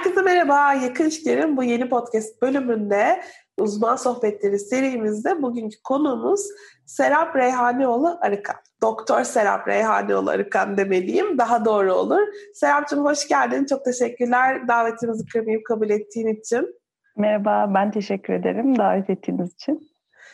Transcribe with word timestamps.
Herkese 0.00 0.22
merhaba. 0.22 0.74
Yakın 0.74 1.04
İlişkilerin 1.04 1.56
bu 1.56 1.64
yeni 1.64 1.88
podcast 1.88 2.42
bölümünde 2.42 3.22
uzman 3.58 3.96
sohbetleri 3.96 4.58
serimizde 4.58 5.42
bugünkü 5.42 5.82
konuğumuz 5.84 6.40
Serap 6.86 7.36
Reyhanioğlu 7.36 8.18
Arıkan. 8.20 8.56
Doktor 8.82 9.24
Serap 9.24 9.68
Reyhanioğlu 9.68 10.30
Arıkan 10.30 10.76
demeliyim. 10.76 11.38
Daha 11.38 11.64
doğru 11.64 11.94
olur. 11.94 12.20
Serapcığım 12.54 13.04
hoş 13.04 13.28
geldin. 13.28 13.64
Çok 13.64 13.84
teşekkürler 13.84 14.68
davetimizi 14.68 15.26
kırmayıp 15.26 15.66
kabul 15.66 15.90
ettiğin 15.90 16.28
için. 16.28 16.80
Merhaba, 17.16 17.74
ben 17.74 17.90
teşekkür 17.90 18.32
ederim 18.32 18.78
davet 18.78 19.10
ettiğiniz 19.10 19.52
için. 19.52 19.90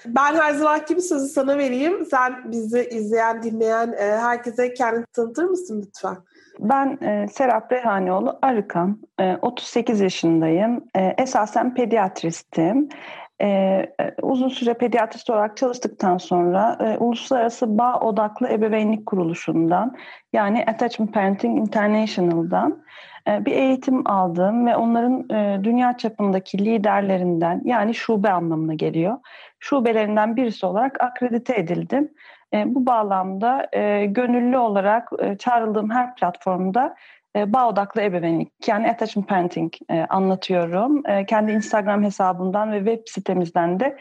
Ben 0.07 0.35
her 0.35 0.55
zaman 0.55 0.81
gibi 0.89 1.01
sözü 1.01 1.29
sana 1.29 1.59
vereyim. 1.59 2.07
Sen 2.07 2.53
bizi 2.53 2.89
izleyen, 2.89 3.43
dinleyen 3.43 3.93
e, 3.93 4.03
herkese 4.03 4.75
kendini 4.75 5.05
tanıtır 5.13 5.45
mısın 5.45 5.85
lütfen? 5.87 6.17
Ben 6.59 6.99
e, 7.03 7.29
Serap 7.29 7.73
Reyhanioğlu 7.73 8.39
Arıkan, 8.43 8.99
e, 9.21 9.37
38 9.43 10.01
yaşındayım. 10.01 10.85
E, 10.97 11.15
esasen 11.19 11.75
pediatristim. 11.75 12.89
E, 13.41 13.47
e, 13.49 14.15
uzun 14.23 14.49
süre 14.49 14.75
pediatrist 14.75 15.31
olarak 15.31 15.57
çalıştıktan 15.57 16.19
sonra 16.19 16.79
e, 16.81 16.99
Uluslararası 16.99 17.79
Bağ 17.79 18.01
Odaklı 18.01 18.49
Ebeveynlik 18.49 19.07
Kuruluşu'ndan 19.07 19.97
yani 20.33 20.65
Attachment 20.67 21.15
Parenting 21.15 21.59
International'dan 21.59 22.83
e, 23.29 23.45
bir 23.45 23.53
eğitim 23.53 24.11
aldım 24.11 24.67
ve 24.67 24.77
onların 24.77 25.31
e, 25.31 25.65
dünya 25.65 25.97
çapındaki 25.97 26.59
liderlerinden 26.65 27.63
yani 27.65 27.95
şube 27.95 28.31
anlamına 28.31 28.75
geliyor. 28.75 29.19
Şubelerinden 29.59 30.37
birisi 30.37 30.67
olarak 30.67 31.01
akredite 31.01 31.55
edildim. 31.55 32.11
E, 32.55 32.75
bu 32.75 32.87
bağlamda 32.87 33.69
gönüllü 34.05 34.59
olarak 34.59 35.11
çağrıldığım 35.39 35.91
her 35.91 36.15
platformda 36.15 36.97
bağ 37.37 37.69
odaklı 37.69 38.03
ebeveynlik 38.03 38.69
yani 38.69 38.91
attachment 38.91 39.29
parenting 39.29 39.73
anlatıyorum. 40.09 41.03
kendi 41.27 41.53
Instagram 41.53 42.05
hesabından 42.05 42.73
ve 42.73 42.79
web 42.79 43.03
sitemizden 43.07 43.81
de 43.81 43.99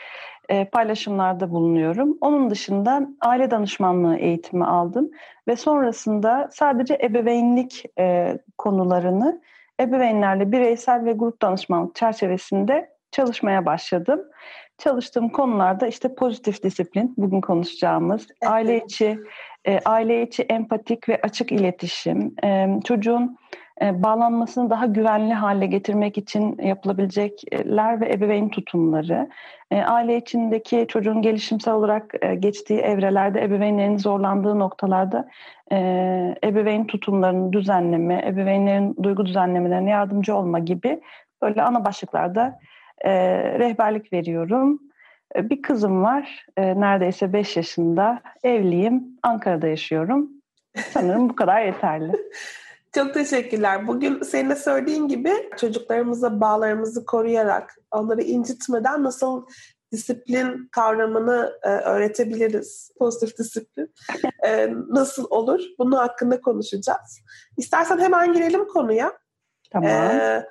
paylaşımlarda 0.72 1.50
bulunuyorum. 1.50 2.18
Onun 2.22 2.50
dışında 2.50 3.08
aile 3.22 3.52
danışmanlığı 3.52 4.18
eğitimi 4.18 4.66
aldım 4.66 5.12
ve 5.48 5.56
sonrasında 5.56 6.50
sadece 6.52 6.98
ebeveynlik 7.04 7.84
konularını 8.58 9.42
ebeveynlerle 9.82 10.52
bireysel 10.52 11.06
ve 11.06 11.12
grup 11.12 11.42
danışmanlık 11.42 11.96
çerçevesinde 11.96 12.95
çalışmaya 13.16 13.66
başladım. 13.66 14.22
Çalıştığım 14.78 15.30
konularda 15.30 15.88
işte 15.88 16.16
pozitif 16.16 16.64
disiplin, 16.64 17.14
bugün 17.18 17.42
konuşacağımız, 17.42 18.28
aile 18.46 18.84
içi 18.86 19.20
e, 19.66 19.80
aile 19.86 20.22
içi 20.22 20.44
empatik 20.44 21.10
ve 21.10 21.20
açık 21.24 21.52
iletişim, 21.52 22.36
e, 22.44 22.68
çocuğun 22.86 23.38
e, 23.82 24.04
bağlanmasını 24.04 24.70
daha 24.70 24.86
güvenli 24.86 25.34
hale 25.34 25.66
getirmek 25.66 26.18
için 26.18 26.58
yapılabilecekler 26.62 28.02
ve 28.02 28.14
ebeveyn 28.14 28.50
tutumları, 28.50 29.30
e, 29.72 29.82
aile 29.82 30.18
içindeki 30.18 30.86
çocuğun 30.90 31.22
gelişimsel 31.22 31.74
olarak 31.74 32.14
e, 32.22 32.36
geçtiği 32.36 32.80
evrelerde 32.80 33.44
ebeveynlerin 33.44 33.98
zorlandığı 33.98 34.60
noktalarda 34.60 35.30
e, 35.72 35.78
ebeveyn 36.44 36.88
tutumlarını 36.88 37.54
düzenleme, 37.54 38.24
ebeveynlerin 38.28 38.96
duygu 39.04 39.26
düzenlemelerine 39.26 39.90
yardımcı 39.90 40.36
olma 40.36 40.60
gibi 40.60 41.02
böyle 41.42 41.64
ana 41.64 41.86
başlıklarda 41.86 42.60
e, 43.02 43.14
rehberlik 43.60 44.14
veriyorum. 44.14 44.80
E, 45.36 45.50
bir 45.50 45.62
kızım 45.62 46.04
var, 46.04 46.46
e, 46.58 46.80
neredeyse 46.80 47.34
5 47.34 47.58
yaşında, 47.58 48.22
evliyim, 48.44 49.04
Ankara'da 49.24 49.68
yaşıyorum. 49.68 50.30
Sanırım 50.92 51.30
bu 51.30 51.36
kadar 51.36 51.66
yeterli. 51.66 52.12
Çok 52.96 53.14
teşekkürler. 53.14 53.88
Bugün 53.88 54.22
senin 54.22 54.50
de 54.50 54.56
söylediğin 54.56 55.08
gibi 55.08 55.32
çocuklarımıza 55.58 56.42
bağlarımızı 56.42 57.06
koruyarak, 57.06 57.76
onları 57.92 58.22
incitmeden 58.22 59.04
nasıl 59.04 59.46
disiplin 59.92 60.68
kavramını 60.72 61.54
e, 61.64 61.70
öğretebiliriz. 61.70 62.92
Pozitif 63.00 63.38
disiplin 63.38 63.94
e, 64.46 64.70
nasıl 64.90 65.26
olur? 65.30 65.60
Bunun 65.80 65.96
hakkında 65.96 66.42
konuşacağız. 66.42 67.20
İstersen 67.58 68.00
hemen 68.00 68.34
girelim 68.34 68.68
konuya. 68.68 69.14
Tamam. 69.72 69.90
E, 69.90 70.46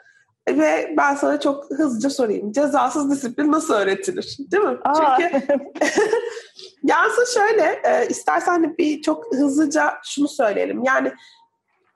ve 0.48 0.94
ben 0.96 1.14
sana 1.14 1.40
çok 1.40 1.70
hızlıca 1.70 2.10
sorayım. 2.10 2.52
Cezasız 2.52 3.10
disiplin 3.10 3.52
nasıl 3.52 3.74
öğretilir? 3.74 4.36
Değil 4.52 4.62
mi? 4.62 4.78
Aa. 4.84 5.18
Çünkü 5.18 5.46
Yansın 6.82 7.24
şöyle, 7.34 7.80
e, 7.84 8.08
istersen 8.08 8.78
bir 8.78 9.02
çok 9.02 9.34
hızlıca 9.34 9.94
şunu 10.04 10.28
söyleyelim. 10.28 10.84
Yani 10.84 11.12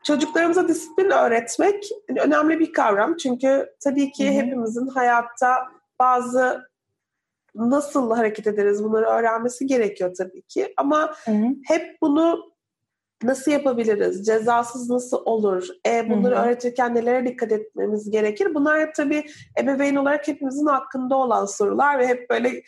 çocuklarımıza 0.05 0.69
disiplin 0.69 1.11
öğretmek 1.11 1.89
önemli 2.09 2.59
bir 2.59 2.73
kavram. 2.73 3.17
Çünkü 3.17 3.75
tabii 3.85 4.13
ki 4.13 4.27
Hı-hı. 4.27 4.35
hepimizin 4.35 4.87
hayatta 4.87 5.67
bazı 5.99 6.69
nasıl 7.55 8.15
hareket 8.15 8.47
ederiz 8.47 8.85
bunları 8.85 9.07
öğrenmesi 9.07 9.67
gerekiyor 9.67 10.15
tabii 10.19 10.43
ki. 10.43 10.75
Ama 10.77 11.15
Hı-hı. 11.25 11.47
hep 11.67 11.99
bunu 12.03 12.53
nasıl 13.23 13.51
yapabiliriz? 13.51 14.27
Cezasız 14.27 14.91
nasıl 14.91 15.23
olur? 15.25 15.69
E, 15.87 16.11
bunları 16.11 16.34
Hı-hı. 16.34 16.45
öğretirken 16.45 16.95
nelere 16.95 17.27
dikkat 17.27 17.53
etmemiz 17.53 18.11
gerekir? 18.11 18.55
Bunlar 18.55 18.95
tabii 18.95 19.25
ebeveyn 19.61 19.97
olarak 19.97 20.29
hepimizin 20.29 20.67
hakkında 20.67 21.17
olan 21.17 21.47
sorular 21.47 21.99
ve 21.99 22.06
hep 22.06 22.31
böyle 22.31 22.49
e, 22.49 22.62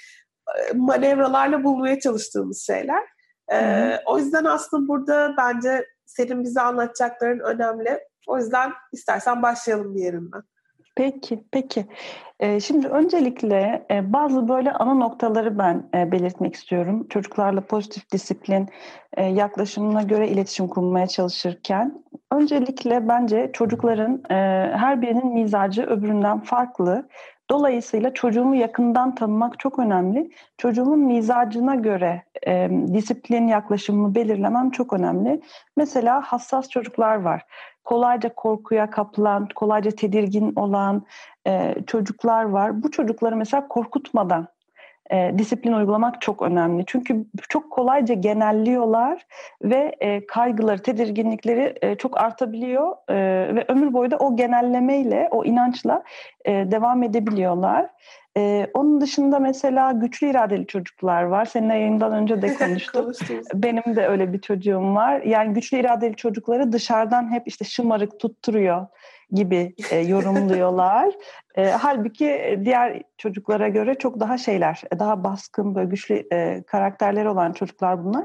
manevralarla 0.74 1.64
bulmaya 1.64 2.00
çalıştığımız 2.00 2.66
şeyler. 2.66 3.02
E, 3.52 3.96
o 4.06 4.18
yüzden 4.18 4.44
aslında 4.44 4.88
burada 4.88 5.34
bence 5.38 5.86
senin 6.06 6.44
bize 6.44 6.60
anlatacakların 6.60 7.40
önemli. 7.40 8.00
O 8.26 8.38
yüzden 8.38 8.72
istersen 8.92 9.42
başlayalım 9.42 9.94
bir 9.94 10.00
yerinden. 10.00 10.42
Peki, 11.00 11.44
peki. 11.52 11.86
Ee, 12.40 12.60
şimdi 12.60 12.88
öncelikle 12.88 13.86
e, 13.90 14.12
bazı 14.12 14.48
böyle 14.48 14.72
ana 14.72 14.94
noktaları 14.94 15.58
ben 15.58 15.88
e, 15.94 16.12
belirtmek 16.12 16.54
istiyorum. 16.54 17.06
Çocuklarla 17.08 17.60
pozitif 17.60 18.10
disiplin 18.12 18.68
e, 19.16 19.24
yaklaşımına 19.24 20.02
göre 20.02 20.28
iletişim 20.28 20.68
kurmaya 20.68 21.06
çalışırken. 21.06 22.04
Öncelikle 22.32 23.08
bence 23.08 23.50
çocukların 23.52 24.22
her 24.76 25.02
birinin 25.02 25.32
mizacı 25.32 25.82
öbüründen 25.82 26.40
farklı. 26.40 27.08
Dolayısıyla 27.50 28.14
çocuğumu 28.14 28.54
yakından 28.54 29.14
tanımak 29.14 29.58
çok 29.58 29.78
önemli. 29.78 30.30
Çocuğumun 30.58 30.98
mizacına 30.98 31.74
göre 31.74 32.22
e, 32.46 32.70
disiplin 32.92 33.48
yaklaşımımı 33.48 34.14
belirlemem 34.14 34.70
çok 34.70 34.92
önemli. 34.92 35.40
Mesela 35.76 36.20
hassas 36.20 36.68
çocuklar 36.68 37.16
var. 37.16 37.42
Kolayca 37.84 38.34
korkuya 38.34 38.90
kapılan, 38.90 39.48
kolayca 39.54 39.90
tedirgin 39.90 40.52
olan 40.56 41.06
e, 41.46 41.74
çocuklar 41.86 42.44
var. 42.44 42.82
Bu 42.82 42.90
çocukları 42.90 43.36
mesela 43.36 43.68
korkutmadan 43.68 44.48
e, 45.12 45.38
disiplin 45.38 45.72
uygulamak 45.72 46.20
çok 46.20 46.42
önemli. 46.42 46.84
Çünkü 46.86 47.24
çok 47.48 47.70
kolayca 47.70 48.14
genelliyorlar 48.14 49.26
ve 49.62 49.96
e, 50.00 50.26
kaygıları, 50.26 50.82
tedirginlikleri 50.82 51.74
e, 51.82 51.94
çok 51.94 52.20
artabiliyor 52.20 52.96
e, 53.08 53.14
ve 53.54 53.64
ömür 53.68 53.92
boyu 53.92 54.10
da 54.10 54.16
o 54.16 54.36
genellemeyle, 54.36 55.28
o 55.30 55.44
inançla 55.44 56.02
e, 56.44 56.52
devam 56.52 57.02
edebiliyorlar. 57.02 57.90
Ee, 58.36 58.66
onun 58.74 59.00
dışında 59.00 59.38
mesela 59.38 59.92
güçlü 59.92 60.30
iradeli 60.30 60.66
çocuklar 60.66 61.22
var. 61.22 61.44
Seninle 61.44 61.74
yayından 61.74 62.12
önce 62.12 62.42
de 62.42 62.54
konuştuk. 62.58 63.14
Benim 63.54 63.96
de 63.96 64.06
öyle 64.06 64.32
bir 64.32 64.40
çocuğum 64.40 64.94
var. 64.94 65.22
Yani 65.22 65.54
güçlü 65.54 65.78
iradeli 65.78 66.16
çocukları 66.16 66.72
dışarıdan 66.72 67.32
hep 67.32 67.42
işte 67.48 67.64
şımarık 67.64 68.20
tutturuyor 68.20 68.86
gibi 69.32 69.74
e, 69.90 69.98
yorumluyorlar. 69.98 71.14
E, 71.54 71.70
halbuki 71.70 72.60
diğer 72.64 73.02
çocuklara 73.18 73.68
göre 73.68 73.94
çok 73.94 74.20
daha 74.20 74.38
şeyler, 74.38 74.82
daha 74.98 75.24
baskın, 75.24 75.74
böyle 75.74 75.88
güçlü 75.88 76.26
e, 76.32 76.62
karakterleri 76.62 77.28
olan 77.28 77.52
çocuklar 77.52 78.04
bunlar. 78.04 78.24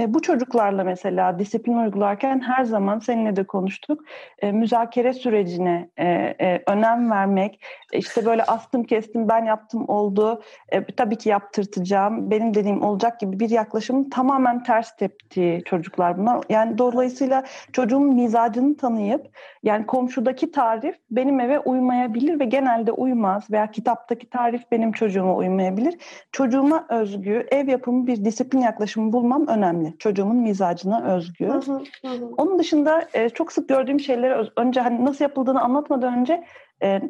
E, 0.00 0.14
bu 0.14 0.22
çocuklarla 0.22 0.84
mesela 0.84 1.38
disiplin 1.38 1.76
uygularken 1.76 2.40
her 2.40 2.64
zaman 2.64 2.98
seninle 2.98 3.36
de 3.36 3.44
konuştuk. 3.44 4.00
E, 4.38 4.52
müzakere 4.52 5.12
sürecine 5.12 5.88
e, 5.96 6.06
e, 6.40 6.62
önem 6.66 7.10
vermek, 7.10 7.60
işte 7.92 8.26
böyle 8.26 8.42
astım 8.42 8.84
kestim 8.84 9.28
ben 9.28 9.44
yaptım 9.44 9.88
oldu, 9.88 10.42
e, 10.68 10.84
tabii 10.84 11.16
ki 11.16 11.28
yaptırtacağım, 11.28 12.30
benim 12.30 12.54
dediğim 12.54 12.82
olacak 12.82 13.20
gibi 13.20 13.40
bir 13.40 13.50
yaklaşımın 13.50 14.10
tamamen 14.10 14.62
ters 14.62 14.96
teptiği 14.96 15.64
çocuklar 15.64 16.18
bunlar. 16.18 16.40
Yani 16.48 16.78
dolayısıyla 16.78 17.44
çocuğun 17.72 18.14
mizacını 18.14 18.76
tanıyıp 18.76 19.26
yani 19.62 19.86
komşudaki 19.86 20.52
tarif 20.52 20.96
benim 21.10 21.40
eve 21.40 21.58
uymayabilir 21.58 22.40
ve 22.40 22.44
genelde 22.64 22.92
uymaz 22.92 23.50
veya 23.50 23.70
kitaptaki 23.70 24.30
tarif 24.30 24.62
benim 24.70 24.92
çocuğuma 24.92 25.34
uymayabilir. 25.36 25.94
Çocuğuma 26.32 26.86
özgü, 26.88 27.46
ev 27.50 27.68
yapımı 27.68 28.06
bir 28.06 28.24
disiplin 28.24 28.60
yaklaşımı 28.60 29.12
bulmam 29.12 29.46
önemli. 29.46 29.98
Çocuğumun 29.98 30.36
mizacına 30.36 31.14
özgü. 31.14 31.46
Hı 31.46 31.52
hı, 31.52 31.82
hı. 32.04 32.26
Onun 32.36 32.58
dışında 32.58 33.08
e, 33.14 33.28
çok 33.28 33.52
sık 33.52 33.68
gördüğüm 33.68 34.00
şeyleri 34.00 34.50
önce 34.56 34.80
hani 34.80 35.04
nasıl 35.04 35.24
yapıldığını 35.24 35.60
anlatmadan 35.60 36.18
önce 36.18 36.44
e, 36.82 37.02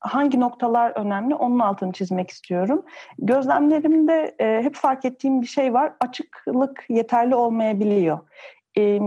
hangi 0.00 0.40
noktalar 0.40 0.90
önemli 0.90 1.34
onun 1.34 1.58
altını 1.58 1.92
çizmek 1.92 2.30
istiyorum. 2.30 2.84
Gözlemlerimde 3.18 4.34
e, 4.40 4.62
hep 4.62 4.74
fark 4.74 5.04
ettiğim 5.04 5.42
bir 5.42 5.46
şey 5.46 5.74
var. 5.74 5.92
Açıklık 6.00 6.84
yeterli 6.88 7.34
olmayabiliyor. 7.34 8.18
E, 8.78 9.00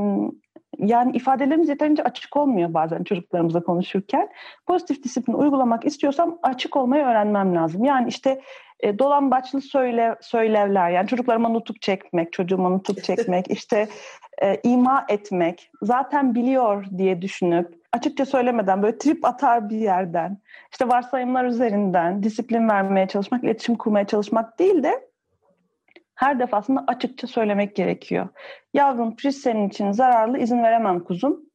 Yani 0.80 1.18
ifadelerimiz 1.18 1.70
yeterince 1.70 2.04
açık 2.04 2.38
olmuyor 2.38 2.74
bazen 2.74 3.04
çocuklarımızla 3.04 3.64
konuşurken. 3.64 4.30
Pozitif 4.68 5.04
disiplin 5.04 5.34
uygulamak 5.34 5.86
istiyorsam 5.86 6.40
açık 6.44 6.76
olmayı 6.76 7.04
öğrenmem 7.04 7.56
lazım. 7.56 7.84
Yani 7.84 8.10
işte 8.10 8.42
e, 8.80 9.00
dolambaçlı 9.00 9.62
söyle, 9.62 10.16
söylevler 10.22 10.90
yani 10.90 11.08
çocuklarıma 11.08 11.50
nutuk 11.50 11.82
çekmek, 11.82 12.34
çocuğuma 12.34 12.70
nutuk 12.70 13.04
çekmek, 13.04 13.46
işte 13.52 13.88
e, 14.42 14.58
ima 14.64 15.06
etmek, 15.10 15.72
zaten 15.82 16.36
biliyor 16.36 16.86
diye 16.98 17.22
düşünüp 17.22 17.78
açıkça 17.94 18.26
söylemeden 18.26 18.84
böyle 18.84 18.98
trip 18.98 19.26
atar 19.26 19.70
bir 19.70 19.78
yerden, 19.78 20.38
işte 20.72 20.88
varsayımlar 20.88 21.46
üzerinden 21.46 22.24
disiplin 22.24 22.70
vermeye 22.70 23.08
çalışmak, 23.08 23.44
iletişim 23.44 23.76
kurmaya 23.76 24.08
çalışmak 24.08 24.60
değil 24.60 24.84
de 24.84 25.07
her 26.18 26.40
defasında 26.40 26.84
açıkça 26.88 27.28
söylemek 27.28 27.76
gerekiyor. 27.76 28.28
Yavrum 28.74 29.16
priz 29.16 29.42
senin 29.42 29.70
için 29.70 29.92
zararlı 29.92 30.38
izin 30.38 30.64
veremem 30.64 31.00
kuzum 31.00 31.48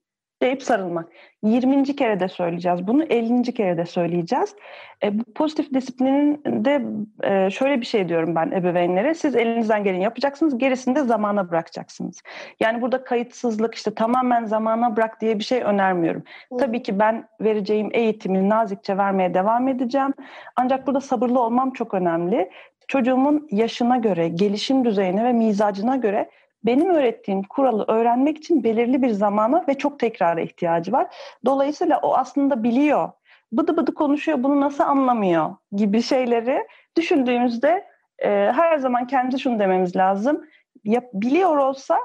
deyip 0.43 0.63
sarılmak. 0.63 1.09
20. 1.43 1.97
kere 1.97 2.21
de 2.21 2.29
söyleyeceğiz 2.29 2.87
bunu, 2.87 3.05
50. 3.05 3.55
kere 3.55 3.77
de 3.77 3.87
söyleyeceğiz. 3.87 4.57
E, 5.03 5.19
bu 5.19 5.25
pozitif 5.35 5.75
disiplinin 5.75 6.43
de 6.65 6.83
e, 7.23 7.51
şöyle 7.51 7.81
bir 7.81 7.87
şey 7.87 8.09
diyorum 8.09 8.35
ben 8.35 8.51
ebeveynlere. 8.51 9.15
Siz 9.15 9.37
elinizden 9.37 9.85
geleni 9.85 10.03
yapacaksınız, 10.03 10.59
gerisini 10.59 10.97
de 10.97 11.03
zamana 11.03 11.51
bırakacaksınız. 11.51 12.23
Yani 12.61 12.83
burada 12.83 13.05
kayıtsızlık 13.05 13.75
işte 13.75 13.95
tamamen 13.95 14.45
zamana 14.45 14.97
bırak 14.97 15.21
diye 15.21 15.39
bir 15.39 15.45
şey 15.45 15.63
önermiyorum. 15.63 16.23
Hı. 16.53 16.57
Tabii 16.57 16.83
ki 16.83 16.99
ben 16.99 17.29
vereceğim 17.41 17.89
eğitimi 17.93 18.49
nazikçe 18.49 18.97
vermeye 18.97 19.35
devam 19.35 19.69
edeceğim. 19.69 20.13
Ancak 20.57 20.87
burada 20.87 21.01
sabırlı 21.01 21.41
olmam 21.41 21.71
çok 21.71 21.95
önemli. 21.95 22.51
Çocuğumun 22.93 23.49
yaşına 23.51 23.97
göre, 23.97 24.29
gelişim 24.29 24.85
düzeyine 24.85 25.25
ve 25.25 25.33
mizacına 25.33 25.97
göre 25.97 26.31
benim 26.65 26.91
öğrettiğim 26.91 27.43
kuralı 27.43 27.85
öğrenmek 27.89 28.39
için 28.39 28.65
belirli 28.65 29.03
bir 29.03 29.11
zamana 29.11 29.65
ve 29.69 29.79
çok 29.79 29.99
tekrara 29.99 30.41
ihtiyacı 30.41 30.93
var. 30.93 31.15
Dolayısıyla 31.45 31.99
o 32.03 32.15
aslında 32.15 32.63
biliyor. 32.63 33.11
Bıdı 33.53 33.77
bıdı 33.77 33.95
konuşuyor, 33.95 34.43
bunu 34.43 34.61
nasıl 34.61 34.85
anlamıyor 34.85 35.57
gibi 35.77 36.03
şeyleri 36.03 36.67
düşündüğümüzde 36.97 37.87
e, 38.19 38.29
her 38.29 38.79
zaman 38.79 39.07
kendi 39.07 39.41
şunu 39.41 39.59
dememiz 39.59 39.97
lazım. 39.97 40.45
Ya, 40.85 41.03
biliyor 41.13 41.57
olsa 41.57 41.99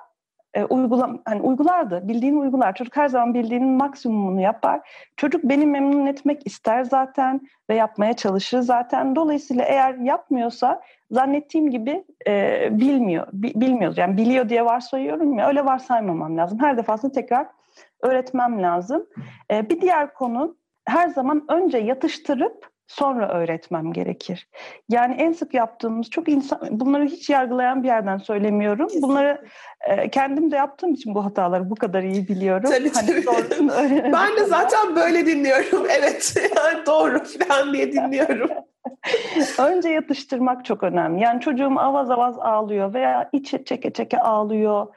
e, 0.57 0.65
uygula, 0.65 1.09
hani 1.25 1.41
uygulardı. 1.41 2.07
Bildiğini 2.07 2.37
uygular. 2.37 2.75
Çocuk 2.75 2.97
her 2.97 3.07
zaman 3.07 3.33
bildiğinin 3.33 3.69
maksimumunu 3.69 4.41
yapar. 4.41 4.89
Çocuk 5.17 5.43
beni 5.43 5.65
memnun 5.65 6.05
etmek 6.05 6.47
ister 6.47 6.83
zaten 6.83 7.41
ve 7.69 7.75
yapmaya 7.75 8.13
çalışır 8.13 8.59
zaten. 8.59 9.15
Dolayısıyla 9.15 9.63
eğer 9.63 9.95
yapmıyorsa 9.95 10.81
zannettiğim 11.11 11.71
gibi 11.71 12.03
e, 12.27 12.67
bilmiyor. 12.71 13.27
Bi, 13.33 13.51
bilmiyoruz. 13.55 13.97
Yani 13.97 14.17
biliyor 14.17 14.49
diye 14.49 14.65
varsayıyorum 14.65 15.37
ya 15.37 15.47
öyle 15.47 15.65
varsaymamam 15.65 16.37
lazım. 16.37 16.59
Her 16.59 16.77
defasında 16.77 17.11
tekrar 17.11 17.47
öğretmem 18.01 18.63
lazım. 18.63 19.05
E, 19.51 19.69
bir 19.69 19.81
diğer 19.81 20.13
konu 20.13 20.57
her 20.85 21.07
zaman 21.07 21.45
önce 21.49 21.77
yatıştırıp 21.77 22.76
sonra 22.87 23.29
öğretmem 23.29 23.93
gerekir. 23.93 24.47
Yani 24.89 25.13
en 25.13 25.31
sık 25.31 25.53
yaptığımız 25.53 26.09
çok 26.09 26.29
insan 26.29 26.59
bunları 26.71 27.05
hiç 27.05 27.29
yargılayan 27.29 27.83
bir 27.83 27.87
yerden 27.87 28.17
söylemiyorum. 28.17 28.89
Bunları 29.01 29.45
e, 29.87 30.09
kendim 30.09 30.51
de 30.51 30.55
yaptığım 30.55 30.93
için 30.93 31.15
bu 31.15 31.25
hataları 31.25 31.69
bu 31.69 31.75
kadar 31.75 32.03
iyi 32.03 32.27
biliyorum. 32.27 32.69
Tabii 32.71 32.91
hani 32.93 33.25
tabii. 33.25 34.13
ben 34.13 34.35
de 34.35 34.45
zaten 34.45 34.95
böyle 34.95 35.25
dinliyorum. 35.25 35.87
Evet 35.99 36.35
yani 36.55 36.85
doğru 36.85 37.23
falan 37.23 37.73
diye 37.73 37.91
dinliyorum. 37.91 38.49
Önce 39.59 39.89
yatıştırmak 39.89 40.65
çok 40.65 40.83
önemli. 40.83 41.23
Yani 41.23 41.41
çocuğum 41.41 41.73
avaz 41.77 42.11
avaz 42.11 42.39
ağlıyor 42.39 42.93
veya 42.93 43.29
iç 43.31 43.53
çeke 43.65 43.93
çeke 43.93 44.19
ağlıyor. 44.19 44.87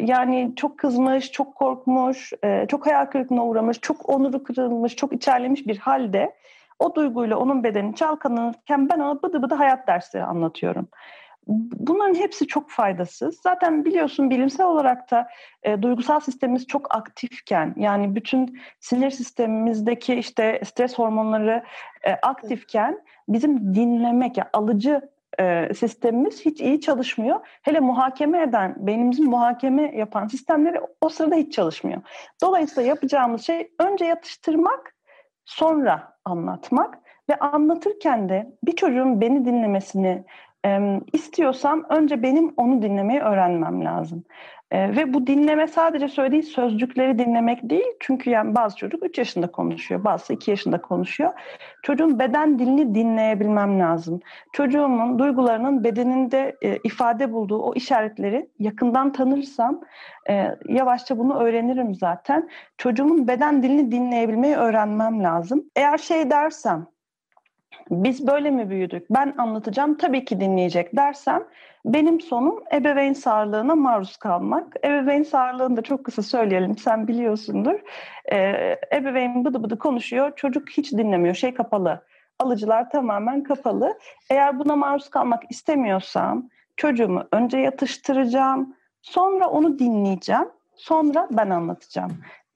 Yani 0.00 0.52
çok 0.56 0.78
kızmış, 0.78 1.32
çok 1.32 1.54
korkmuş, 1.54 2.32
e, 2.44 2.66
çok 2.68 2.86
hayal 2.86 3.06
kırıklığına 3.06 3.46
uğramış, 3.46 3.80
çok 3.80 4.08
onuru 4.08 4.42
kırılmış, 4.42 4.96
çok 4.96 5.12
içerlemiş 5.12 5.66
bir 5.66 5.78
halde 5.78 6.34
o 6.80 6.94
duyguyla 6.94 7.36
onun 7.36 7.64
bedeni 7.64 7.94
çalkalanırken 7.94 8.88
ben 8.88 8.98
ona 8.98 9.22
bıdı 9.22 9.42
bıdı 9.42 9.54
hayat 9.54 9.86
dersleri 9.86 10.24
anlatıyorum. 10.24 10.88
Bunların 11.46 12.14
hepsi 12.14 12.46
çok 12.46 12.70
faydasız. 12.70 13.40
Zaten 13.42 13.84
biliyorsun 13.84 14.30
bilimsel 14.30 14.66
olarak 14.66 15.10
da 15.10 15.28
e, 15.62 15.82
duygusal 15.82 16.20
sistemimiz 16.20 16.66
çok 16.66 16.94
aktifken 16.94 17.74
yani 17.76 18.14
bütün 18.14 18.60
sinir 18.80 19.10
sistemimizdeki 19.10 20.14
işte 20.14 20.60
stres 20.64 20.98
hormonları 20.98 21.62
e, 22.04 22.12
aktifken 22.12 23.00
bizim 23.28 23.74
dinlemek 23.74 24.36
yani 24.36 24.48
alıcı 24.52 25.10
e, 25.40 25.74
sistemimiz 25.74 26.46
hiç 26.46 26.60
iyi 26.60 26.80
çalışmıyor. 26.80 27.40
Hele 27.62 27.80
muhakeme 27.80 28.42
eden, 28.42 28.74
beynimizin 28.78 29.30
muhakeme 29.30 29.96
yapan 29.96 30.26
sistemleri 30.26 30.80
o 31.00 31.08
sırada 31.08 31.34
hiç 31.34 31.52
çalışmıyor. 31.52 32.02
Dolayısıyla 32.42 32.88
yapacağımız 32.88 33.42
şey 33.42 33.72
önce 33.78 34.04
yatıştırmak, 34.04 34.94
sonra 35.44 36.19
anlatmak 36.30 36.98
ve 37.30 37.38
anlatırken 37.38 38.28
de 38.28 38.52
bir 38.62 38.72
çocuğun 38.72 39.20
beni 39.20 39.44
dinlemesini 39.44 40.24
e, 40.66 41.00
istiyorsam 41.12 41.86
önce 41.88 42.22
benim 42.22 42.54
onu 42.56 42.82
dinlemeyi 42.82 43.20
öğrenmem 43.20 43.84
lazım. 43.84 44.24
E, 44.70 44.96
ve 44.96 45.14
bu 45.14 45.26
dinleme 45.26 45.66
sadece 45.66 46.08
söylediği 46.08 46.42
sözcükleri 46.42 47.18
dinlemek 47.18 47.70
değil. 47.70 47.86
Çünkü 48.00 48.30
yani 48.30 48.54
bazı 48.54 48.76
çocuk 48.76 49.04
3 49.04 49.18
yaşında 49.18 49.46
konuşuyor, 49.46 50.04
bazı 50.04 50.32
2 50.32 50.50
yaşında 50.50 50.80
konuşuyor. 50.80 51.30
Çocuğun 51.82 52.18
beden 52.18 52.58
dilini 52.58 52.94
dinleyebilmem 52.94 53.80
lazım. 53.80 54.20
Çocuğumun 54.52 55.18
duygularının 55.18 55.84
bedeninde 55.84 56.56
e, 56.62 56.78
ifade 56.84 57.32
bulduğu 57.32 57.58
o 57.62 57.74
işaretleri 57.74 58.48
yakından 58.58 59.12
tanırsam 59.12 59.80
e, 60.30 60.56
yavaşça 60.68 61.18
bunu 61.18 61.38
öğrenirim 61.38 61.94
zaten. 61.94 62.50
Çocuğumun 62.78 63.28
beden 63.28 63.62
dilini 63.62 63.92
dinleyebilmeyi 63.92 64.56
öğrenmem 64.56 65.22
lazım. 65.22 65.64
Eğer 65.76 65.98
şey 65.98 66.30
dersem, 66.30 66.86
biz 67.90 68.26
böyle 68.26 68.50
mi 68.50 68.70
büyüdük? 68.70 69.06
Ben 69.10 69.34
anlatacağım 69.38 69.96
tabii 69.96 70.24
ki 70.24 70.40
dinleyecek 70.40 70.96
dersem 70.96 71.44
benim 71.84 72.20
sonum 72.20 72.62
ebeveyn 72.72 73.12
sağlığına 73.12 73.74
maruz 73.74 74.16
kalmak. 74.16 74.76
Ebeveyn 74.84 75.22
sağlığını 75.22 75.76
da 75.76 75.82
çok 75.82 76.04
kısa 76.04 76.22
söyleyelim 76.22 76.78
sen 76.78 77.08
biliyorsundur. 77.08 77.80
Ee, 78.32 78.76
ebeveyn 78.92 79.44
bıdı 79.44 79.62
bıdı 79.62 79.78
konuşuyor 79.78 80.32
çocuk 80.36 80.70
hiç 80.70 80.92
dinlemiyor 80.92 81.34
şey 81.34 81.54
kapalı. 81.54 82.04
Alıcılar 82.38 82.90
tamamen 82.90 83.42
kapalı. 83.42 83.98
Eğer 84.30 84.58
buna 84.58 84.76
maruz 84.76 85.08
kalmak 85.10 85.42
istemiyorsam 85.50 86.48
çocuğumu 86.76 87.24
önce 87.32 87.58
yatıştıracağım 87.58 88.76
sonra 89.02 89.48
onu 89.48 89.78
dinleyeceğim 89.78 90.48
sonra 90.76 91.28
ben 91.30 91.50
anlatacağım. 91.50 92.12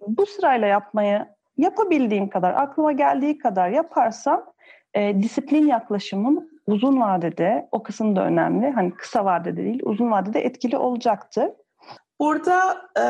Bu 0.06 0.26
sırayla 0.26 0.66
yapmayı 0.66 1.26
yapabildiğim 1.56 2.28
kadar 2.28 2.54
aklıma 2.54 2.92
geldiği 2.92 3.38
kadar 3.38 3.68
yaparsam 3.68 4.44
e, 4.94 5.22
disiplin 5.22 5.66
yaklaşımın 5.66 6.53
uzun 6.66 7.00
vadede 7.00 7.68
o 7.72 7.82
kısım 7.82 8.16
da 8.16 8.24
önemli. 8.24 8.70
Hani 8.70 8.94
kısa 8.94 9.24
vadede 9.24 9.56
değil, 9.56 9.80
uzun 9.82 10.10
vadede 10.10 10.40
etkili 10.40 10.76
olacaktır. 10.76 11.48
Burada 12.20 12.82
e, 12.98 13.04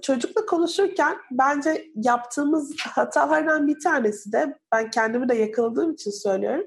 çocukla 0.00 0.46
konuşurken 0.46 1.16
bence 1.30 1.84
yaptığımız 1.94 2.76
hatalardan 2.78 3.68
bir 3.68 3.80
tanesi 3.80 4.32
de 4.32 4.58
ben 4.72 4.90
kendimi 4.90 5.28
de 5.28 5.34
yakaladığım 5.34 5.92
için 5.92 6.10
söylüyorum. 6.10 6.64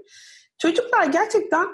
Çocuklar 0.58 1.06
gerçekten 1.06 1.68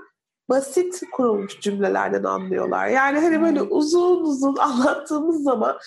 basit 0.49 1.01
kurulmuş 1.11 1.59
cümlelerden 1.61 2.23
anlıyorlar. 2.23 2.87
Yani 2.87 3.19
hani 3.19 3.41
böyle 3.41 3.59
hmm. 3.59 3.67
uzun 3.71 4.21
uzun 4.21 4.55
anlattığımız 4.59 5.43
zaman 5.43 5.77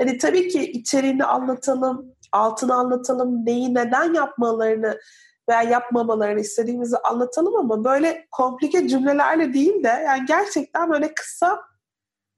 hani 0.00 0.18
tabii 0.18 0.48
ki 0.48 0.70
içeriğini 0.70 1.24
anlatalım, 1.24 2.14
altını 2.32 2.74
anlatalım, 2.74 3.46
neyi 3.46 3.74
neden 3.74 4.14
yapmalarını 4.14 4.98
veya 5.48 5.62
yapmamalarını 5.62 6.40
istediğimizi 6.40 6.96
anlatalım 6.98 7.56
ama 7.56 7.84
böyle 7.84 8.26
komplike 8.30 8.88
cümlelerle 8.88 9.54
değil 9.54 9.84
de 9.84 9.88
yani 9.88 10.26
gerçekten 10.26 10.90
böyle 10.90 11.14
kısa 11.14 11.60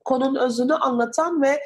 konunun 0.05 0.41
özünü 0.41 0.75
anlatan 0.75 1.43
ve 1.43 1.61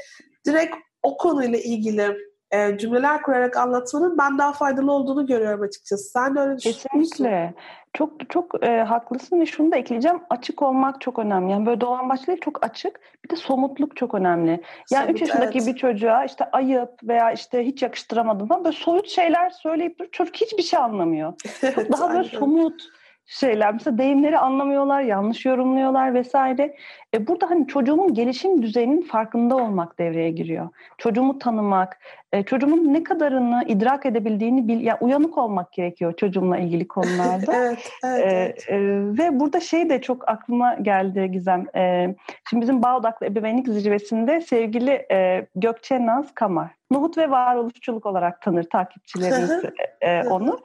direkt 0.47 0.75
o 1.02 1.16
konuyla 1.16 1.59
ilgili 1.59 2.16
e, 2.50 2.78
cümleler 2.78 3.23
kurarak 3.23 3.56
anlatmanın 3.56 4.18
ben 4.18 4.38
daha 4.38 4.52
faydalı 4.52 4.92
olduğunu 4.92 5.26
görüyorum 5.26 5.62
açıkçası. 5.62 6.11
Sen 6.11 6.35
de 6.35 6.40
öyle 6.40 6.56
düşünüyorsun. 6.56 6.88
Kesinlikle. 6.92 7.54
Çok 7.92 8.30
çok 8.30 8.64
e, 8.64 8.80
haklısın 8.80 9.40
ve 9.40 9.47
şunu 9.47 9.73
da 9.73 9.76
ekleyeceğim. 9.76 10.20
Açık 10.30 10.62
olmak 10.62 11.00
çok 11.00 11.18
önemli. 11.18 11.52
Yani 11.52 11.66
böyle 11.66 11.80
dolan 11.80 12.09
başlı 12.09 12.40
çok 12.40 12.64
açık. 12.64 13.00
Bir 13.25 13.30
de 13.30 13.37
somutluk 13.37 13.97
çok 13.97 14.14
önemli. 14.14 14.50
Yani 14.90 15.06
Somut, 15.06 15.11
3 15.11 15.20
yaşındaki 15.20 15.59
evet. 15.59 15.66
bir 15.68 15.76
çocuğa 15.76 16.25
işte 16.25 16.44
ayıp 16.44 16.90
veya 17.02 17.32
işte 17.32 17.66
hiç 17.66 17.82
yakıştıramadığından 17.82 18.64
böyle 18.64 18.76
soyut 18.76 19.09
şeyler 19.09 19.50
söyleyip 19.50 19.99
dur. 19.99 20.06
Çocuk 20.12 20.37
hiçbir 20.37 20.62
şey 20.62 20.78
anlamıyor. 20.78 21.32
Çok 21.75 21.92
daha 21.92 22.11
böyle 22.11 22.28
somut 22.28 22.82
şeyler. 23.26 23.73
Mesela 23.73 23.99
deyimleri 23.99 24.38
anlamıyorlar, 24.38 25.00
yanlış 25.02 25.44
yorumluyorlar 25.47 26.14
vesaire. 26.14 26.76
E 27.14 27.26
burada 27.26 27.50
hani 27.50 27.67
çocuğumun 27.67 28.14
gelişim 28.14 28.62
düzeyinin 28.62 29.02
farkında 29.02 29.57
olmak 29.57 29.99
devreye 29.99 30.31
giriyor. 30.31 30.69
Çocuğumu 30.99 31.38
tanımak, 31.38 31.99
e, 32.33 32.43
çocuğumun 32.43 32.95
ne 32.95 33.05
kadarını 33.05 33.64
idrak 33.67 34.07
edebildiğini 34.07 34.69
bil, 34.69 34.81
yani 34.81 34.99
uyanık 35.00 35.38
olmak 35.38 35.73
gerekiyor 35.73 36.17
çocuğumla 36.17 36.59
ilgili 36.59 36.88
konularda. 36.88 37.55
evet, 37.55 37.93
evet, 38.05 38.25
e, 38.25 38.31
evet. 38.31 38.64
E, 38.69 38.75
e, 38.75 38.79
ve 39.19 39.40
burada 39.40 39.61
şey 39.61 39.90
de 39.90 40.00
çok 40.00 40.29
aklıma 40.29 40.75
geldi 40.75 41.31
Gizem. 41.33 41.67
E, 41.76 42.14
şimdi 42.50 42.62
bizim 42.62 42.83
Bağ 42.83 42.97
Odaklı 42.97 43.26
Ebeveynlik 43.26 43.69
Zirvesi'nde 43.69 44.40
sevgili 44.40 45.07
e, 45.12 45.47
Gökçe 45.57 46.07
Naz 46.07 46.35
Kamar. 46.35 46.71
Nuhut 46.90 47.19
ve 47.19 47.31
varoluşçuluk 47.31 48.07
olarak 48.07 48.43
tanır 48.43 48.64
takipçilerimiz 48.64 49.64
e, 50.00 50.23
onu. 50.23 50.61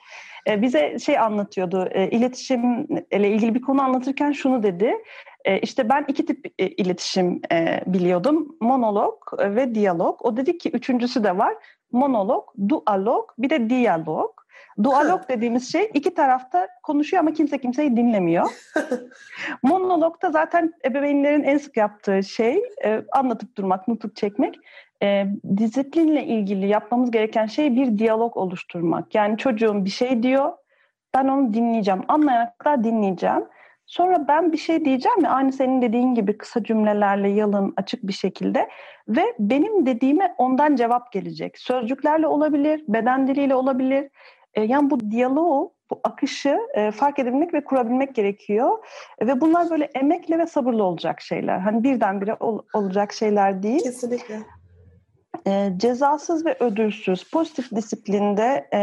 E, 0.48 0.62
bize 0.62 1.00
şey 1.00 1.20
anlatıyordu, 1.20 1.90
e, 1.92 2.10
iletişimle 2.10 3.30
ilgili 3.30 3.56
bir 3.56 3.62
konu 3.62 3.82
anlatırken 3.82 4.32
şunu 4.32 4.64
dedi. 4.64 4.94
E, 5.46 5.60
işte 5.60 5.90
ben 5.90 6.06
iki 6.08 6.26
tip 6.26 6.54
e, 6.60 6.68
iletişim 6.68 7.42
e, 7.52 7.82
biliyordum, 7.86 8.58
monolog 8.62 9.14
ve 9.40 9.76
diyalog. 9.76 10.26
O 10.26 10.38
dedi 10.38 10.58
ki 10.58 10.70
üçüncüsü 10.70 11.24
de 11.24 11.38
var, 11.38 11.56
monolog, 11.92 12.44
dualog, 12.70 13.30
bir 13.38 13.50
de 13.50 13.70
diyalog. 13.70 14.32
Dualog 14.84 15.30
dediğimiz 15.30 15.72
şey 15.72 15.92
iki 15.94 16.14
tarafta 16.14 16.68
konuşuyor 16.84 17.24
ama 17.24 17.34
kimse 17.34 17.58
kimseyi 17.58 17.98
dinlemiyor. 17.98 18.46
Monologda 19.64 20.32
zaten 20.32 20.74
ebeveynlerin 20.86 21.44
en 21.44 21.58
sık 21.58 21.78
yaptığı 21.78 22.24
şey 22.24 22.64
e, 22.84 23.02
anlatıp 23.12 23.58
durmak, 23.58 23.88
nutuk 23.88 24.16
çekmek 24.16 24.60
e, 25.04 25.26
disiplinle 25.58 26.26
ilgili 26.26 26.68
yapmamız 26.68 27.12
gereken 27.12 27.46
şey 27.46 27.76
bir 27.76 27.98
diyalog 27.98 28.38
oluşturmak. 28.38 29.16
Yani 29.16 29.38
çocuğum 29.38 29.86
bir 29.86 29.90
şey 29.90 30.24
diyor, 30.24 30.52
ben 31.14 31.28
onu 31.28 31.54
dinleyeceğim, 31.54 32.02
anlayana 32.08 32.54
kadar 32.58 32.84
dinleyeceğim. 32.84 33.46
Sonra 33.86 34.28
ben 34.28 34.52
bir 34.52 34.58
şey 34.58 34.86
diyeceğim 34.86 35.24
ya 35.24 35.30
aynı 35.30 35.54
senin 35.54 35.82
dediğin 35.82 36.16
gibi 36.16 36.38
kısa 36.38 36.64
cümlelerle 36.64 37.30
yalın 37.30 37.74
açık 37.78 38.04
bir 38.08 38.14
şekilde 38.14 38.70
ve 39.08 39.36
benim 39.40 39.86
dediğime 39.86 40.36
ondan 40.38 40.76
cevap 40.76 41.12
gelecek. 41.12 41.58
Sözcüklerle 41.58 42.28
olabilir, 42.28 42.84
beden 42.88 43.28
diliyle 43.28 43.56
olabilir. 43.56 44.10
E, 44.54 44.62
yani 44.62 44.90
bu 44.90 45.12
diyaloğu, 45.12 45.74
bu 45.92 46.00
akışı 46.04 46.60
e, 46.74 46.92
fark 46.92 47.20
edebilmek 47.20 47.54
ve 47.54 47.64
kurabilmek 47.64 48.16
gerekiyor. 48.16 48.78
E, 49.20 49.28
ve 49.28 49.42
bunlar 49.42 49.70
böyle 49.70 49.86
emekle 49.86 50.40
ve 50.40 50.48
sabırla 50.48 50.84
olacak 50.84 51.22
şeyler. 51.22 51.60
Hani 51.60 51.84
birdenbire 51.84 52.38
ol, 52.40 52.60
olacak 52.74 53.14
şeyler 53.14 53.64
değil. 53.64 53.84
Kesinlikle 53.84 54.40
e, 55.48 55.74
cezasız 55.78 56.46
ve 56.46 56.58
ödülsüz 56.60 57.24
pozitif 57.24 57.72
disiplinde 57.72 58.68
e, 58.72 58.80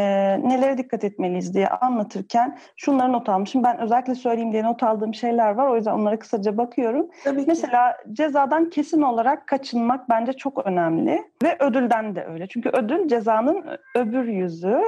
nelere 0.48 0.78
dikkat 0.78 1.04
etmeliyiz 1.04 1.54
diye 1.54 1.68
anlatırken 1.68 2.58
şunları 2.76 3.12
not 3.12 3.28
almışım. 3.28 3.64
Ben 3.64 3.80
özellikle 3.80 4.14
söyleyeyim 4.14 4.52
diye 4.52 4.64
not 4.64 4.82
aldığım 4.82 5.14
şeyler 5.14 5.50
var. 5.50 5.68
O 5.68 5.76
yüzden 5.76 5.92
onlara 5.92 6.18
kısaca 6.18 6.56
bakıyorum. 6.56 7.08
Tabii 7.24 7.40
ki. 7.40 7.44
Mesela 7.48 7.96
cezadan 8.12 8.70
kesin 8.70 9.02
olarak 9.02 9.46
kaçınmak 9.46 10.10
bence 10.10 10.32
çok 10.32 10.66
önemli. 10.66 11.22
Ve 11.42 11.56
ödülden 11.60 12.16
de 12.16 12.24
öyle. 12.24 12.46
Çünkü 12.46 12.68
ödül 12.68 13.08
cezanın 13.08 13.64
öbür 13.96 14.28
yüzü. 14.28 14.82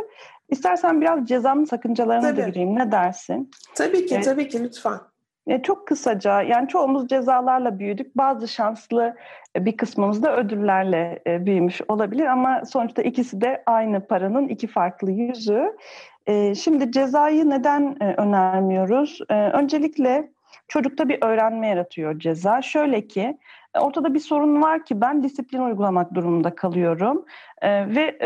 İstersen 0.48 1.00
biraz 1.00 1.26
cezanın 1.26 1.64
sakıncalarına 1.64 2.28
tabii. 2.28 2.42
da 2.42 2.48
gireyim. 2.48 2.78
Ne 2.78 2.92
dersin? 2.92 3.50
Tabii 3.74 4.06
ki, 4.06 4.14
ee, 4.14 4.20
tabii 4.20 4.48
ki 4.48 4.64
lütfen. 4.64 4.98
E, 5.46 5.62
çok 5.62 5.86
kısaca 5.86 6.42
yani 6.42 6.68
çoğumuz 6.68 7.08
cezalarla 7.08 7.78
büyüdük. 7.78 8.16
Bazı 8.16 8.48
şanslı 8.48 9.16
e, 9.56 9.64
bir 9.64 9.76
kısmımız 9.76 10.22
da 10.22 10.36
ödüllerle 10.36 11.22
e, 11.26 11.46
büyümüş 11.46 11.80
olabilir 11.88 12.26
ama 12.26 12.64
sonuçta 12.64 13.02
ikisi 13.02 13.40
de 13.40 13.62
aynı 13.66 14.06
paranın 14.06 14.48
iki 14.48 14.66
farklı 14.66 15.10
yüzü. 15.10 15.76
Şimdi 16.56 16.92
cezayı 16.92 17.50
neden 17.50 18.02
önermiyoruz? 18.20 19.20
Öncelikle 19.30 20.30
çocukta 20.68 21.08
bir 21.08 21.18
öğrenme 21.22 21.68
yaratıyor 21.68 22.18
ceza. 22.18 22.62
Şöyle 22.62 23.06
ki 23.06 23.38
ortada 23.80 24.14
bir 24.14 24.20
sorun 24.20 24.62
var 24.62 24.84
ki 24.84 25.00
ben 25.00 25.22
disiplin 25.22 25.60
uygulamak 25.60 26.14
durumunda 26.14 26.54
kalıyorum 26.54 27.24
ve 27.62 28.18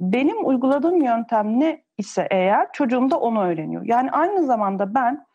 benim 0.00 0.46
uyguladığım 0.46 1.02
yöntem 1.02 1.60
ne 1.60 1.82
ise 1.98 2.28
eğer 2.30 2.72
çocuğum 2.72 3.10
da 3.10 3.20
onu 3.20 3.44
öğreniyor. 3.44 3.82
Yani 3.84 4.10
aynı 4.10 4.44
zamanda 4.44 4.94
ben 4.94 5.26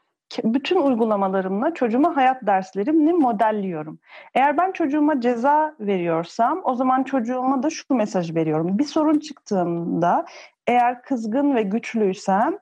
bütün 0.43 0.77
uygulamalarımla 0.77 1.73
çocuğuma 1.73 2.15
hayat 2.15 2.45
derslerimini 2.47 3.13
modelliyorum. 3.13 3.99
Eğer 4.33 4.57
ben 4.57 4.71
çocuğuma 4.71 5.21
ceza 5.21 5.75
veriyorsam 5.79 6.61
o 6.63 6.75
zaman 6.75 7.03
çocuğuma 7.03 7.63
da 7.63 7.69
şu 7.69 7.93
mesaj 7.93 8.35
veriyorum. 8.35 8.77
Bir 8.79 8.83
sorun 8.83 9.19
çıktığında 9.19 10.25
eğer 10.67 11.01
kızgın 11.01 11.55
ve 11.55 11.63
güçlüysem 11.63 12.57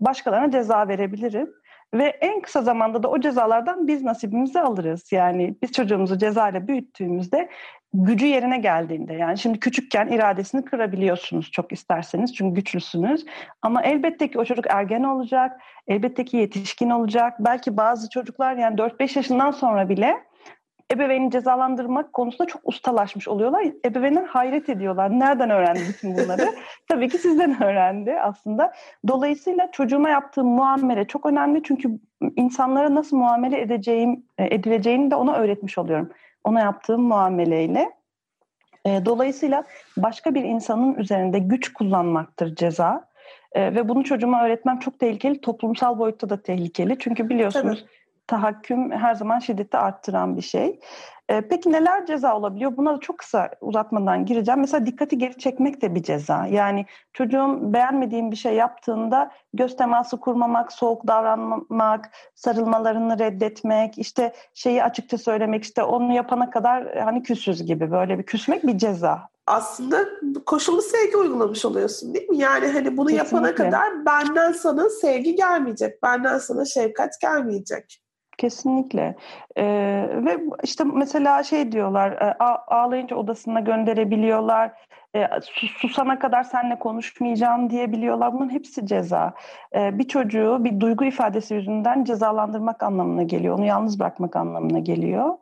başkalarına 0.00 0.50
ceza 0.50 0.88
verebilirim. 0.88 1.50
Ve 1.94 2.04
en 2.04 2.40
kısa 2.40 2.62
zamanda 2.62 3.02
da 3.02 3.08
o 3.08 3.20
cezalardan 3.20 3.88
biz 3.88 4.02
nasibimizi 4.02 4.60
alırız. 4.60 5.12
Yani 5.12 5.56
biz 5.62 5.72
çocuğumuzu 5.72 6.18
cezayla 6.18 6.68
büyüttüğümüzde 6.68 7.48
gücü 7.94 8.26
yerine 8.26 8.58
geldiğinde 8.58 9.14
yani 9.14 9.38
şimdi 9.38 9.60
küçükken 9.60 10.08
iradesini 10.08 10.64
kırabiliyorsunuz 10.64 11.50
çok 11.50 11.72
isterseniz 11.72 12.34
çünkü 12.34 12.54
güçlüsünüz 12.54 13.26
ama 13.62 13.82
elbette 13.82 14.30
ki 14.30 14.38
o 14.38 14.44
çocuk 14.44 14.64
ergen 14.70 15.02
olacak 15.02 15.60
elbette 15.86 16.24
ki 16.24 16.36
yetişkin 16.36 16.90
olacak 16.90 17.34
belki 17.40 17.76
bazı 17.76 18.10
çocuklar 18.10 18.56
yani 18.56 18.76
4-5 18.76 19.18
yaşından 19.18 19.50
sonra 19.50 19.88
bile 19.88 20.16
ebeveyni 20.92 21.30
cezalandırmak 21.30 22.12
konusunda 22.12 22.46
çok 22.46 22.60
ustalaşmış 22.64 23.28
oluyorlar. 23.28 23.66
Ebeveynler 23.84 24.24
hayret 24.24 24.68
ediyorlar. 24.68 25.20
Nereden 25.20 25.50
öğrendi 25.50 25.80
bütün 25.88 26.16
bunları? 26.16 26.54
Tabii 26.88 27.08
ki 27.08 27.18
sizden 27.18 27.62
öğrendi 27.62 28.20
aslında. 28.20 28.72
Dolayısıyla 29.08 29.70
çocuğuma 29.72 30.08
yaptığım 30.08 30.46
muamele 30.46 31.04
çok 31.04 31.26
önemli. 31.26 31.62
Çünkü 31.62 31.88
insanlara 32.36 32.94
nasıl 32.94 33.16
muamele 33.16 33.60
edeceğim, 33.60 34.24
e, 34.38 34.54
edileceğini 34.54 35.10
de 35.10 35.14
ona 35.14 35.36
öğretmiş 35.36 35.78
oluyorum 35.78 36.10
ona 36.46 36.60
yaptığım 36.60 37.02
muameleyle. 37.02 37.90
E, 38.86 39.04
dolayısıyla 39.04 39.64
başka 39.96 40.34
bir 40.34 40.44
insanın 40.44 40.94
üzerinde 40.94 41.38
güç 41.38 41.72
kullanmaktır 41.72 42.54
ceza. 42.54 43.08
E, 43.52 43.74
ve 43.74 43.88
bunu 43.88 44.04
çocuğuma 44.04 44.44
öğretmem 44.44 44.78
çok 44.78 44.98
tehlikeli. 44.98 45.40
Toplumsal 45.40 45.98
boyutta 45.98 46.30
da 46.30 46.42
tehlikeli. 46.42 46.96
Çünkü 46.98 47.28
biliyorsunuz 47.28 47.80
Tabii. 47.80 47.90
Tahakküm 48.26 48.90
her 48.90 49.14
zaman 49.14 49.38
şiddeti 49.38 49.78
arttıran 49.78 50.36
bir 50.36 50.42
şey. 50.42 50.80
E, 51.28 51.40
peki 51.40 51.72
neler 51.72 52.06
ceza 52.06 52.36
olabiliyor? 52.36 52.76
Buna 52.76 52.96
da 52.96 53.00
çok 53.00 53.18
kısa 53.18 53.50
uzatmadan 53.60 54.26
gireceğim. 54.26 54.60
Mesela 54.60 54.86
dikkati 54.86 55.18
geri 55.18 55.38
çekmek 55.38 55.82
de 55.82 55.94
bir 55.94 56.02
ceza. 56.02 56.46
Yani 56.46 56.86
çocuğum 57.12 57.58
beğenmediğim 57.60 58.30
bir 58.30 58.36
şey 58.36 58.54
yaptığında 58.54 59.30
göz 59.54 59.76
teması 59.76 60.20
kurmamak, 60.20 60.72
soğuk 60.72 61.06
davranmak, 61.06 62.10
sarılmalarını 62.34 63.18
reddetmek, 63.18 63.98
işte 63.98 64.32
şeyi 64.54 64.84
açıkça 64.84 65.18
söylemek, 65.18 65.64
işte 65.64 65.82
onu 65.82 66.12
yapana 66.12 66.50
kadar 66.50 66.98
hani 66.98 67.22
küsüz 67.22 67.66
gibi 67.66 67.90
böyle 67.90 68.18
bir 68.18 68.22
küsmek 68.22 68.66
bir 68.66 68.78
ceza 68.78 69.28
aslında 69.46 70.04
koşullu 70.46 70.82
sevgi 70.82 71.16
uygulamış 71.16 71.64
oluyorsun 71.64 72.14
değil 72.14 72.28
mi? 72.28 72.38
Yani 72.38 72.68
hani 72.68 72.96
bunu 72.96 73.08
Kesinlikle. 73.08 73.36
yapana 73.36 73.54
kadar 73.54 74.06
benden 74.06 74.52
sana 74.52 74.90
sevgi 74.90 75.34
gelmeyecek, 75.34 76.02
benden 76.02 76.38
sana 76.38 76.64
şefkat 76.64 77.20
gelmeyecek. 77.20 78.00
Kesinlikle. 78.38 79.16
Ee, 79.56 80.08
ve 80.12 80.38
işte 80.62 80.84
mesela 80.84 81.42
şey 81.42 81.72
diyorlar, 81.72 82.34
ağlayınca 82.68 83.16
odasına 83.16 83.60
gönderebiliyorlar, 83.60 84.72
e, 85.14 85.28
susana 85.52 86.18
kadar 86.18 86.42
seninle 86.42 86.78
konuşmayacağım 86.78 87.70
diyebiliyorlar. 87.70 88.32
Bunun 88.32 88.50
hepsi 88.50 88.86
ceza. 88.86 89.34
E, 89.74 89.98
bir 89.98 90.08
çocuğu 90.08 90.64
bir 90.64 90.80
duygu 90.80 91.04
ifadesi 91.04 91.54
yüzünden 91.54 92.04
cezalandırmak 92.04 92.82
anlamına 92.82 93.22
geliyor, 93.22 93.58
onu 93.58 93.64
yalnız 93.64 94.00
bırakmak 94.00 94.36
anlamına 94.36 94.78
geliyor. 94.78 95.38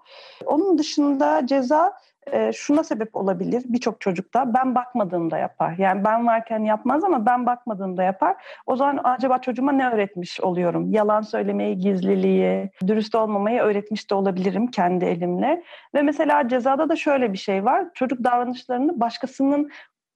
Onun 0.46 0.78
dışında 0.78 1.46
ceza 1.46 1.92
e, 2.32 2.52
şuna 2.52 2.84
sebep 2.84 3.16
olabilir 3.16 3.62
birçok 3.66 4.00
çocukta 4.00 4.54
ben 4.54 4.74
bakmadığımda 4.74 5.38
yapar. 5.38 5.74
Yani 5.78 6.04
ben 6.04 6.26
varken 6.26 6.58
yapmaz 6.58 7.04
ama 7.04 7.26
ben 7.26 7.46
bakmadığımda 7.46 8.02
yapar. 8.02 8.36
O 8.66 8.76
zaman 8.76 9.00
acaba 9.04 9.38
çocuğuma 9.38 9.72
ne 9.72 9.88
öğretmiş 9.88 10.40
oluyorum? 10.40 10.90
Yalan 10.90 11.20
söylemeyi, 11.20 11.78
gizliliği, 11.78 12.70
dürüst 12.86 13.14
olmamayı 13.14 13.60
öğretmiş 13.60 14.10
de 14.10 14.14
olabilirim 14.14 14.66
kendi 14.66 15.04
elimle. 15.04 15.62
Ve 15.94 16.02
mesela 16.02 16.48
cezada 16.48 16.88
da 16.88 16.96
şöyle 16.96 17.32
bir 17.32 17.38
şey 17.38 17.64
var. 17.64 17.84
Çocuk 17.94 18.24
davranışlarını 18.24 19.00
başkasının 19.00 19.70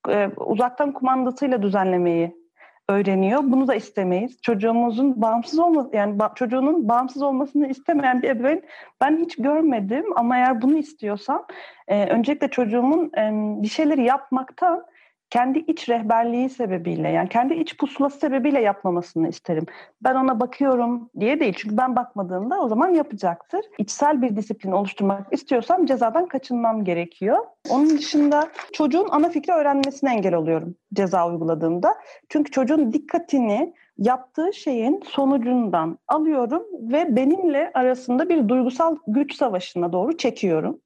e, 0.08 0.30
uzaktan 0.36 0.92
kumandasıyla 0.92 1.62
düzenlemeyi 1.62 2.47
öğreniyor. 2.88 3.40
Bunu 3.44 3.68
da 3.68 3.74
istemeyiz. 3.74 4.42
Çocuğumuzun 4.42 5.22
bağımsız 5.22 5.58
olması 5.58 5.96
yani 5.96 6.16
ba- 6.16 6.34
çocuğunun 6.34 6.88
bağımsız 6.88 7.22
olmasını 7.22 7.68
istemeyen 7.68 8.22
bir 8.22 8.28
ebeveyn 8.28 8.62
ben 9.00 9.16
hiç 9.16 9.36
görmedim 9.36 10.04
ama 10.16 10.36
eğer 10.36 10.62
bunu 10.62 10.76
istiyorsam 10.76 11.46
e, 11.88 12.06
öncelikle 12.06 12.48
çocuğumun 12.48 13.10
e, 13.18 13.30
bir 13.62 13.68
şeyleri 13.68 14.04
yapmaktan 14.04 14.84
kendi 15.30 15.58
iç 15.58 15.88
rehberliği 15.88 16.48
sebebiyle 16.48 17.08
yani 17.08 17.28
kendi 17.28 17.54
iç 17.54 17.76
pusulası 17.76 18.18
sebebiyle 18.18 18.60
yapmamasını 18.60 19.28
isterim. 19.28 19.66
Ben 20.02 20.14
ona 20.14 20.40
bakıyorum 20.40 21.10
diye 21.20 21.40
değil 21.40 21.54
çünkü 21.56 21.76
ben 21.76 21.96
bakmadığımda 21.96 22.60
o 22.60 22.68
zaman 22.68 22.88
yapacaktır. 22.88 23.60
İçsel 23.78 24.22
bir 24.22 24.36
disiplin 24.36 24.72
oluşturmak 24.72 25.32
istiyorsam 25.32 25.86
cezadan 25.86 26.26
kaçınmam 26.26 26.84
gerekiyor. 26.84 27.38
Onun 27.70 27.88
dışında 27.88 28.48
çocuğun 28.72 29.08
ana 29.10 29.28
fikri 29.28 29.52
öğrenmesine 29.52 30.10
engel 30.14 30.34
oluyorum 30.34 30.74
ceza 30.94 31.28
uyguladığımda. 31.28 31.94
Çünkü 32.28 32.50
çocuğun 32.50 32.92
dikkatini 32.92 33.74
yaptığı 33.98 34.52
şeyin 34.52 35.02
sonucundan 35.06 35.98
alıyorum 36.08 36.62
ve 36.80 37.16
benimle 37.16 37.70
arasında 37.74 38.28
bir 38.28 38.48
duygusal 38.48 38.96
güç 39.06 39.34
savaşına 39.34 39.92
doğru 39.92 40.16
çekiyorum. 40.16 40.80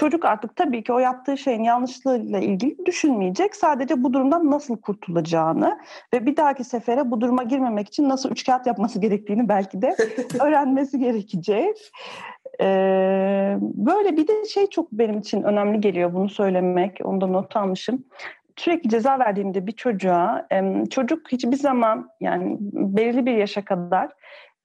Çocuk 0.00 0.24
artık 0.24 0.56
tabii 0.56 0.84
ki 0.84 0.92
o 0.92 0.98
yaptığı 0.98 1.38
şeyin 1.38 1.62
yanlışlığıyla 1.62 2.38
ilgili 2.38 2.86
düşünmeyecek. 2.86 3.56
Sadece 3.56 4.02
bu 4.02 4.12
durumdan 4.12 4.50
nasıl 4.50 4.76
kurtulacağını 4.76 5.78
ve 6.14 6.26
bir 6.26 6.36
dahaki 6.36 6.64
sefere 6.64 7.10
bu 7.10 7.20
duruma 7.20 7.42
girmemek 7.42 7.88
için 7.88 8.08
nasıl 8.08 8.30
üç 8.30 8.46
kağıt 8.46 8.66
yapması 8.66 9.00
gerektiğini 9.00 9.48
belki 9.48 9.82
de 9.82 9.96
öğrenmesi 10.40 10.98
gerekecek. 10.98 11.92
Ee, 12.60 13.56
böyle 13.60 14.16
bir 14.16 14.28
de 14.28 14.44
şey 14.44 14.66
çok 14.66 14.92
benim 14.92 15.18
için 15.18 15.42
önemli 15.42 15.80
geliyor 15.80 16.14
bunu 16.14 16.28
söylemek. 16.28 16.98
Onu 17.04 17.20
da 17.20 17.26
not 17.26 17.56
almışım 17.56 18.04
sürekli 18.56 18.90
ceza 18.90 19.18
verdiğimde 19.18 19.66
bir 19.66 19.72
çocuğa 19.72 20.48
çocuk 20.90 21.32
hiçbir 21.32 21.56
zaman 21.56 22.10
yani 22.20 22.56
belirli 22.72 23.26
bir 23.26 23.36
yaşa 23.36 23.64
kadar 23.64 24.10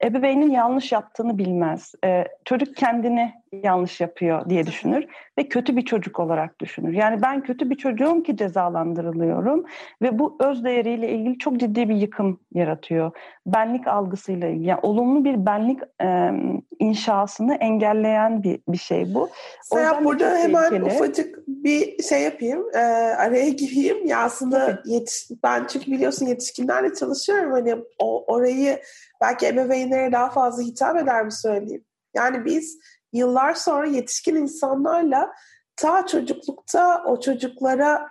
ebeveynin 0.05 0.49
yanlış 0.49 0.91
yaptığını 0.91 1.37
bilmez. 1.37 1.93
Ee, 2.05 2.25
çocuk 2.45 2.75
kendini 2.75 3.33
yanlış 3.63 4.01
yapıyor 4.01 4.49
diye 4.49 4.67
düşünür 4.67 5.07
ve 5.37 5.49
kötü 5.49 5.77
bir 5.77 5.85
çocuk 5.85 6.19
olarak 6.19 6.59
düşünür. 6.59 6.93
Yani 6.93 7.21
ben 7.21 7.43
kötü 7.43 7.69
bir 7.69 7.75
çocuğum 7.75 8.23
ki 8.23 8.37
cezalandırılıyorum 8.37 9.65
ve 10.01 10.19
bu 10.19 10.37
öz 10.39 10.63
değeriyle 10.63 11.09
ilgili 11.09 11.37
çok 11.37 11.57
ciddi 11.57 11.89
bir 11.89 11.95
yıkım 11.95 12.39
yaratıyor. 12.53 13.11
Benlik 13.45 13.87
algısıyla 13.87 14.47
ilgili. 14.47 14.67
Yani 14.67 14.79
olumlu 14.83 15.25
bir 15.25 15.45
benlik 15.45 15.79
e, 16.01 16.31
inşasını 16.79 17.55
engelleyen 17.55 18.43
bir, 18.43 18.59
bir 18.67 18.77
şey 18.77 19.13
bu. 19.13 19.29
Sen 19.61 20.05
burada 20.05 20.37
hemen 20.37 20.69
tehlikeli. 20.69 20.95
ufacık 20.95 21.47
bir 21.47 22.03
şey 22.03 22.21
yapayım, 22.21 22.65
e, 22.73 22.77
araya 23.17 23.49
gireyim. 23.49 24.05
Ya 24.05 24.19
aslında 24.19 24.81
yetiş, 24.85 25.29
ben 25.43 25.67
çünkü 25.67 25.91
biliyorsun 25.91 26.25
yetişkinlerle 26.25 26.93
çalışıyorum. 26.93 27.51
Hani 27.51 27.75
o, 27.99 28.33
orayı 28.33 28.79
belki 29.21 29.47
ebeveynlere 29.47 30.11
daha 30.11 30.29
fazla 30.29 30.63
hitap 30.63 30.97
eder 30.97 31.25
mi 31.25 31.31
söyleyeyim. 31.31 31.85
Yani 32.13 32.45
biz 32.45 32.79
yıllar 33.13 33.53
sonra 33.53 33.87
yetişkin 33.87 34.35
insanlarla 34.35 35.33
ta 35.75 36.07
çocuklukta 36.07 37.03
o 37.07 37.19
çocuklara 37.19 38.07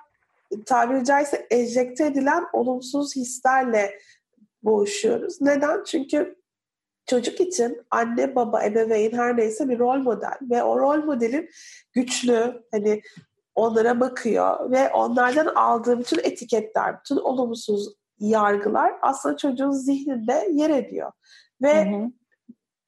tabiri 0.66 1.04
caizse 1.04 1.46
enjekte 1.50 2.06
edilen 2.06 2.44
olumsuz 2.52 3.16
hislerle 3.16 3.98
boğuşuyoruz. 4.62 5.40
Neden? 5.40 5.84
Çünkü 5.84 6.36
çocuk 7.06 7.40
için 7.40 7.82
anne, 7.90 8.34
baba, 8.34 8.64
ebeveyn 8.64 9.12
her 9.12 9.36
neyse 9.36 9.68
bir 9.68 9.78
rol 9.78 9.98
model 9.98 10.38
ve 10.42 10.62
o 10.62 10.78
rol 10.78 11.04
modelin 11.04 11.50
güçlü, 11.92 12.62
hani 12.72 13.02
onlara 13.54 14.00
bakıyor 14.00 14.70
ve 14.70 14.90
onlardan 14.90 15.46
aldığım 15.46 16.00
bütün 16.00 16.18
etiketler, 16.18 17.00
bütün 17.00 17.16
olumsuz 17.16 17.94
yargılar 18.18 18.92
aslında 19.02 19.36
çocuğun 19.36 19.70
zihninde 19.70 20.48
yer 20.52 20.70
ediyor. 20.70 21.12
Ve 21.62 21.90
hı 21.90 21.96
hı 21.96 22.10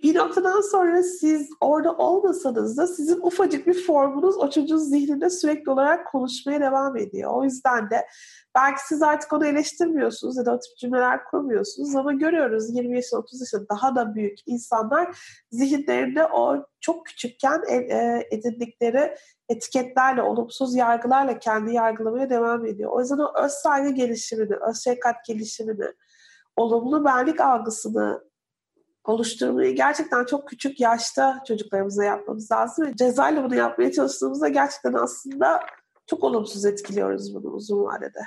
bir 0.02 0.14
noktadan 0.14 0.60
sonra 0.60 1.02
siz 1.02 1.50
orada 1.60 1.96
olmasanız 1.96 2.76
da 2.76 2.86
sizin 2.86 3.20
ufacık 3.20 3.66
bir 3.66 3.86
formunuz 3.86 4.36
o 4.36 4.50
çocuğun 4.50 4.76
zihninde 4.76 5.30
sürekli 5.30 5.70
olarak 5.70 6.06
konuşmaya 6.06 6.60
devam 6.60 6.96
ediyor. 6.96 7.30
O 7.34 7.44
yüzden 7.44 7.90
de 7.90 8.06
belki 8.54 8.86
siz 8.86 9.02
artık 9.02 9.32
onu 9.32 9.46
eleştirmiyorsunuz 9.46 10.36
ya 10.36 10.46
da 10.46 10.54
o 10.54 10.58
tip 10.58 10.76
cümleler 10.78 11.24
kurmuyorsunuz 11.24 11.96
ama 11.96 12.12
görüyoruz 12.12 12.76
20 12.76 12.96
yaşında 12.96 13.20
30 13.20 13.40
yaşında 13.40 13.68
daha 13.68 13.96
da 13.96 14.14
büyük 14.14 14.38
insanlar 14.46 15.18
zihinlerinde 15.50 16.26
o 16.26 16.66
çok 16.80 17.06
küçükken 17.06 17.62
e, 17.68 18.28
edindikleri 18.30 19.14
etiketlerle, 19.48 20.22
olumsuz 20.22 20.74
yargılarla 20.74 21.38
kendi 21.38 21.72
yargılamaya 21.74 22.30
devam 22.30 22.66
ediyor. 22.66 22.92
O 22.92 23.00
yüzden 23.00 23.18
o 23.18 23.32
öz 23.44 23.52
saygı 23.52 23.90
gelişimini, 23.90 24.56
öz 24.56 24.84
şefkat 24.84 25.24
gelişimini, 25.24 25.86
olumlu 26.56 27.04
benlik 27.04 27.40
algısını 27.40 28.22
oluşturmayı 29.08 29.74
gerçekten 29.76 30.24
çok 30.24 30.48
küçük 30.48 30.80
yaşta 30.80 31.42
çocuklarımıza 31.48 32.04
yapmamız 32.04 32.52
lazım. 32.52 32.86
Ve 32.86 32.96
cezayla 32.96 33.44
bunu 33.44 33.54
yapmaya 33.54 33.92
çalıştığımızda 33.92 34.48
gerçekten 34.48 34.92
aslında 34.92 35.60
çok 36.06 36.24
olumsuz 36.24 36.64
etkiliyoruz 36.64 37.34
bunu 37.34 37.46
uzun 37.46 37.84
vadede. 37.84 38.20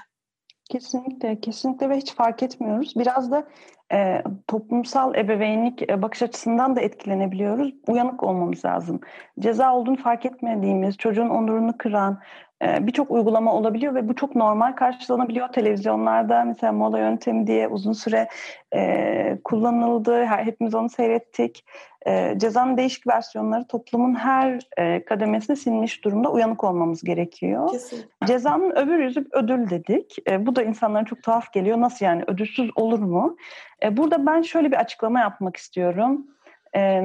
Kesinlikle, 0.70 1.40
kesinlikle 1.40 1.90
ve 1.90 1.98
hiç 1.98 2.16
fark 2.16 2.44
etmiyoruz. 2.44 2.94
Biraz 2.96 3.32
da 3.32 3.48
e, 3.94 4.24
toplumsal 4.48 5.16
ebeveynlik 5.16 5.92
e, 5.92 6.02
bakış 6.02 6.22
açısından 6.22 6.76
da 6.76 6.82
etkilenebiliyoruz. 6.82 7.74
Uyanık 7.88 8.24
olmamız 8.24 8.66
lazım. 8.66 9.00
Ceza 9.40 9.74
olduğunu 9.74 9.98
fark 9.98 10.26
etmediğimiz, 10.26 10.98
çocuğun 10.98 11.30
onurunu 11.30 11.78
kıran, 11.78 12.20
birçok 12.62 13.12
uygulama 13.12 13.54
olabiliyor 13.54 13.96
ve 13.96 14.08
bu 14.08 14.16
çok 14.16 14.36
normal 14.36 14.72
karşılanabiliyor. 14.72 15.48
Televizyonlarda 15.48 16.44
mesela 16.44 16.74
mola 16.74 17.00
yöntemi 17.00 17.48
diye 17.48 17.68
uzun 17.68 17.94
süre 17.94 18.28
e, 18.76 19.38
kullanıldı. 19.44 20.26
Her, 20.26 20.44
hepimiz 20.44 20.76
onu 20.76 20.90
seyrettik. 20.90 21.66
E, 22.08 22.34
cezanın 22.38 22.78
değişik 22.78 23.08
versiyonları 23.08 23.68
toplumun 23.68 24.16
her 24.16 24.60
e, 24.78 25.06
kademesine 25.06 25.56
sinmiş 25.56 26.04
durumda 26.04 26.32
uyanık 26.32 26.64
olmamız 26.64 27.04
gerekiyor. 27.04 27.72
Kesinlikle. 27.72 28.28
Cezanın 28.28 28.72
öbür 28.72 29.00
yüzü 29.00 29.28
ödül 29.32 29.70
dedik. 29.70 30.16
E, 30.30 30.46
bu 30.46 30.56
da 30.56 30.64
insanlara 30.64 31.06
çok 31.06 31.24
tuhaf 31.24 31.54
geliyor. 31.54 31.82
Nasıl 31.82 32.06
yani 32.06 32.24
ödülsüz 32.28 32.70
olur 32.76 33.00
mu? 33.00 33.38
E, 33.84 33.98
burada 33.98 34.26
ben 34.26 34.42
şöyle 34.42 34.72
bir 34.72 34.78
açıklama 34.78 35.20
yapmak 35.20 35.58
istiyorum. 35.58 36.28
E, 36.76 37.02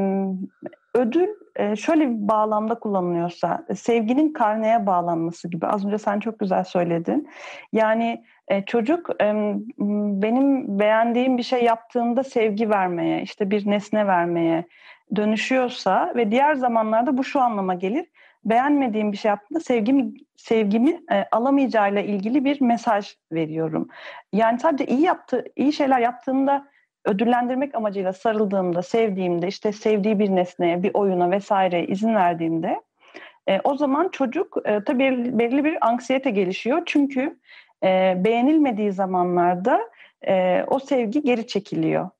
ödül 0.95 1.29
e, 1.29 1.44
şöyle 1.77 2.11
bir 2.11 2.29
bağlamda 2.29 2.75
kullanılıyorsa 2.75 3.67
sevginin 3.75 4.33
karneye 4.33 4.87
bağlanması 4.87 5.49
gibi 5.49 5.67
az 5.67 5.87
önce 5.87 5.99
sen 5.99 6.21
çok 6.21 6.39
güzel 6.39 6.65
söyledin. 6.65 7.29
Yani 7.73 8.25
e, 8.49 8.65
çocuk 8.65 9.11
benim 10.23 10.79
beğendiğim 10.79 11.39
bir 11.39 11.43
şey 11.43 11.65
yaptığında 11.65 12.25
sevgi 12.25 12.71
vermeye 12.71 13.23
işte 13.23 13.51
bir 13.51 13.71
nesne 13.71 14.07
vermeye 14.07 14.65
dönüşüyorsa 15.17 16.13
ve 16.17 16.31
diğer 16.31 16.55
zamanlarda 16.55 17.19
bu 17.19 17.25
şu 17.25 17.41
anlama 17.41 17.75
gelir. 17.75 18.07
Beğenmediğim 18.45 19.13
bir 19.13 19.17
şey 19.17 19.29
yaptığında 19.29 19.61
sevgimi 19.61 20.13
sevgimi 20.37 21.01
e, 21.13 21.25
alamayacağıyla 21.33 22.01
ilgili 22.01 22.45
bir 22.45 22.61
mesaj 22.61 23.15
veriyorum. 23.33 23.89
Yani 24.33 24.61
sadece 24.61 24.87
iyi 24.87 25.01
yaptı 25.01 25.45
iyi 25.57 25.73
şeyler 25.73 26.01
yaptığında 26.01 26.67
ödüllendirmek 27.05 27.75
amacıyla 27.75 28.13
sarıldığımda, 28.13 28.83
sevdiğimde, 28.83 29.47
işte 29.47 29.73
sevdiği 29.73 30.19
bir 30.19 30.29
nesneye, 30.29 30.83
bir 30.83 30.91
oyuna 30.95 31.31
vesaire 31.31 31.87
izin 31.87 32.15
verdiğimde 32.15 32.81
e, 33.47 33.61
o 33.65 33.77
zaman 33.77 34.09
çocuk 34.09 34.57
e, 34.65 34.85
tabii 34.85 35.39
belirli 35.39 35.65
bir 35.65 35.87
anksiyete 35.89 36.31
gelişiyor. 36.31 36.83
Çünkü 36.87 37.39
e, 37.85 38.15
beğenilmediği 38.25 38.93
zamanlarda 38.93 39.81
e, 40.27 40.65
o 40.67 40.79
sevgi 40.79 41.23
geri 41.23 41.47
çekiliyor. 41.47 42.11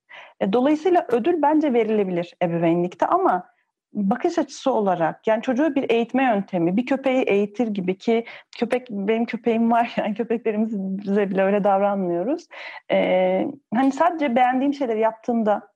E, 0.41 0.53
dolayısıyla 0.53 1.07
ödül 1.09 1.43
bence 1.43 1.73
verilebilir 1.73 2.35
ebeveynlikte 2.43 3.07
ama 3.07 3.54
bakış 3.95 4.39
açısı 4.39 4.73
olarak 4.73 5.27
yani 5.27 5.43
çocuğu 5.43 5.75
bir 5.75 5.91
eğitme 5.91 6.25
yöntemi, 6.25 6.77
bir 6.77 6.87
köpeği 6.87 7.23
eğitir 7.23 7.69
gibi 7.69 7.99
ki 7.99 8.25
köpek 8.59 8.91
benim 8.91 9.25
köpeğim 9.25 9.71
var 9.71 9.95
yani 9.97 10.15
köpeklerimiz 10.15 10.79
bize 10.79 11.31
bile 11.31 11.43
öyle 11.43 11.65
davranmıyoruz. 11.65 12.47
Ee, 12.91 13.47
hani 13.75 13.93
sadece 13.93 14.37
beğendiğim 14.37 14.75
şeyleri 14.75 15.01
yaptığımda 15.01 15.75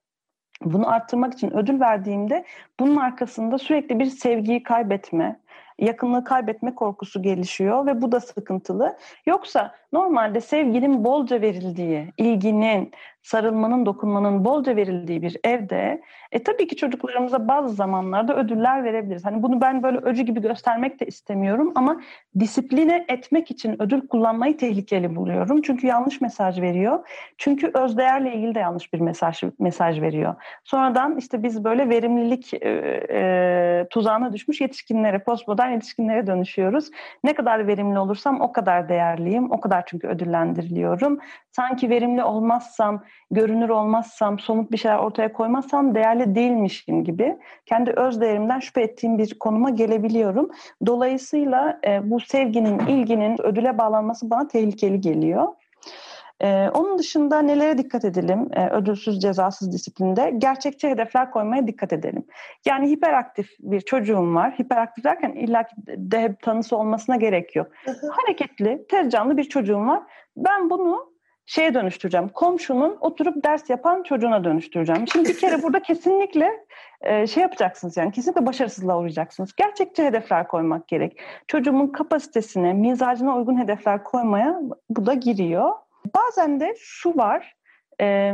bunu 0.65 0.89
arttırmak 0.89 1.35
için 1.35 1.57
ödül 1.57 1.81
verdiğimde 1.81 2.45
bunun 2.81 2.97
arkasında 2.97 3.59
sürekli 3.59 3.99
bir 3.99 4.07
sevgiyi 4.07 4.63
kaybetme, 4.63 5.41
yakınlığı 5.79 6.25
kaybetme 6.25 6.75
korkusu 6.75 7.23
gelişiyor 7.23 7.87
ve 7.87 8.03
bu 8.03 8.13
da 8.13 8.21
sıkıntılı. 8.21 8.97
Yoksa 9.27 9.75
normalde 9.93 10.41
sevginin 10.41 11.05
bolca 11.05 11.41
verildiği, 11.41 12.13
ilginin, 12.17 12.91
sarılmanın, 13.23 13.87
dokunmanın 13.87 14.45
bolca 14.45 14.77
verildiği 14.77 15.23
bir 15.23 15.37
evde 15.45 16.03
e 16.33 16.43
tabii 16.43 16.67
ki 16.67 16.77
çocuklarımıza 16.77 17.49
bazı 17.49 17.75
zamanlarda 17.75 18.37
ödüller 18.37 18.85
verebiliriz. 18.85 19.25
Hani 19.25 19.43
bunu 19.43 19.61
ben 19.61 19.83
böyle 19.83 19.99
öcü 19.99 20.23
gibi 20.23 20.41
göstermek 20.41 21.01
de 21.01 21.07
istemiyorum 21.07 21.73
ama 21.75 22.01
disipline 22.39 23.05
etmek 23.09 23.51
için 23.51 23.83
ödül 23.83 24.09
kullanmayı 24.09 24.57
tehlikeli 24.57 25.17
buluyorum. 25.17 25.63
Çünkü 25.63 25.87
yanlış 25.87 26.21
mesaj 26.21 26.61
veriyor. 26.61 27.09
Çünkü 27.39 27.71
özdeğerle 27.75 28.35
ilgili 28.35 28.55
de 28.55 28.59
yanlış 28.59 28.93
bir 28.93 29.01
mesaj 29.01 29.43
mesaj 29.59 30.01
veriyor. 30.01 30.35
Sonradan 30.65 31.17
işte 31.17 31.43
biz 31.43 31.65
böyle 31.65 31.89
verimlilik 31.89 32.55
e, 32.55 32.69
e, 33.11 33.87
tuzağına 33.91 34.33
düşmüş 34.33 34.61
yetişkinlere, 34.61 35.19
postmodern 35.19 35.71
yetişkinlere 35.71 36.27
dönüşüyoruz. 36.27 36.91
Ne 37.25 37.35
kadar 37.35 37.67
verimli 37.67 37.99
olursam 37.99 38.41
o 38.41 38.53
kadar 38.53 38.89
değerliyim, 38.89 39.53
o 39.53 39.61
kadar 39.61 39.85
çünkü 39.87 40.07
ödüllendiriliyorum. 40.07 41.19
Sanki 41.53 41.91
verimli 41.91 42.25
olmazsam 42.25 43.03
görünür 43.31 43.69
olmazsam, 43.69 44.39
somut 44.39 44.73
bir 44.73 44.77
şeyler 44.77 44.99
ortaya 44.99 45.33
koymazsam 45.33 45.95
değerli 45.95 46.35
değilmişim 46.35 47.05
gibi 47.05 47.39
kendi 47.67 47.91
öz 47.91 48.21
değerimden 48.21 48.61
şüphe 48.61 48.81
ettiğim 48.81 49.19
bir 49.19 49.39
konuma 49.39 49.71
gelebiliyorum. 49.71 50.51
Dolayısıyla 50.87 51.81
e, 51.87 52.11
bu 52.11 52.21
sevginin, 52.21 52.79
ilginin 52.79 53.43
ödüle 53.43 53.79
bağlanması 53.79 54.31
bana 54.31 54.49
tehlikeli 54.49 55.01
geliyor. 55.01 55.49
Ee, 56.43 56.69
onun 56.75 56.99
dışında 56.99 57.43
nelere 57.43 57.79
dikkat 57.79 58.05
edelim 58.05 58.49
ee, 58.53 58.69
ödülsüz 58.69 59.21
cezasız 59.21 59.73
disiplinde? 59.73 60.35
Gerçekçi 60.39 60.89
hedefler 60.89 61.31
koymaya 61.31 61.67
dikkat 61.67 61.93
edelim. 61.93 62.25
Yani 62.67 62.91
hiperaktif 62.91 63.51
bir 63.61 63.81
çocuğum 63.81 64.35
var. 64.35 64.59
Hiperaktif 64.59 65.05
derken 65.05 65.33
illa 65.33 65.67
de 65.87 66.21
hep 66.21 66.43
tanısı 66.43 66.77
olmasına 66.77 67.17
gerek 67.17 67.57
yok. 67.57 67.67
Hareketli, 68.11 68.87
tez 68.89 69.11
canlı 69.11 69.37
bir 69.37 69.45
çocuğum 69.45 69.87
var. 69.87 70.03
Ben 70.37 70.71
bunu 70.71 71.13
şeye 71.49 71.75
dönüştüreceğim. 71.75 72.29
Komşunun 72.29 72.97
oturup 73.01 73.45
ders 73.45 73.71
yapan 73.71 74.03
çocuğuna 74.03 74.45
dönüştüreceğim. 74.45 75.09
Şimdi 75.09 75.29
bir 75.29 75.39
kere 75.39 75.63
burada 75.63 75.83
kesinlikle 75.83 76.67
e, 77.01 77.27
şey 77.27 77.43
yapacaksınız 77.43 77.97
yani 77.97 78.13
kesinlikle 78.13 78.47
başarısızlığa 78.47 78.99
uğrayacaksınız. 78.99 79.53
Gerçekçi 79.57 80.05
hedefler 80.05 80.49
koymak 80.49 80.89
gerek. 80.89 81.21
Çocuğumun 81.47 81.89
kapasitesine, 81.89 82.73
mizacına 82.73 83.37
uygun 83.37 83.59
hedefler 83.59 84.05
koymaya 84.05 84.61
bu 84.91 85.07
da 85.07 85.15
giriyor. 85.15 85.73
Bazen 86.17 86.61
de 86.61 86.75
şu 86.79 87.17
var, 87.17 87.55
e, 88.01 88.33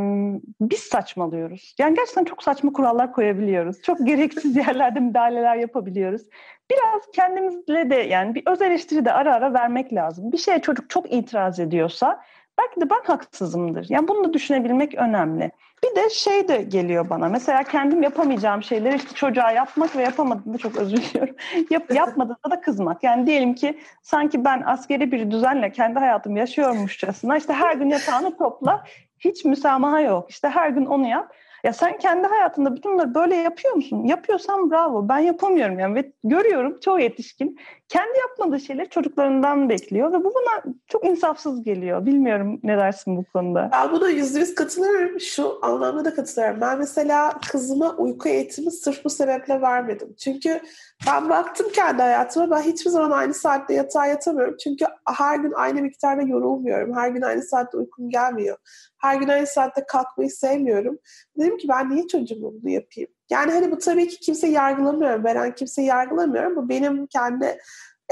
biz 0.61 0.81
saçmalıyoruz. 0.81 1.75
Yani 1.79 1.97
gerçekten 1.97 2.25
çok 2.25 2.43
saçma 2.43 2.73
kurallar 2.73 3.13
koyabiliyoruz. 3.13 3.83
Çok 3.83 4.07
gereksiz 4.07 4.57
yerlerde 4.57 5.01
müdahaleler 5.01 5.57
yapabiliyoruz. 5.57 6.23
Biraz 6.71 7.11
kendimizle 7.13 7.91
de 7.91 7.95
yani 7.95 8.35
bir 8.35 8.43
öz 8.47 8.63
eleştiri 8.63 9.05
de 9.05 9.13
ara 9.13 9.35
ara 9.35 9.55
vermek 9.55 9.93
lazım. 9.93 10.33
Bir 10.33 10.39
şeye 10.39 10.59
çocuk 10.59 10.91
çok 10.91 11.13
itiraz 11.13 11.61
ediyorsa 11.61 12.21
belki 12.59 12.81
de 12.81 12.91
ben 12.91 13.03
haksızımdır. 13.05 13.87
Yani 13.89 14.09
bunu 14.09 14.25
da 14.25 14.33
düşünebilmek 14.33 14.95
önemli. 14.95 15.51
Bir 15.85 15.97
de 15.97 16.11
şey 16.11 16.49
de 16.49 16.63
geliyor 16.63 17.11
bana. 17.11 17.29
Mesela 17.29 17.63
kendim 17.63 18.03
yapamayacağım 18.03 18.63
şeyleri 18.63 18.97
işte 18.97 19.15
çocuğa 19.15 19.51
yapmak 19.51 19.97
ve 19.97 20.03
yapamadığında 20.03 20.59
çok 20.59 20.77
özür 20.77 20.97
diliyorum. 20.97 21.37
Yap, 21.71 21.95
yapmadığında 21.95 22.51
da 22.51 22.61
kızmak. 22.61 23.03
Yani 23.03 23.27
diyelim 23.27 23.55
ki 23.55 23.79
sanki 24.03 24.45
ben 24.45 24.63
askeri 24.67 25.13
bir 25.13 25.31
düzenle 25.31 25.73
kendi 25.73 25.99
hayatımı 25.99 26.39
yaşıyormuşçasına 26.39 27.37
işte 27.37 27.53
her 27.53 27.77
gün 27.77 27.89
yatağını 27.89 28.37
topla. 28.37 28.85
Hiç 29.19 29.45
müsamaha 29.45 30.01
yok. 30.01 30.31
İşte 30.31 30.49
her 30.49 30.71
gün 30.71 30.87
onu 30.87 31.07
yap. 31.07 31.35
Ya 31.65 31.73
sen 31.73 31.99
kendi 31.99 32.27
hayatında 32.27 32.77
bütün 32.77 32.95
bunları 32.95 33.15
böyle 33.15 33.35
yapıyor 33.37 33.75
musun? 33.75 34.05
Yapıyorsan 34.05 34.71
bravo. 34.71 35.09
Ben 35.09 35.19
yapamıyorum 35.19 35.79
yani 35.79 35.95
ve 35.95 36.13
görüyorum 36.25 36.81
çoğu 36.81 37.01
yetişkin 37.01 37.59
kendi 37.89 38.19
yapmadığı 38.19 38.61
şeyleri 38.61 38.89
çocuklarından 38.89 39.69
bekliyor 39.69 40.13
ve 40.13 40.25
bu 40.25 40.35
buna 40.35 40.75
çok 40.87 41.05
insafsız 41.05 41.63
geliyor. 41.63 42.07
Bilmiyorum 42.07 42.61
ne 42.63 42.79
dersin 42.79 43.17
bu 43.17 43.25
konuda? 43.33 43.71
Ben 43.73 43.93
buna 43.93 44.09
yüzde 44.09 44.39
yüz 44.39 44.55
katılıyorum. 44.55 45.21
Şu 45.21 45.59
anlamda 45.63 46.05
da 46.05 46.15
katılıyorum. 46.15 46.61
Ben 46.61 46.79
mesela 46.79 47.33
kızıma 47.51 47.97
uyku 47.97 48.29
eğitimi 48.29 48.71
sırf 48.71 49.05
bu 49.05 49.11
sebeple 49.11 49.61
vermedim. 49.61 50.15
Çünkü 50.19 50.61
ben 51.07 51.29
baktım 51.29 51.67
kendi 51.75 52.03
hayatıma 52.03 52.51
ben 52.51 52.63
hiçbir 52.63 52.91
zaman 52.91 53.11
aynı 53.11 53.35
saatte 53.35 53.75
yatağa 53.75 54.07
yatamıyorum. 54.07 54.57
Çünkü 54.65 54.85
her 55.17 55.39
gün 55.39 55.53
aynı 55.53 55.83
miktarda 55.83 56.23
yorulmuyorum. 56.23 56.97
Her 56.97 57.09
gün 57.09 57.23
aynı 57.23 57.43
saatte 57.43 57.77
uykum 57.77 58.11
gelmiyor. 58.11 58.57
Her 58.99 59.17
gün 59.17 59.29
aynı 59.29 59.47
saatte 59.47 59.85
kalkmayı 59.89 60.31
sevmiyorum. 60.31 60.99
Dedim 61.39 61.57
ki 61.57 61.69
ben 61.69 61.91
niye 61.91 62.07
çocuğuma 62.07 62.53
bunu 62.53 62.71
yapayım? 62.71 63.11
Yani 63.31 63.53
hani 63.53 63.71
bu 63.71 63.79
tabii 63.79 64.09
ki 64.09 64.21
kimse 64.21 64.47
yargılamıyorum. 64.47 65.25
Beren 65.25 65.55
kimse 65.55 65.83
yargılamıyorum. 65.83 66.57
Bu 66.57 66.69
benim 66.69 67.07
kendi 67.07 67.59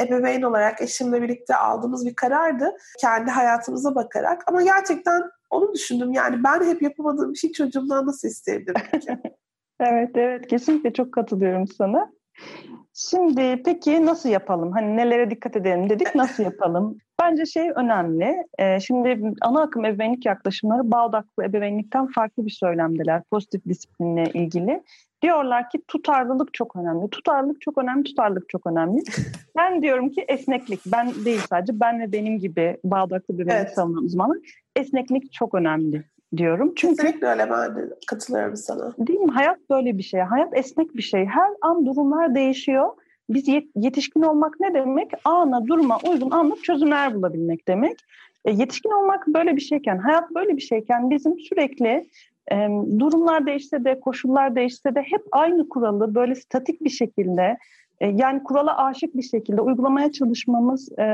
ebeveyn 0.00 0.42
olarak 0.42 0.80
eşimle 0.80 1.22
birlikte 1.22 1.56
aldığımız 1.56 2.06
bir 2.06 2.14
karardı. 2.14 2.76
Kendi 3.00 3.30
hayatımıza 3.30 3.94
bakarak. 3.94 4.42
Ama 4.46 4.62
gerçekten 4.62 5.22
onu 5.50 5.74
düşündüm. 5.74 6.12
Yani 6.12 6.44
ben 6.44 6.64
hep 6.64 6.82
yapamadığım 6.82 7.32
bir 7.32 7.38
şey 7.38 7.52
çocuğumdan 7.52 8.06
nasıl 8.06 8.28
isteyebilirim 8.28 8.82
evet 9.80 10.10
evet 10.14 10.46
kesinlikle 10.46 10.92
çok 10.92 11.12
katılıyorum 11.14 11.66
sana. 11.66 12.12
Şimdi 12.94 13.62
peki 13.64 14.06
nasıl 14.06 14.28
yapalım? 14.28 14.72
Hani 14.72 14.96
nelere 14.96 15.30
dikkat 15.30 15.56
edelim 15.56 15.90
dedik 15.90 16.14
nasıl 16.14 16.42
yapalım? 16.42 16.98
Bence 17.22 17.46
şey 17.46 17.70
önemli. 17.76 18.46
E, 18.58 18.80
şimdi 18.80 19.32
ana 19.40 19.62
akım 19.62 19.84
ebeveynlik 19.84 20.26
yaklaşımları 20.26 20.90
bağ 20.90 21.06
odaklı 21.06 21.44
ebeveynlikten 21.44 22.06
farklı 22.06 22.46
bir 22.46 22.50
söylemdeler 22.50 23.22
pozitif 23.30 23.64
disiplinle 23.64 24.24
ilgili. 24.34 24.82
Diyorlar 25.22 25.70
ki 25.70 25.82
tutarlılık 25.88 26.54
çok 26.54 26.76
önemli. 26.76 27.10
Tutarlılık 27.10 27.60
çok 27.60 27.78
önemli, 27.78 28.04
tutarlılık 28.04 28.48
çok 28.48 28.66
önemli. 28.66 29.02
ben 29.56 29.82
diyorum 29.82 30.10
ki 30.10 30.24
esneklik. 30.28 30.80
Ben 30.86 31.12
değil 31.24 31.40
sadece 31.50 31.80
ben 31.80 32.00
ve 32.00 32.12
benim 32.12 32.38
gibi 32.38 32.76
bağ 32.84 33.04
odaklı 33.04 33.38
bir 33.38 33.46
evet. 33.46 33.74
savunan 33.74 34.04
uzmanlar. 34.04 34.38
Esneklik 34.76 35.32
çok 35.32 35.54
önemli 35.54 36.04
diyorum. 36.36 36.72
Çünkü 36.76 36.96
Kesinlikle 36.96 37.26
öyle 37.26 37.50
ben 37.50 37.76
de 37.76 37.94
katılıyorum 38.06 38.56
sana. 38.56 38.92
Değil 38.98 39.20
mi? 39.20 39.32
Hayat 39.32 39.58
böyle 39.70 39.98
bir 39.98 40.02
şey. 40.02 40.20
Hayat 40.20 40.56
esnek 40.56 40.96
bir 40.96 41.02
şey. 41.02 41.24
Her 41.24 41.50
an 41.60 41.86
durumlar 41.86 42.34
değişiyor. 42.34 42.88
Biz 43.30 43.48
yetişkin 43.76 44.22
olmak 44.22 44.60
ne 44.60 44.74
demek? 44.74 45.10
Ana, 45.24 45.66
duruma 45.66 45.98
uygun 46.10 46.30
anlık 46.30 46.64
çözümler 46.64 47.14
bulabilmek 47.14 47.68
demek. 47.68 47.96
E, 48.44 48.52
yetişkin 48.52 48.90
olmak 48.90 49.26
böyle 49.26 49.56
bir 49.56 49.60
şeyken, 49.60 49.98
hayat 49.98 50.34
böyle 50.34 50.56
bir 50.56 50.62
şeyken 50.62 51.10
bizim 51.10 51.38
sürekli 51.38 52.08
e, 52.52 52.56
durumlar 52.98 53.46
değişse 53.46 53.84
de, 53.84 54.00
koşullar 54.00 54.56
değişse 54.56 54.94
de 54.94 55.02
hep 55.02 55.22
aynı 55.32 55.68
kuralı 55.68 56.14
böyle 56.14 56.34
statik 56.34 56.84
bir 56.84 56.90
şekilde 56.90 57.58
e, 58.00 58.06
yani 58.06 58.42
kurala 58.42 58.84
aşık 58.84 59.16
bir 59.16 59.22
şekilde 59.22 59.60
uygulamaya 59.60 60.12
çalışmamız 60.12 60.98
e, 60.98 61.04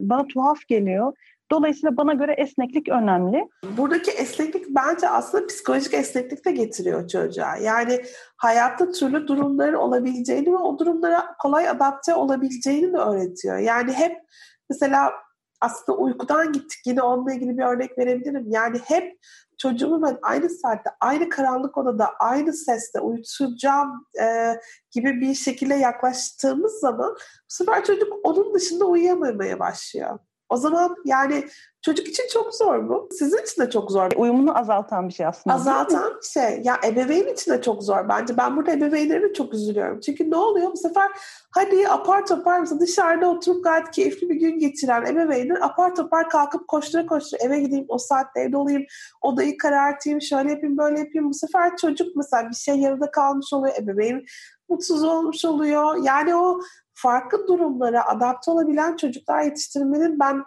bana 0.00 0.26
tuhaf 0.26 0.66
geliyor. 0.68 1.12
Dolayısıyla 1.50 1.96
bana 1.96 2.14
göre 2.14 2.32
esneklik 2.32 2.88
önemli. 2.88 3.48
Buradaki 3.76 4.10
esneklik 4.10 4.66
bence 4.68 5.08
aslında 5.08 5.46
psikolojik 5.46 5.94
esneklik 5.94 6.44
de 6.44 6.50
getiriyor 6.50 7.08
çocuğa. 7.08 7.56
Yani 7.56 8.02
hayatta 8.36 8.92
türlü 8.92 9.28
durumların 9.28 9.74
olabileceğini 9.74 10.52
ve 10.52 10.56
o 10.56 10.78
durumlara 10.78 11.36
kolay 11.42 11.68
adapte 11.68 12.14
olabileceğini 12.14 12.92
de 12.92 12.96
öğretiyor. 12.96 13.58
Yani 13.58 13.92
hep 13.92 14.16
mesela 14.70 15.12
aslında 15.60 15.98
uykudan 15.98 16.52
gittik 16.52 16.80
yine 16.86 17.02
onunla 17.02 17.32
ilgili 17.32 17.58
bir 17.58 17.62
örnek 17.62 17.98
verebilirim. 17.98 18.44
Yani 18.48 18.78
hep 18.84 19.18
çocuğumu 19.58 20.02
ben 20.02 20.18
aynı 20.22 20.50
saatte, 20.50 20.90
aynı 21.00 21.28
karanlık 21.28 21.78
odada, 21.78 22.08
aynı 22.18 22.52
sesle 22.52 23.00
uyutacağım 23.00 24.06
e, 24.22 24.54
gibi 24.90 25.20
bir 25.20 25.34
şekilde 25.34 25.74
yaklaştığımız 25.74 26.72
zaman 26.80 27.14
bu 27.14 27.18
sefer 27.48 27.84
çocuk 27.84 28.12
onun 28.22 28.54
dışında 28.54 28.84
uyuyamamaya 28.84 29.58
başlıyor. 29.58 30.18
O 30.48 30.56
zaman 30.56 30.96
yani 31.04 31.44
çocuk 31.82 32.08
için 32.08 32.24
çok 32.32 32.54
zor 32.54 32.88
bu. 32.88 33.08
Sizin 33.18 33.42
için 33.42 33.62
de 33.62 33.70
çok 33.70 33.90
zor. 33.90 34.10
Uyumunu 34.16 34.58
azaltan 34.58 35.08
bir 35.08 35.12
şey 35.14 35.26
aslında. 35.26 35.56
Azaltan 35.56 36.14
bir 36.22 36.26
şey. 36.26 36.60
Ya 36.64 36.80
ebeveyn 36.86 37.32
için 37.32 37.52
de 37.52 37.62
çok 37.62 37.82
zor 37.82 38.08
bence. 38.08 38.36
Ben 38.36 38.56
burada 38.56 38.72
ebeveynlerime 38.72 39.32
çok 39.32 39.54
üzülüyorum. 39.54 40.00
Çünkü 40.00 40.30
ne 40.30 40.36
oluyor? 40.36 40.72
Bu 40.72 40.76
sefer 40.76 41.10
hadi 41.50 41.88
apar 41.88 42.26
topar 42.26 42.60
mesela 42.60 42.80
dışarıda 42.80 43.30
oturup 43.30 43.64
gayet 43.64 43.90
keyifli 43.90 44.28
bir 44.28 44.34
gün 44.34 44.58
geçiren 44.58 45.06
ebeveynler 45.06 45.58
apar 45.60 45.94
topar 45.94 46.30
kalkıp 46.30 46.68
koştura 46.68 47.06
koştura 47.06 47.42
eve 47.42 47.60
gideyim, 47.60 47.86
o 47.88 47.98
saatte 47.98 48.40
evde 48.40 48.56
olayım, 48.56 48.84
odayı 49.22 49.58
karartayım, 49.58 50.22
şöyle 50.22 50.50
yapayım, 50.50 50.78
böyle 50.78 50.98
yapayım. 50.98 51.30
Bu 51.30 51.34
sefer 51.34 51.76
çocuk 51.76 52.16
mesela 52.16 52.50
bir 52.50 52.54
şey 52.54 52.76
yarıda 52.76 53.10
kalmış 53.10 53.52
oluyor. 53.52 53.74
Ebeveyn 53.82 54.24
mutsuz 54.68 55.04
olmuş 55.04 55.44
oluyor. 55.44 56.04
Yani 56.04 56.34
o 56.34 56.60
farklı 56.96 57.48
durumlara 57.48 58.08
adapte 58.08 58.50
olabilen 58.50 58.96
çocuklar 58.96 59.42
yetiştirmenin 59.42 60.18
ben 60.20 60.44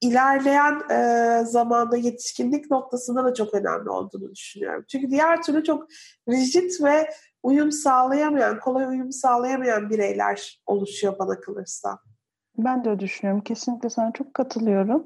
ilerleyen 0.00 0.80
e, 0.90 1.44
zamanda 1.44 1.96
yetişkinlik 1.96 2.70
noktasında 2.70 3.24
da 3.24 3.34
çok 3.34 3.54
önemli 3.54 3.90
olduğunu 3.90 4.34
düşünüyorum. 4.34 4.84
Çünkü 4.88 5.10
diğer 5.10 5.42
türlü 5.42 5.64
çok 5.64 5.86
rigid 6.28 6.70
ve 6.84 7.10
uyum 7.42 7.72
sağlayamayan, 7.72 8.60
kolay 8.60 8.86
uyum 8.86 9.12
sağlayamayan 9.12 9.90
bireyler 9.90 10.62
oluşuyor 10.66 11.18
bana 11.18 11.40
kalırsa. 11.40 11.98
Ben 12.58 12.84
de 12.84 13.00
düşünüyorum. 13.00 13.42
Kesinlikle 13.42 13.90
sana 13.90 14.12
çok 14.12 14.34
katılıyorum. 14.34 15.04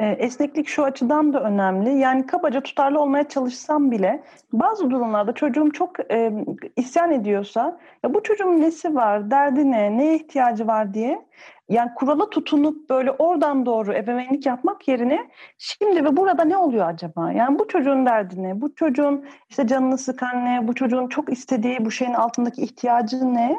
E, 0.00 0.06
esneklik 0.06 0.68
şu 0.68 0.84
açıdan 0.84 1.32
da 1.32 1.42
önemli. 1.42 1.98
Yani 1.98 2.26
kabaca 2.26 2.60
tutarlı 2.60 3.00
olmaya 3.00 3.28
çalışsam 3.28 3.90
bile 3.90 4.22
bazı 4.52 4.90
durumlarda 4.90 5.32
çocuğum 5.32 5.70
çok 5.70 6.12
e, 6.12 6.32
isyan 6.76 7.12
ediyorsa 7.12 7.78
ya 8.04 8.14
bu 8.14 8.22
çocuğun 8.22 8.60
nesi 8.60 8.94
var, 8.94 9.30
derdi 9.30 9.70
ne, 9.70 9.98
neye 9.98 10.16
ihtiyacı 10.16 10.66
var 10.66 10.94
diye 10.94 11.26
yani 11.70 11.90
kurala 11.94 12.30
tutunup 12.30 12.90
böyle 12.90 13.10
oradan 13.10 13.66
doğru 13.66 13.92
ebeveynlik 13.92 14.46
yapmak 14.46 14.88
yerine 14.88 15.30
şimdi 15.58 16.04
ve 16.04 16.16
burada 16.16 16.44
ne 16.44 16.56
oluyor 16.56 16.88
acaba? 16.88 17.32
Yani 17.32 17.58
bu 17.58 17.68
çocuğun 17.68 18.06
derdi 18.06 18.42
ne? 18.42 18.60
Bu 18.60 18.74
çocuğun 18.74 19.24
işte 19.48 19.66
canını 19.66 19.98
sıkan 19.98 20.44
ne? 20.44 20.68
Bu 20.68 20.74
çocuğun 20.74 21.08
çok 21.08 21.32
istediği 21.32 21.84
bu 21.84 21.90
şeyin 21.90 22.14
altındaki 22.14 22.62
ihtiyacı 22.62 23.34
ne? 23.34 23.56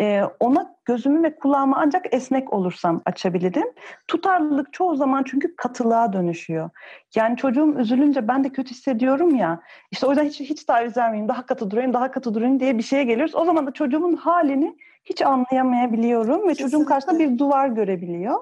Ee, 0.00 0.22
ona 0.40 0.74
gözümü 0.84 1.22
ve 1.22 1.36
kulağımı 1.36 1.76
ancak 1.78 2.14
esnek 2.14 2.52
olursam 2.52 3.02
açabilirim. 3.04 3.72
Tutarlılık 4.08 4.72
çoğu 4.72 4.96
zaman 4.96 5.22
çünkü 5.26 5.56
katılığa 5.56 6.12
dönüşüyor. 6.12 6.70
Yani 7.14 7.36
çocuğum 7.36 7.74
üzülünce 7.78 8.28
ben 8.28 8.44
de 8.44 8.48
kötü 8.48 8.70
hissediyorum 8.70 9.34
ya. 9.34 9.60
İşte 9.90 10.06
o 10.06 10.10
yüzden 10.10 10.24
hiç, 10.24 10.40
hiç 10.40 10.64
taviz 10.64 10.96
vermeyeyim, 10.96 11.28
daha 11.28 11.46
katı 11.46 11.70
durayım, 11.70 11.92
daha 11.92 12.10
katı 12.10 12.34
durayım 12.34 12.60
diye 12.60 12.78
bir 12.78 12.82
şeye 12.82 13.04
geliyoruz. 13.04 13.34
O 13.34 13.44
zaman 13.44 13.66
da 13.66 13.70
çocuğumun 13.70 14.16
halini 14.16 14.76
hiç 15.04 15.22
anlayamayabiliyorum 15.22 16.48
ve 16.48 16.54
çocuğum 16.54 16.84
karşısında 16.84 17.18
bir 17.18 17.38
duvar 17.38 17.68
görebiliyor. 17.68 18.40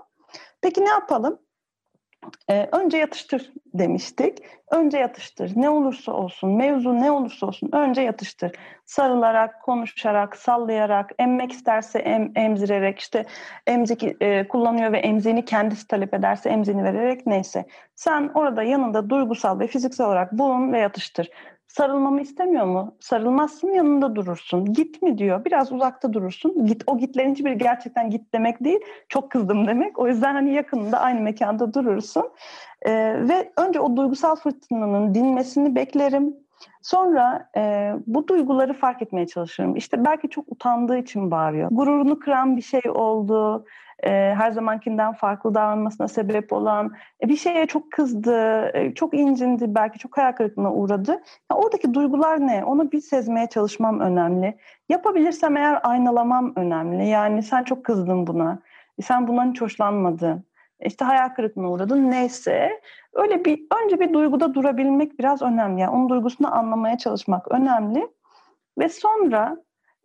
Peki 0.62 0.80
ne 0.80 0.88
yapalım? 0.88 1.38
e, 2.50 2.68
önce 2.72 2.98
yatıştır 2.98 3.52
demiştik. 3.74 4.38
Önce 4.70 4.98
yatıştır. 4.98 5.52
Ne 5.56 5.70
olursa 5.70 6.12
olsun, 6.12 6.50
mevzu 6.50 7.00
ne 7.00 7.10
olursa 7.10 7.46
olsun 7.46 7.70
önce 7.72 8.02
yatıştır. 8.02 8.52
Sarılarak, 8.84 9.62
konuşarak, 9.62 10.36
sallayarak, 10.36 11.10
emmek 11.18 11.52
isterse 11.52 11.98
em, 11.98 12.32
emzirerek, 12.34 12.98
işte 12.98 13.24
emzik 13.66 14.04
e, 14.22 14.48
kullanıyor 14.48 14.92
ve 14.92 14.98
emziğini 14.98 15.44
kendisi 15.44 15.86
talep 15.86 16.14
ederse 16.14 16.50
emziğini 16.50 16.84
vererek 16.84 17.26
neyse. 17.26 17.64
Sen 17.94 18.30
orada 18.34 18.62
yanında 18.62 19.10
duygusal 19.10 19.60
ve 19.60 19.66
fiziksel 19.66 20.06
olarak 20.06 20.32
bulun 20.32 20.72
ve 20.72 20.78
yatıştır. 20.78 21.30
Sarılmamı 21.72 22.20
istemiyor 22.20 22.64
mu? 22.64 22.94
Sarılmazsın 23.00 23.68
yanında 23.68 24.16
durursun. 24.16 24.72
Git 24.72 25.02
mi 25.02 25.18
diyor. 25.18 25.44
Biraz 25.44 25.72
uzakta 25.72 26.12
durursun. 26.12 26.66
Git 26.66 26.82
o 26.86 26.98
gitlerin 26.98 27.34
hiçbir 27.34 27.52
gerçekten 27.52 28.10
git 28.10 28.34
demek 28.34 28.64
değil. 28.64 28.80
Çok 29.08 29.30
kızdım 29.30 29.66
demek. 29.66 29.98
O 29.98 30.08
yüzden 30.08 30.34
hani 30.34 30.54
yakınında 30.54 31.00
aynı 31.00 31.20
mekanda 31.20 31.74
durursun. 31.74 32.30
Ee, 32.82 32.92
ve 33.28 33.52
önce 33.56 33.80
o 33.80 33.96
duygusal 33.96 34.36
fırtınanın 34.36 35.14
dinmesini 35.14 35.74
beklerim. 35.74 36.36
Sonra 36.82 37.48
e, 37.56 37.92
bu 38.06 38.28
duyguları 38.28 38.74
fark 38.74 39.02
etmeye 39.02 39.26
çalışırım. 39.26 39.76
İşte 39.76 40.04
belki 40.04 40.28
çok 40.28 40.44
utandığı 40.48 40.98
için 40.98 41.30
bağırıyor. 41.30 41.68
Gururunu 41.72 42.18
kıran 42.18 42.56
bir 42.56 42.62
şey 42.62 42.82
oldu 42.94 43.64
e, 44.02 44.10
her 44.38 44.50
zamankinden 44.50 45.12
farklı 45.12 45.54
davranmasına 45.54 46.08
sebep 46.08 46.52
olan, 46.52 46.92
e, 47.24 47.28
bir 47.28 47.36
şeye 47.36 47.66
çok 47.66 47.92
kızdı, 47.92 48.70
e, 48.74 48.94
çok 48.94 49.14
incindi, 49.14 49.74
belki 49.74 49.98
çok 49.98 50.16
hayal 50.16 50.32
kırıklığına 50.32 50.72
uğradı. 50.72 51.10
Ya 51.50 51.56
oradaki 51.56 51.94
duygular 51.94 52.46
ne? 52.46 52.64
Onu 52.64 52.92
bir 52.92 53.00
sezmeye 53.00 53.46
çalışmam 53.46 54.00
önemli. 54.00 54.58
Yapabilirsem 54.88 55.56
eğer 55.56 55.80
aynalamam 55.82 56.52
önemli. 56.56 57.08
Yani 57.08 57.42
sen 57.42 57.64
çok 57.64 57.84
kızdın 57.84 58.26
buna, 58.26 58.58
e, 58.98 59.02
sen 59.02 59.28
bundan 59.28 59.50
hiç 59.50 59.60
hoşlanmadın. 59.60 60.44
E, 60.80 60.86
işte 60.86 61.04
hayal 61.04 61.28
kırıklığına 61.28 61.70
uğradın 61.70 62.10
neyse 62.10 62.80
öyle 63.12 63.44
bir 63.44 63.66
önce 63.84 64.00
bir 64.00 64.12
duyguda 64.12 64.54
durabilmek 64.54 65.18
biraz 65.18 65.42
önemli 65.42 65.80
yani 65.80 65.90
onun 65.90 66.08
duygusunu 66.08 66.54
anlamaya 66.54 66.98
çalışmak 66.98 67.52
önemli 67.52 68.08
ve 68.78 68.88
sonra 68.88 69.56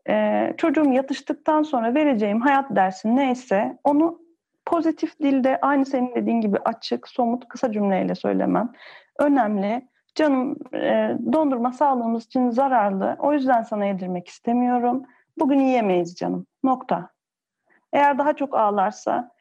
e, 0.08 0.54
çocuğum 0.58 0.91
yatıştıktan 0.91 1.63
sonra 1.63 1.93
vereceğim 1.93 2.41
hayat 2.41 2.76
dersi 2.76 3.15
neyse 3.15 3.78
onu 3.84 4.20
pozitif 4.65 5.20
dilde 5.20 5.60
aynı 5.62 5.86
senin 5.86 6.15
dediğin 6.15 6.41
gibi 6.41 6.58
açık, 6.65 7.08
somut, 7.08 7.48
kısa 7.48 7.72
cümleyle 7.72 8.15
söylemem 8.15 8.72
önemli. 9.20 9.88
Canım 10.15 10.56
e, 10.74 11.17
dondurma 11.34 11.74
sağlığımız 11.74 12.26
için 12.26 12.50
zararlı. 12.50 13.15
O 13.20 13.34
yüzden 13.34 13.62
sana 13.63 13.86
yedirmek 13.86 14.28
istemiyorum. 14.28 15.04
Bugün 15.39 15.60
yiyemeyiz 15.60 16.15
canım. 16.15 16.46
Nokta. 16.63 17.10
Eğer 17.93 18.17
daha 18.17 18.34
çok 18.34 18.56
ağlarsa 18.56 19.32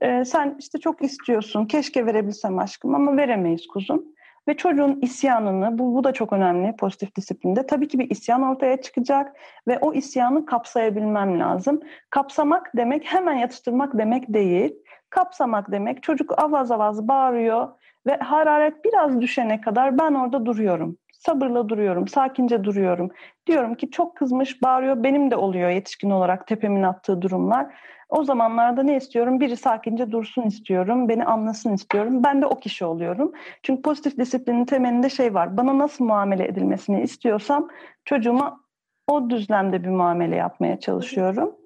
e, 0.00 0.24
sen 0.24 0.56
işte 0.58 0.78
çok 0.78 1.02
istiyorsun. 1.02 1.66
Keşke 1.66 2.06
verebilsem 2.06 2.58
aşkım 2.58 2.94
ama 2.94 3.16
veremeyiz 3.16 3.66
kuzum. 3.66 4.04
Ve 4.48 4.56
çocuğun 4.56 5.00
isyanını, 5.00 5.78
bu, 5.78 5.94
bu 5.94 6.04
da 6.04 6.12
çok 6.12 6.32
önemli 6.32 6.76
pozitif 6.76 7.16
disiplinde. 7.16 7.66
Tabii 7.66 7.88
ki 7.88 7.98
bir 7.98 8.10
isyan 8.10 8.42
ortaya 8.42 8.82
çıkacak 8.82 9.36
ve 9.68 9.78
o 9.78 9.94
isyanı 9.94 10.46
kapsayabilmem 10.46 11.40
lazım. 11.40 11.80
Kapsamak 12.10 12.70
demek 12.76 13.04
hemen 13.04 13.34
yatıştırmak 13.34 13.98
demek 13.98 14.34
değil. 14.34 14.74
Kapsamak 15.10 15.72
demek 15.72 16.02
çocuk 16.02 16.38
avaz 16.38 16.70
avaz 16.70 17.08
bağırıyor 17.08 17.68
ve 18.06 18.16
hararet 18.16 18.84
biraz 18.84 19.20
düşene 19.20 19.60
kadar 19.60 19.98
ben 19.98 20.14
orada 20.14 20.46
duruyorum. 20.46 20.98
Sabırla 21.26 21.68
duruyorum, 21.68 22.08
sakince 22.08 22.64
duruyorum. 22.64 23.10
Diyorum 23.46 23.74
ki 23.74 23.90
çok 23.90 24.16
kızmış, 24.16 24.62
bağırıyor. 24.62 25.02
Benim 25.02 25.30
de 25.30 25.36
oluyor 25.36 25.70
yetişkin 25.70 26.10
olarak 26.10 26.46
tepemin 26.46 26.82
attığı 26.82 27.22
durumlar. 27.22 27.74
O 28.08 28.24
zamanlarda 28.24 28.82
ne 28.82 28.96
istiyorum? 28.96 29.40
Biri 29.40 29.56
sakince 29.56 30.10
dursun 30.10 30.42
istiyorum, 30.42 31.08
beni 31.08 31.24
anlasın 31.24 31.72
istiyorum. 31.72 32.24
Ben 32.24 32.42
de 32.42 32.46
o 32.46 32.60
kişi 32.60 32.84
oluyorum. 32.84 33.32
Çünkü 33.62 33.82
pozitif 33.82 34.18
disiplinin 34.18 34.64
temelinde 34.64 35.10
şey 35.10 35.34
var. 35.34 35.56
Bana 35.56 35.78
nasıl 35.78 36.04
muamele 36.04 36.44
edilmesini 36.44 37.02
istiyorsam 37.02 37.68
çocuğuma 38.04 38.60
o 39.06 39.30
düzlemde 39.30 39.84
bir 39.84 39.88
muamele 39.88 40.36
yapmaya 40.36 40.80
çalışıyorum. 40.80 41.56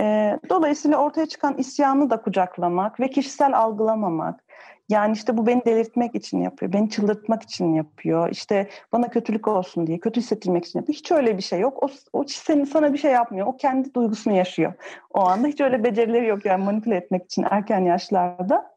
E, 0.00 0.38
dolayısıyla 0.50 0.98
ortaya 0.98 1.26
çıkan 1.26 1.58
isyanı 1.58 2.10
da 2.10 2.22
kucaklamak 2.22 3.00
ve 3.00 3.10
kişisel 3.10 3.58
algılamamak, 3.58 4.43
yani 4.88 5.12
işte 5.12 5.36
bu 5.36 5.46
beni 5.46 5.64
delirtmek 5.64 6.14
için 6.14 6.42
yapıyor, 6.42 6.72
beni 6.72 6.90
çıldırtmak 6.90 7.42
için 7.42 7.74
yapıyor, 7.74 8.30
işte 8.30 8.68
bana 8.92 9.08
kötülük 9.10 9.48
olsun 9.48 9.86
diye, 9.86 9.98
kötü 9.98 10.20
hissettirmek 10.20 10.64
için 10.64 10.78
yapıyor. 10.78 10.98
Hiç 10.98 11.12
öyle 11.12 11.36
bir 11.36 11.42
şey 11.42 11.60
yok. 11.60 11.82
O, 11.82 11.88
o 12.12 12.24
senin 12.28 12.64
sana 12.64 12.92
bir 12.92 12.98
şey 12.98 13.12
yapmıyor. 13.12 13.46
O 13.46 13.56
kendi 13.56 13.94
duygusunu 13.94 14.36
yaşıyor. 14.36 14.72
O 15.10 15.20
anda 15.20 15.48
hiç 15.48 15.60
öyle 15.60 15.84
becerileri 15.84 16.26
yok 16.26 16.44
yani 16.44 16.64
manipüle 16.64 16.96
etmek 16.96 17.24
için 17.24 17.46
erken 17.50 17.80
yaşlarda. 17.80 18.74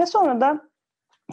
Ve 0.00 0.06
sonra 0.06 0.40
da 0.40 0.60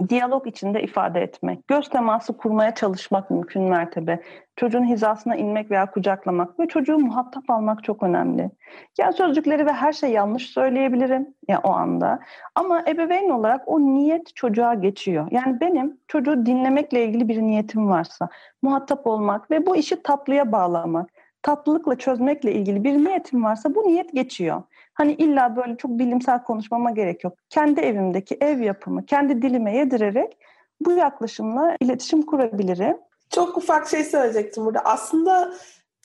diyalog 0.09 0.47
içinde 0.47 0.83
ifade 0.83 1.21
etmek, 1.21 1.67
göz 1.67 1.89
teması 1.89 2.37
kurmaya 2.37 2.75
çalışmak 2.75 3.29
mümkün 3.29 3.63
mertebe, 3.63 4.21
çocuğun 4.55 4.85
hizasına 4.85 5.35
inmek 5.35 5.71
veya 5.71 5.91
kucaklamak 5.91 6.59
ve 6.59 6.67
çocuğu 6.67 6.97
muhatap 6.97 7.49
almak 7.49 7.83
çok 7.83 8.03
önemli. 8.03 8.49
Yani 8.97 9.13
sözcükleri 9.13 9.65
ve 9.65 9.73
her 9.73 9.93
şey 9.93 10.11
yanlış 10.11 10.49
söyleyebilirim 10.49 11.27
ya 11.47 11.59
o 11.63 11.71
anda 11.71 12.19
ama 12.55 12.83
ebeveyn 12.87 13.29
olarak 13.29 13.61
o 13.65 13.79
niyet 13.79 14.35
çocuğa 14.35 14.73
geçiyor. 14.73 15.27
Yani 15.31 15.61
benim 15.61 15.97
çocuğu 16.07 16.45
dinlemekle 16.45 17.05
ilgili 17.05 17.27
bir 17.27 17.41
niyetim 17.41 17.89
varsa, 17.89 18.29
muhatap 18.61 19.07
olmak 19.07 19.51
ve 19.51 19.65
bu 19.65 19.75
işi 19.75 20.03
tatlıya 20.03 20.51
bağlamak, 20.51 21.09
tatlılıkla 21.41 21.97
çözmekle 21.97 22.53
ilgili 22.53 22.83
bir 22.83 22.93
niyetim 22.93 23.43
varsa 23.43 23.75
bu 23.75 23.87
niyet 23.87 24.13
geçiyor. 24.13 24.63
Hani 24.93 25.13
illa 25.13 25.55
böyle 25.55 25.77
çok 25.77 25.91
bilimsel 25.91 26.43
konuşmama 26.43 26.91
gerek 26.91 27.23
yok. 27.23 27.33
Kendi 27.49 27.79
evimdeki 27.79 28.37
ev 28.41 28.59
yapımı, 28.59 29.05
kendi 29.05 29.41
dilime 29.41 29.77
yedirerek 29.77 30.37
bu 30.81 30.91
yaklaşımla 30.91 31.77
iletişim 31.79 32.21
kurabilirim. 32.21 32.97
Çok 33.29 33.57
ufak 33.57 33.87
şey 33.87 34.03
söyleyecektim 34.03 34.65
burada. 34.65 34.79
Aslında 34.79 35.53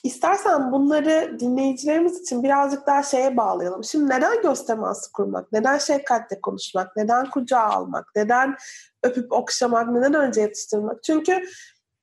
istersen 0.05 0.73
bunları 0.73 1.37
dinleyicilerimiz 1.41 2.21
için 2.21 2.43
birazcık 2.43 2.87
daha 2.87 3.03
şeye 3.03 3.37
bağlayalım. 3.37 3.85
Şimdi 3.85 4.11
neden 4.11 4.43
göz 4.43 4.67
kurmak? 5.13 5.53
Neden 5.53 5.79
şefkatle 5.79 6.41
konuşmak? 6.41 6.97
Neden 6.97 7.31
kucağa 7.31 7.63
almak? 7.63 8.07
Neden 8.17 8.57
öpüp 9.03 9.33
okşamak? 9.33 9.89
Neden 9.89 10.15
önce 10.15 10.41
yatıştırmak? 10.41 11.03
Çünkü 11.03 11.45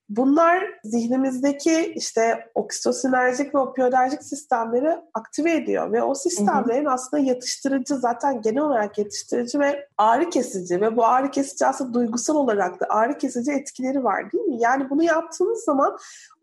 Bunlar 0.09 0.63
zihnimizdeki 0.83 1.93
işte 1.95 2.49
oksitosinerjik 2.55 3.55
ve 3.55 3.59
opioiderjik 3.59 4.23
sistemleri 4.23 4.97
aktive 5.13 5.55
ediyor 5.55 5.91
ve 5.91 6.03
o 6.03 6.15
sistemlerin 6.15 6.85
hı 6.85 6.89
hı. 6.89 6.93
aslında 6.93 7.23
yatıştırıcı 7.23 7.95
zaten 7.95 8.41
genel 8.41 8.61
olarak 8.61 8.97
yatıştırıcı 8.97 9.59
ve 9.59 9.87
ağrı 9.97 10.29
kesici 10.29 10.81
ve 10.81 10.97
bu 10.97 11.05
ağrı 11.05 11.31
kesici 11.31 11.65
aslında 11.65 11.93
duygusal 11.93 12.35
olarak 12.35 12.79
da 12.79 12.85
ağrı 12.89 13.17
kesici 13.17 13.51
etkileri 13.51 14.03
var 14.03 14.31
değil 14.31 14.43
mi? 14.43 14.55
Yani 14.59 14.89
bunu 14.89 15.03
yaptığınız 15.03 15.63
zaman 15.63 15.97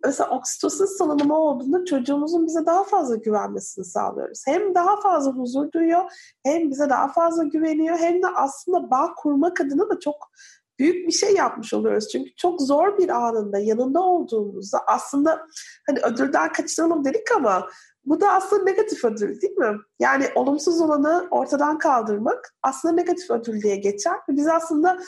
mesela 0.04 0.30
oksitosin 0.30 0.86
salınımı 0.86 1.36
olduğunda 1.36 1.84
çocuğumuzun 1.84 2.46
bize 2.46 2.66
daha 2.66 2.84
fazla 2.84 3.16
güvenmesini 3.16 3.84
sağlıyoruz. 3.84 4.42
Hem 4.46 4.74
daha 4.74 5.00
fazla 5.00 5.32
huzur 5.32 5.72
duyuyor, 5.72 6.02
hem 6.44 6.70
bize 6.70 6.90
daha 6.90 7.08
fazla 7.08 7.44
güveniyor, 7.44 7.98
hem 7.98 8.22
de 8.22 8.26
aslında 8.36 8.90
bağ 8.90 9.14
kurmak 9.16 9.60
adına 9.60 9.90
da 9.90 10.00
çok 10.00 10.30
büyük 10.78 11.06
bir 11.06 11.12
şey 11.12 11.34
yapmış 11.34 11.74
oluyoruz. 11.74 12.08
Çünkü 12.12 12.34
çok 12.36 12.62
zor 12.62 12.98
bir 12.98 13.08
anında 13.08 13.58
yanında 13.58 14.00
olduğumuzda 14.00 14.78
aslında 14.86 15.46
hani 15.86 15.98
ödülden 15.98 16.52
kaçıralım 16.52 17.04
dedik 17.04 17.36
ama 17.36 17.68
bu 18.04 18.20
da 18.20 18.32
aslında 18.32 18.64
negatif 18.64 19.04
ödül 19.04 19.40
değil 19.40 19.56
mi? 19.56 19.76
Yani 20.00 20.26
olumsuz 20.34 20.80
olanı 20.80 21.28
ortadan 21.30 21.78
kaldırmak 21.78 22.54
aslında 22.62 22.94
negatif 22.94 23.30
ödül 23.30 23.62
diye 23.62 23.76
geçer. 23.76 24.16
Biz 24.28 24.48
aslında 24.48 24.98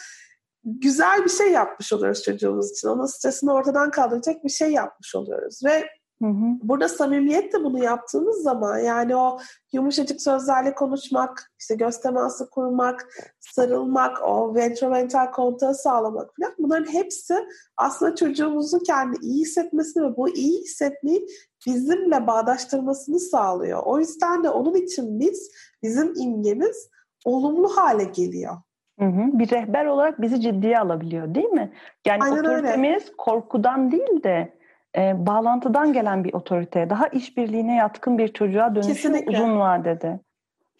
güzel 0.64 1.24
bir 1.24 1.30
şey 1.30 1.52
yapmış 1.52 1.92
oluyoruz 1.92 2.22
çocuğumuz 2.22 2.70
için. 2.70 2.88
Onun 2.88 3.06
stresini 3.06 3.52
ortadan 3.52 3.90
kaldıracak 3.90 4.44
bir 4.44 4.48
şey 4.48 4.70
yapmış 4.70 5.14
oluyoruz. 5.14 5.60
Ve 5.64 5.86
Hı 6.22 6.28
hı. 6.28 6.46
Burada 6.62 6.88
samimiyetle 6.88 7.64
bunu 7.64 7.84
yaptığınız 7.84 8.42
zaman 8.42 8.78
yani 8.78 9.16
o 9.16 9.38
yumuşacık 9.72 10.20
sözlerle 10.20 10.74
konuşmak, 10.74 11.52
işte 11.60 11.74
göz 11.74 12.00
teması 12.00 12.50
kurmak, 12.50 13.08
sarılmak, 13.40 14.22
o 14.28 14.54
ventromental 14.54 15.30
kontağı 15.30 15.74
sağlamak 15.74 16.30
falan 16.36 16.54
bunların 16.58 16.92
hepsi 16.92 17.34
aslında 17.76 18.14
çocuğumuzun 18.14 18.78
kendi 18.78 19.16
iyi 19.22 19.40
hissetmesini 19.40 20.04
ve 20.04 20.16
bu 20.16 20.28
iyi 20.28 20.60
hissetmeyi 20.60 21.26
bizimle 21.66 22.26
bağdaştırmasını 22.26 23.18
sağlıyor. 23.18 23.82
O 23.84 23.98
yüzden 23.98 24.44
de 24.44 24.50
onun 24.50 24.74
için 24.74 25.20
biz, 25.20 25.50
bizim 25.82 26.12
imgemiz 26.16 26.88
olumlu 27.24 27.68
hale 27.68 28.04
geliyor. 28.04 28.56
Hı 28.98 29.04
hı. 29.04 29.38
Bir 29.38 29.50
rehber 29.50 29.86
olarak 29.86 30.20
bizi 30.20 30.40
ciddiye 30.40 30.78
alabiliyor 30.78 31.34
değil 31.34 31.48
mi? 31.48 31.72
Yani 32.06 32.22
Aynen 32.22 32.38
otoritemiz 32.38 33.02
öyle. 33.02 33.14
korkudan 33.18 33.92
değil 33.92 34.22
de 34.22 34.58
e, 34.96 35.26
bağlantıdan 35.26 35.92
gelen 35.92 36.24
bir 36.24 36.34
otorite, 36.34 36.90
daha 36.90 37.08
işbirliğine 37.08 37.76
yatkın 37.76 38.18
bir 38.18 38.28
çocuğa 38.32 38.74
dönüşüyor 38.74 39.26
uzun 39.26 39.58
vadede. 39.58 40.20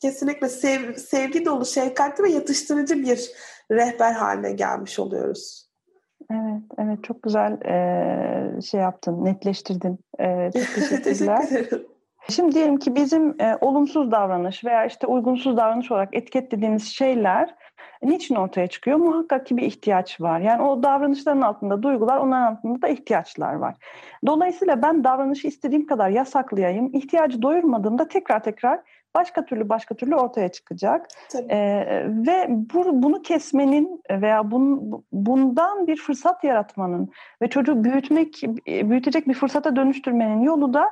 Kesinlikle 0.01 0.49
sev, 0.49 0.95
sevgi 0.95 1.45
dolu, 1.45 1.67
şefkatli 1.67 2.25
ve 2.25 2.29
yatıştırıcı 2.29 3.03
bir 3.03 3.31
rehber 3.71 4.13
haline 4.13 4.53
gelmiş 4.53 4.99
oluyoruz. 4.99 5.69
Evet, 6.31 6.63
evet 6.79 7.05
çok 7.05 7.23
güzel 7.23 7.53
e, 7.63 8.61
şey 8.61 8.81
yaptın, 8.81 9.25
netleştirdin. 9.25 9.99
E, 10.19 10.51
çok 10.55 11.05
teşekkürler. 11.05 11.49
Teşekkür 11.49 11.95
Şimdi 12.31 12.55
diyelim 12.55 12.77
ki 12.77 12.95
bizim 12.95 13.41
e, 13.41 13.59
olumsuz 13.61 14.11
davranış 14.13 14.65
veya 14.65 14.87
işte 14.87 15.07
uygunsuz 15.07 15.57
davranış 15.57 15.91
olarak 15.91 16.17
etiketlediğimiz 16.17 16.85
şeyler 16.85 17.55
niçin 18.05 18.35
ortaya 18.35 18.67
çıkıyor? 18.67 18.97
Muhakkak 18.97 19.47
ki 19.47 19.57
bir 19.57 19.63
ihtiyaç 19.63 20.21
var. 20.21 20.41
Yani 20.41 20.63
o 20.63 20.83
davranışların 20.83 21.41
altında 21.41 21.83
duygular, 21.83 22.17
onların 22.17 22.53
altında 22.53 22.83
da 22.83 22.89
ihtiyaçlar 22.89 23.55
var. 23.55 23.75
Dolayısıyla 24.27 24.83
ben 24.83 25.05
davranışı 25.05 25.49
istediğim 25.49 25.87
kadar 25.87 26.09
yasaklayayım. 26.09 26.91
İhtiyacı 26.95 27.43
doyurmadığımda 27.43 28.09
tekrar 28.09 28.43
tekrar 28.43 28.81
başka 29.15 29.45
türlü 29.45 29.69
başka 29.69 29.95
türlü 29.95 30.17
ortaya 30.17 30.49
çıkacak. 30.49 31.07
Ee, 31.51 32.07
ve 32.09 32.47
bu, 32.49 33.03
bunu 33.03 33.23
kesmenin 33.23 34.03
veya 34.11 34.51
bun, 34.51 34.93
bundan 35.13 35.87
bir 35.87 35.97
fırsat 35.97 36.45
yaratmanın 36.45 37.11
ve 37.43 37.49
çocuğu 37.51 37.85
büyütmek, 37.85 38.43
büyütecek 38.67 39.29
bir 39.29 39.35
fırsata 39.35 39.77
dönüştürmenin 39.77 40.41
yolu 40.41 40.75
da 40.75 40.91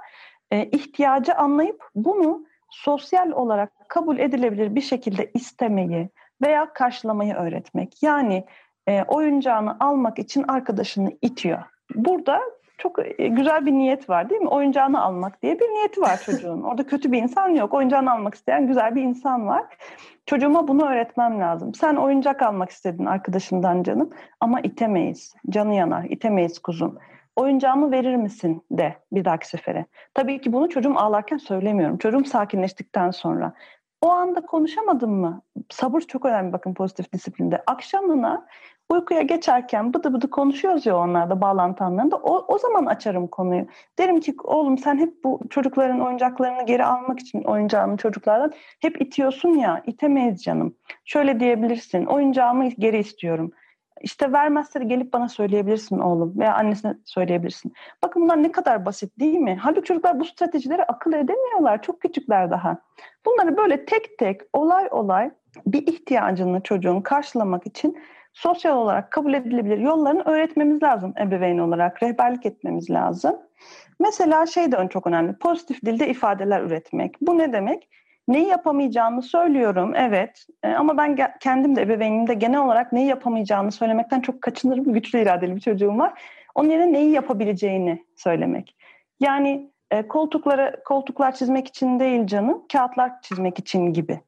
e, 0.50 0.64
ihtiyacı 0.64 1.34
anlayıp 1.34 1.84
bunu 1.94 2.44
sosyal 2.70 3.30
olarak 3.30 3.72
kabul 3.88 4.18
edilebilir 4.18 4.74
bir 4.74 4.80
şekilde 4.80 5.30
istemeyi 5.34 6.08
veya 6.42 6.72
karşılamayı 6.72 7.34
öğretmek. 7.34 8.02
Yani 8.02 8.44
e, 8.86 9.02
oyuncağını 9.02 9.76
almak 9.80 10.18
için 10.18 10.44
arkadaşını 10.48 11.12
itiyor. 11.22 11.62
Burada 11.94 12.40
çok 12.78 12.98
e, 13.18 13.28
güzel 13.28 13.66
bir 13.66 13.72
niyet 13.72 14.10
var 14.10 14.30
değil 14.30 14.40
mi? 14.40 14.48
Oyuncağını 14.48 15.02
almak 15.02 15.42
diye 15.42 15.60
bir 15.60 15.64
niyeti 15.64 16.00
var 16.00 16.20
çocuğun. 16.26 16.62
Orada 16.62 16.86
kötü 16.86 17.12
bir 17.12 17.22
insan 17.22 17.48
yok. 17.48 17.74
Oyuncağını 17.74 18.12
almak 18.12 18.34
isteyen 18.34 18.66
güzel 18.66 18.94
bir 18.94 19.02
insan 19.02 19.46
var. 19.46 19.64
Çocuğuma 20.26 20.68
bunu 20.68 20.86
öğretmem 20.86 21.40
lazım. 21.40 21.74
Sen 21.74 21.96
oyuncak 21.96 22.42
almak 22.42 22.70
istedin 22.70 23.04
arkadaşından 23.04 23.82
canım 23.82 24.10
ama 24.40 24.60
itemeyiz. 24.60 25.34
Canı 25.50 25.74
yanar, 25.74 26.04
itemeyiz 26.04 26.58
kuzum. 26.58 26.98
Oyuncağımı 27.36 27.90
verir 27.90 28.16
misin 28.16 28.62
de 28.70 28.96
bir 29.12 29.24
dahaki 29.24 29.48
sefere. 29.48 29.86
Tabii 30.14 30.40
ki 30.40 30.52
bunu 30.52 30.68
çocuğum 30.68 30.94
ağlarken 30.96 31.36
söylemiyorum. 31.36 31.98
Çocuğum 31.98 32.24
sakinleştikten 32.24 33.10
sonra. 33.10 33.54
O 34.02 34.10
anda 34.10 34.40
konuşamadım 34.40 35.10
mı? 35.12 35.42
Sabır 35.70 36.00
çok 36.00 36.24
önemli 36.24 36.52
bakın 36.52 36.74
pozitif 36.74 37.12
disiplinde. 37.12 37.62
Akşamına 37.66 38.46
uykuya 38.88 39.22
geçerken 39.22 39.94
bıdı 39.94 40.12
bıdı 40.12 40.30
konuşuyoruz 40.30 40.86
ya 40.86 40.96
onlarda 40.96 41.40
bağlantı 41.40 41.84
anlarında. 41.84 42.16
O, 42.16 42.54
o 42.54 42.58
zaman 42.58 42.86
açarım 42.86 43.26
konuyu. 43.26 43.66
Derim 43.98 44.20
ki 44.20 44.34
oğlum 44.44 44.78
sen 44.78 44.98
hep 44.98 45.24
bu 45.24 45.40
çocukların 45.50 46.00
oyuncaklarını 46.00 46.66
geri 46.66 46.84
almak 46.84 47.18
için 47.18 47.42
oyuncağını 47.42 47.96
çocuklardan 47.96 48.52
hep 48.80 49.02
itiyorsun 49.02 49.48
ya 49.48 49.82
itemeyiz 49.86 50.42
canım. 50.42 50.76
Şöyle 51.04 51.40
diyebilirsin 51.40 52.06
oyuncağımı 52.06 52.68
geri 52.68 52.98
istiyorum. 52.98 53.52
İşte 54.02 54.32
vermezse 54.32 54.80
de 54.80 54.84
gelip 54.84 55.12
bana 55.12 55.28
söyleyebilirsin 55.28 55.98
oğlum 55.98 56.38
veya 56.38 56.54
annesine 56.54 56.94
söyleyebilirsin. 57.04 57.72
Bakın 58.04 58.22
bunlar 58.22 58.42
ne 58.42 58.52
kadar 58.52 58.86
basit 58.86 59.20
değil 59.20 59.38
mi? 59.38 59.58
Halbuki 59.60 59.86
çocuklar 59.86 60.20
bu 60.20 60.24
stratejileri 60.24 60.84
akıl 60.84 61.12
edemiyorlar. 61.12 61.82
Çok 61.82 62.00
küçükler 62.00 62.50
daha. 62.50 62.78
Bunları 63.26 63.56
böyle 63.56 63.84
tek 63.84 64.18
tek 64.18 64.40
olay 64.52 64.88
olay 64.90 65.30
bir 65.66 65.86
ihtiyacını 65.86 66.60
çocuğun 66.60 67.00
karşılamak 67.00 67.66
için 67.66 67.98
sosyal 68.32 68.76
olarak 68.76 69.10
kabul 69.10 69.34
edilebilir 69.34 69.78
yollarını 69.78 70.22
öğretmemiz 70.22 70.82
lazım 70.82 71.14
ebeveyn 71.20 71.58
olarak. 71.58 72.02
Rehberlik 72.02 72.46
etmemiz 72.46 72.90
lazım. 72.90 73.36
Mesela 74.00 74.46
şey 74.46 74.72
de 74.72 74.88
çok 74.90 75.06
önemli. 75.06 75.32
Pozitif 75.32 75.84
dilde 75.84 76.08
ifadeler 76.08 76.60
üretmek. 76.60 77.16
Bu 77.20 77.38
ne 77.38 77.52
demek? 77.52 77.88
Neyi 78.28 78.46
yapamayacağını 78.46 79.22
söylüyorum 79.22 79.92
evet 79.96 80.46
e, 80.62 80.68
ama 80.68 80.96
ben 80.96 81.18
kendim 81.40 81.76
de 81.76 81.82
ebeveynimde 81.82 82.34
genel 82.34 82.60
olarak 82.60 82.92
neyi 82.92 83.06
yapamayacağını 83.06 83.72
söylemekten 83.72 84.20
çok 84.20 84.42
kaçınırım. 84.42 84.92
Güçlü 84.92 85.22
iradeli 85.22 85.56
bir 85.56 85.60
çocuğum 85.60 85.98
var. 85.98 86.22
Onun 86.54 86.70
yerine 86.70 86.92
neyi 86.92 87.10
yapabileceğini 87.10 88.04
söylemek. 88.16 88.76
Yani 89.20 89.70
e, 89.90 90.08
koltukları 90.08 90.82
koltuklar 90.84 91.34
çizmek 91.34 91.68
için 91.68 92.00
değil 92.00 92.26
canım, 92.26 92.62
kağıtlar 92.72 93.20
çizmek 93.22 93.58
için 93.58 93.92
gibi. 93.92 94.20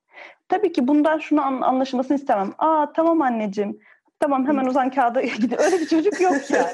Tabii 0.48 0.72
ki 0.72 0.88
bundan 0.88 1.18
şunu 1.18 1.42
anlaşılmasını 1.42 2.16
istemem. 2.16 2.52
Aa 2.58 2.92
tamam 2.92 3.22
anneciğim 3.22 3.78
Tamam 4.24 4.46
hemen 4.46 4.66
uzan 4.66 4.90
kağıda 4.90 5.22
gidin. 5.22 5.56
Öyle 5.58 5.78
bir 5.80 5.86
çocuk 5.86 6.20
yok 6.20 6.50
ya. 6.50 6.70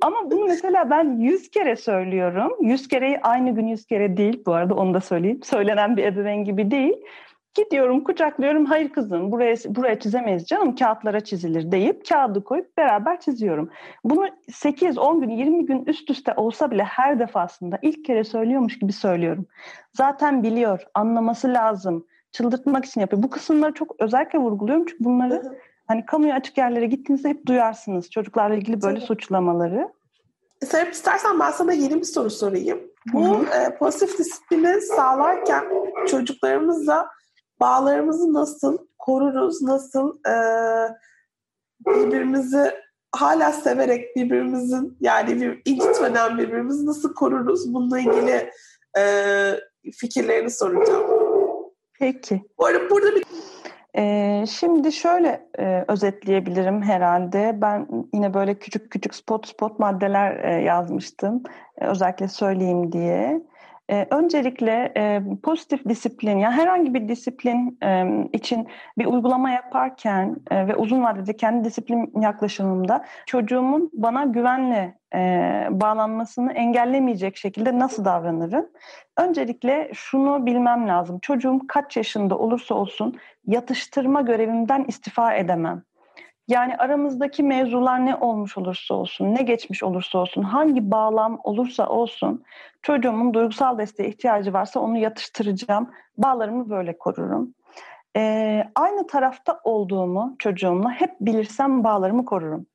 Ama 0.00 0.30
bunu 0.30 0.44
mesela 0.44 0.90
ben 0.90 1.18
yüz 1.18 1.50
kere 1.50 1.76
söylüyorum. 1.76 2.52
Yüz 2.60 2.88
kereyi 2.88 3.20
aynı 3.20 3.54
gün 3.54 3.66
yüz 3.66 3.86
kere 3.86 4.16
değil 4.16 4.42
bu 4.46 4.52
arada 4.52 4.74
onu 4.74 4.94
da 4.94 5.00
söyleyeyim. 5.00 5.40
Söylenen 5.42 5.96
bir 5.96 6.04
ebeveyn 6.04 6.44
gibi 6.44 6.70
değil. 6.70 6.94
Gidiyorum 7.54 8.04
kucaklıyorum 8.04 8.64
hayır 8.64 8.88
kızım 8.88 9.32
buraya 9.32 9.56
buraya 9.66 10.00
çizemeyiz 10.00 10.46
canım 10.46 10.74
kağıtlara 10.74 11.20
çizilir 11.20 11.72
deyip 11.72 12.08
kağıdı 12.08 12.44
koyup 12.44 12.76
beraber 12.78 13.20
çiziyorum. 13.20 13.70
Bunu 14.04 14.26
8, 14.52 14.98
10 14.98 15.20
gün 15.20 15.30
20 15.30 15.66
gün 15.66 15.84
üst 15.84 16.10
üste 16.10 16.34
olsa 16.36 16.70
bile 16.70 16.84
her 16.84 17.18
defasında 17.18 17.78
ilk 17.82 18.04
kere 18.04 18.24
söylüyormuş 18.24 18.78
gibi 18.78 18.92
söylüyorum. 18.92 19.46
Zaten 19.92 20.42
biliyor 20.42 20.82
anlaması 20.94 21.48
lazım 21.48 22.06
çıldırtmak 22.32 22.84
için 22.84 23.00
yapıyor. 23.00 23.22
Bu 23.22 23.30
kısımları 23.30 23.74
çok 23.74 23.96
özellikle 23.98 24.38
vurguluyorum 24.38 24.86
çünkü 24.86 25.04
bunları 25.04 25.42
Hani 25.92 26.06
kamuya 26.06 26.34
açık 26.34 26.58
yerlere 26.58 26.86
gittiğinizde 26.86 27.28
hep 27.28 27.46
duyarsınız 27.46 28.10
çocuklarla 28.10 28.56
ilgili 28.56 28.82
böyle 28.82 28.94
Tabii. 28.94 29.06
suçlamaları. 29.06 29.88
Serap 30.64 30.92
istersen 30.92 31.40
ben 31.40 31.50
sana 31.50 31.72
yeni 31.72 31.96
bir 31.96 32.04
soru 32.04 32.30
sorayım. 32.30 32.80
Bu 33.12 33.44
e, 33.44 33.76
pozitif 33.78 34.18
disiplini 34.18 34.80
sağlarken 34.80 35.64
çocuklarımızla 36.06 37.08
bağlarımızı 37.60 38.32
nasıl 38.32 38.78
koruruz, 38.98 39.62
nasıl 39.62 40.18
e, 40.28 40.34
birbirimizi 41.86 42.70
hala 43.14 43.52
severek 43.52 44.16
birbirimizin 44.16 44.96
yani 45.00 45.40
bir 45.40 45.62
incitmeden 45.64 46.38
birbirimizi 46.38 46.86
nasıl 46.86 47.14
koruruz? 47.14 47.74
Bununla 47.74 47.98
ilgili 48.00 48.50
e, 48.98 49.04
fikirlerini 49.96 50.50
soracağım. 50.50 51.06
Peki. 51.98 52.42
Bu 52.58 52.66
arada 52.66 52.90
burada 52.90 53.14
bir 53.14 53.24
ee, 53.96 54.44
şimdi 54.48 54.92
şöyle 54.92 55.48
e, 55.58 55.84
özetleyebilirim 55.88 56.82
herhalde. 56.82 57.58
Ben 57.62 57.88
yine 58.14 58.34
böyle 58.34 58.58
küçük 58.58 58.90
küçük 58.90 59.14
spot 59.14 59.46
spot 59.48 59.78
maddeler 59.78 60.44
e, 60.44 60.62
yazmıştım. 60.62 61.42
E, 61.78 61.86
özellikle 61.86 62.28
söyleyeyim 62.28 62.92
diye. 62.92 63.42
E, 63.90 64.06
öncelikle 64.10 64.92
e, 64.96 65.22
pozitif 65.42 65.84
disiplin, 65.88 66.38
yani 66.38 66.54
herhangi 66.54 66.94
bir 66.94 67.08
disiplin 67.08 67.78
e, 67.82 68.06
için 68.32 68.68
bir 68.98 69.06
uygulama 69.06 69.50
yaparken 69.50 70.36
e, 70.50 70.66
ve 70.68 70.76
uzun 70.76 71.02
vadede 71.02 71.36
kendi 71.36 71.64
disiplin 71.64 72.12
yaklaşımımda 72.20 73.04
çocuğumun 73.26 73.90
bana 73.92 74.24
güvenle 74.24 74.98
e, 75.14 75.18
bağlanmasını 75.70 76.52
engellemeyecek 76.52 77.36
şekilde 77.36 77.78
nasıl 77.78 78.04
davranırım? 78.04 78.66
Öncelikle 79.18 79.90
şunu 79.94 80.46
bilmem 80.46 80.88
lazım. 80.88 81.18
Çocuğum 81.18 81.60
kaç 81.68 81.96
yaşında 81.96 82.38
olursa 82.38 82.74
olsun 82.74 83.16
yatıştırma 83.46 84.20
görevimden 84.20 84.84
istifa 84.88 85.34
edemem. 85.34 85.82
Yani 86.48 86.76
aramızdaki 86.76 87.42
mevzular 87.42 88.06
ne 88.06 88.16
olmuş 88.16 88.58
olursa 88.58 88.94
olsun, 88.94 89.34
ne 89.34 89.42
geçmiş 89.42 89.82
olursa 89.82 90.18
olsun, 90.18 90.42
hangi 90.42 90.90
bağlam 90.90 91.40
olursa 91.44 91.88
olsun 91.88 92.44
çocuğumun 92.82 93.34
duygusal 93.34 93.78
desteğe 93.78 94.08
ihtiyacı 94.08 94.52
varsa 94.52 94.80
onu 94.80 94.98
yatıştıracağım. 94.98 95.90
Bağlarımı 96.18 96.70
böyle 96.70 96.98
korurum. 96.98 97.54
Ee, 98.16 98.64
aynı 98.74 99.06
tarafta 99.06 99.60
olduğumu 99.64 100.36
çocuğumla 100.38 100.90
hep 100.90 101.10
bilirsem 101.20 101.84
bağlarımı 101.84 102.24
korurum. 102.24 102.66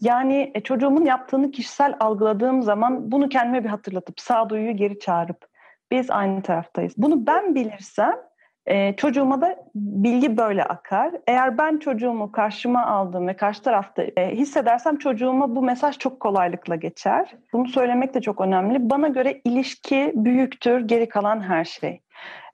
Yani 0.00 0.52
e, 0.54 0.60
çocuğumun 0.60 1.04
yaptığını 1.04 1.50
kişisel 1.50 1.96
algıladığım 2.00 2.62
zaman 2.62 3.12
bunu 3.12 3.28
kendime 3.28 3.64
bir 3.64 3.68
hatırlatıp 3.68 4.20
sağduyuyu 4.20 4.76
geri 4.76 4.98
çağırıp 4.98 5.46
biz 5.90 6.10
aynı 6.10 6.42
taraftayız. 6.42 6.92
Bunu 6.96 7.26
ben 7.26 7.54
bilirsem 7.54 8.16
e, 8.66 8.96
çocuğuma 8.96 9.40
da 9.40 9.56
bilgi 9.74 10.36
böyle 10.36 10.64
akar. 10.64 11.12
Eğer 11.26 11.58
ben 11.58 11.78
çocuğumu 11.78 12.32
karşıma 12.32 12.86
aldım 12.86 13.28
ve 13.28 13.36
karşı 13.36 13.62
tarafta 13.62 14.02
e, 14.02 14.36
hissedersem 14.36 14.96
çocuğuma 14.96 15.56
bu 15.56 15.62
mesaj 15.62 15.98
çok 15.98 16.20
kolaylıkla 16.20 16.76
geçer. 16.76 17.34
Bunu 17.52 17.68
söylemek 17.68 18.14
de 18.14 18.20
çok 18.20 18.40
önemli. 18.40 18.90
Bana 18.90 19.08
göre 19.08 19.40
ilişki 19.44 20.12
büyüktür 20.14 20.80
geri 20.80 21.08
kalan 21.08 21.40
her 21.40 21.64
şey. 21.64 22.00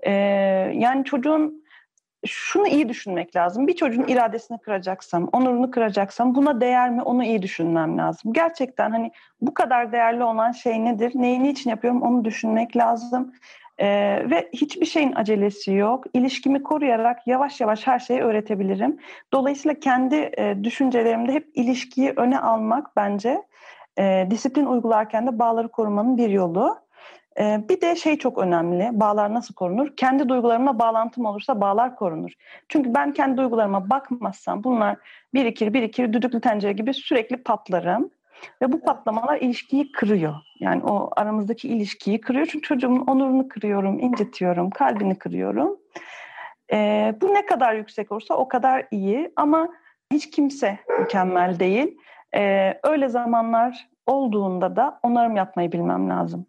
E, 0.01 0.13
yani 0.75 1.05
çocuğun 1.05 1.67
şunu 2.27 2.69
iyi 2.69 2.89
düşünmek 2.89 3.37
lazım. 3.37 3.67
Bir 3.67 3.77
çocuğun 3.77 4.05
iradesini 4.09 4.59
kıracaksam, 4.59 5.29
onurunu 5.33 5.71
kıracaksam 5.71 6.35
buna 6.35 6.61
değer 6.61 6.91
mi 6.91 7.03
onu 7.03 7.25
iyi 7.25 7.43
düşünmem 7.43 7.99
lazım. 7.99 8.33
Gerçekten 8.33 8.91
hani 8.91 9.11
bu 9.41 9.55
kadar 9.55 9.93
değerli 9.93 10.25
olan 10.25 10.53
şey 10.53 10.85
nedir? 10.85 11.13
Neyi 11.15 11.43
niçin 11.43 11.71
yapıyorum 11.71 12.03
onu 12.03 12.25
düşünmek 12.25 12.77
lazım. 12.77 13.33
Ee, 13.79 13.87
ve 14.31 14.49
hiçbir 14.53 14.87
şeyin 14.87 15.13
acelesi 15.13 15.73
yok. 15.73 16.05
İlişkimi 16.15 16.63
koruyarak 16.63 17.27
yavaş 17.27 17.61
yavaş 17.61 17.87
her 17.87 17.99
şeyi 17.99 18.21
öğretebilirim. 18.21 18.99
Dolayısıyla 19.33 19.81
kendi 19.81 20.15
e, 20.15 20.65
düşüncelerimde 20.65 21.33
hep 21.33 21.49
ilişkiyi 21.55 22.13
öne 22.17 22.39
almak 22.39 22.97
bence 22.97 23.43
e, 23.99 24.27
disiplin 24.31 24.67
uygularken 24.67 25.27
de 25.27 25.39
bağları 25.39 25.69
korumanın 25.69 26.17
bir 26.17 26.31
yolu. 26.31 26.79
E, 27.41 27.61
bir 27.69 27.81
de 27.81 27.97
şey 27.97 28.19
çok 28.19 28.39
önemli. 28.39 28.91
Bağlar 28.93 29.35
nasıl 29.35 29.55
korunur? 29.55 29.97
Kendi 29.97 30.29
duygularıma 30.29 30.79
bağlantım 30.79 31.25
olursa 31.25 31.61
bağlar 31.61 31.97
korunur. 31.97 32.33
Çünkü 32.69 32.95
ben 32.95 33.13
kendi 33.13 33.37
duygularıma 33.37 33.91
bakmazsam 33.91 34.65
bunlar 34.65 34.97
birikir 35.35 35.75
birikir 35.75 36.13
düdüklü 36.13 36.41
tencere 36.41 36.73
gibi 36.73 36.95
sürekli 36.95 37.37
patlarım. 37.37 38.11
Ve 38.63 38.73
bu 38.73 38.81
patlamalar 38.81 39.41
ilişkiyi 39.41 39.93
kırıyor. 39.93 40.35
Yani 40.61 40.83
o 40.85 41.11
aramızdaki 41.17 41.69
ilişkiyi 41.69 42.21
kırıyor. 42.21 42.47
Çünkü 42.47 42.69
çocuğumun 42.69 43.07
onurunu 43.07 43.49
kırıyorum, 43.49 43.99
incitiyorum, 43.99 44.71
kalbini 44.71 45.19
kırıyorum. 45.19 45.77
E, 46.73 47.15
bu 47.21 47.35
ne 47.35 47.47
kadar 47.47 47.75
yüksek 47.75 48.13
olursa 48.13 48.35
o 48.35 48.49
kadar 48.49 48.87
iyi 48.91 49.33
ama 49.37 49.69
hiç 50.13 50.31
kimse 50.31 50.79
mükemmel 51.01 51.59
değil. 51.59 51.99
E, 52.37 52.75
öyle 52.83 53.09
zamanlar 53.09 53.89
olduğunda 54.07 54.77
da 54.77 55.01
onarım 55.03 55.37
yapmayı 55.37 55.73
bilmem 55.73 56.11
lazım. 56.11 56.47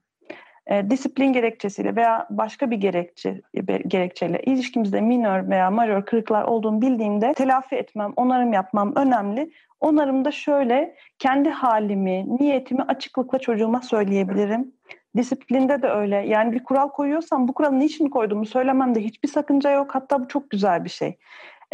E, 0.68 0.90
disiplin 0.90 1.34
gerekçesiyle 1.34 1.96
veya 1.96 2.28
başka 2.30 2.72
bir 2.72 2.78
gerekçe 2.78 3.42
gerekçeyle 3.88 4.40
ilişkimizde 4.40 5.02
minör 5.02 5.50
veya 5.50 5.72
majör 5.72 6.06
kırıklar 6.06 6.44
olduğunu 6.44 6.82
bildiğimde 6.82 7.34
telafi 7.34 7.76
etmem, 7.76 8.14
onarım 8.16 8.54
yapmam 8.54 8.96
önemli. 8.96 9.52
Onarımda 9.80 10.32
şöyle 10.32 10.96
kendi 11.20 11.50
halimi, 11.50 12.38
niyetimi 12.40 12.84
açıklıkla 12.84 13.40
çocuğuma 13.40 13.82
söyleyebilirim. 13.82 14.74
Disiplinde 15.18 15.82
de 15.82 15.88
öyle. 15.88 16.16
Yani 16.16 16.52
bir 16.52 16.64
kural 16.64 16.90
koyuyorsam 16.90 17.48
bu 17.48 17.54
kuralı 17.54 17.80
niçin 17.80 18.10
koyduğumu 18.10 18.46
söylememde 18.46 19.00
hiçbir 19.00 19.28
sakınca 19.28 19.72
yok. 19.72 19.96
Hatta 19.96 20.24
bu 20.24 20.28
çok 20.28 20.50
güzel 20.50 20.84
bir 20.84 20.90
şey. 20.90 21.18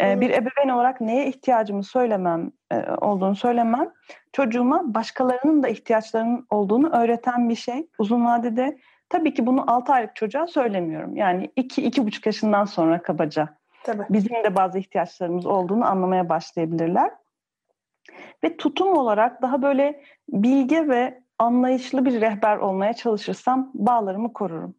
Ee, 0.00 0.20
bir 0.20 0.30
ebeveyn 0.30 0.68
olarak 0.68 1.00
neye 1.00 1.26
ihtiyacımı 1.26 1.84
söylemem 1.84 2.52
e, 2.72 2.76
olduğunu 3.00 3.36
söylemem 3.36 3.90
çocuğuma 4.32 4.94
başkalarının 4.94 5.62
da 5.62 5.68
ihtiyaçlarının 5.68 6.46
olduğunu 6.50 6.96
öğreten 6.96 7.48
bir 7.48 7.54
şey. 7.54 7.88
Uzun 7.98 8.24
vadede 8.24 8.78
tabii 9.08 9.34
ki 9.34 9.46
bunu 9.46 9.64
6 9.66 9.92
aylık 9.92 10.16
çocuğa 10.16 10.46
söylemiyorum. 10.46 11.16
Yani 11.16 11.50
2-2,5 11.56 12.28
yaşından 12.28 12.64
sonra 12.64 13.02
kabaca. 13.02 13.48
Tabii. 13.84 14.02
Bizim 14.10 14.44
de 14.44 14.56
bazı 14.56 14.78
ihtiyaçlarımız 14.78 15.46
olduğunu 15.46 15.86
anlamaya 15.86 16.28
başlayabilirler. 16.28 17.10
Ve 18.44 18.56
tutum 18.56 18.96
olarak 18.96 19.42
daha 19.42 19.62
böyle 19.62 20.04
bilge 20.28 20.88
ve 20.88 21.22
anlayışlı 21.38 22.04
bir 22.04 22.20
rehber 22.20 22.56
olmaya 22.56 22.92
çalışırsam 22.92 23.70
bağlarımı 23.74 24.32
korurum. 24.32 24.74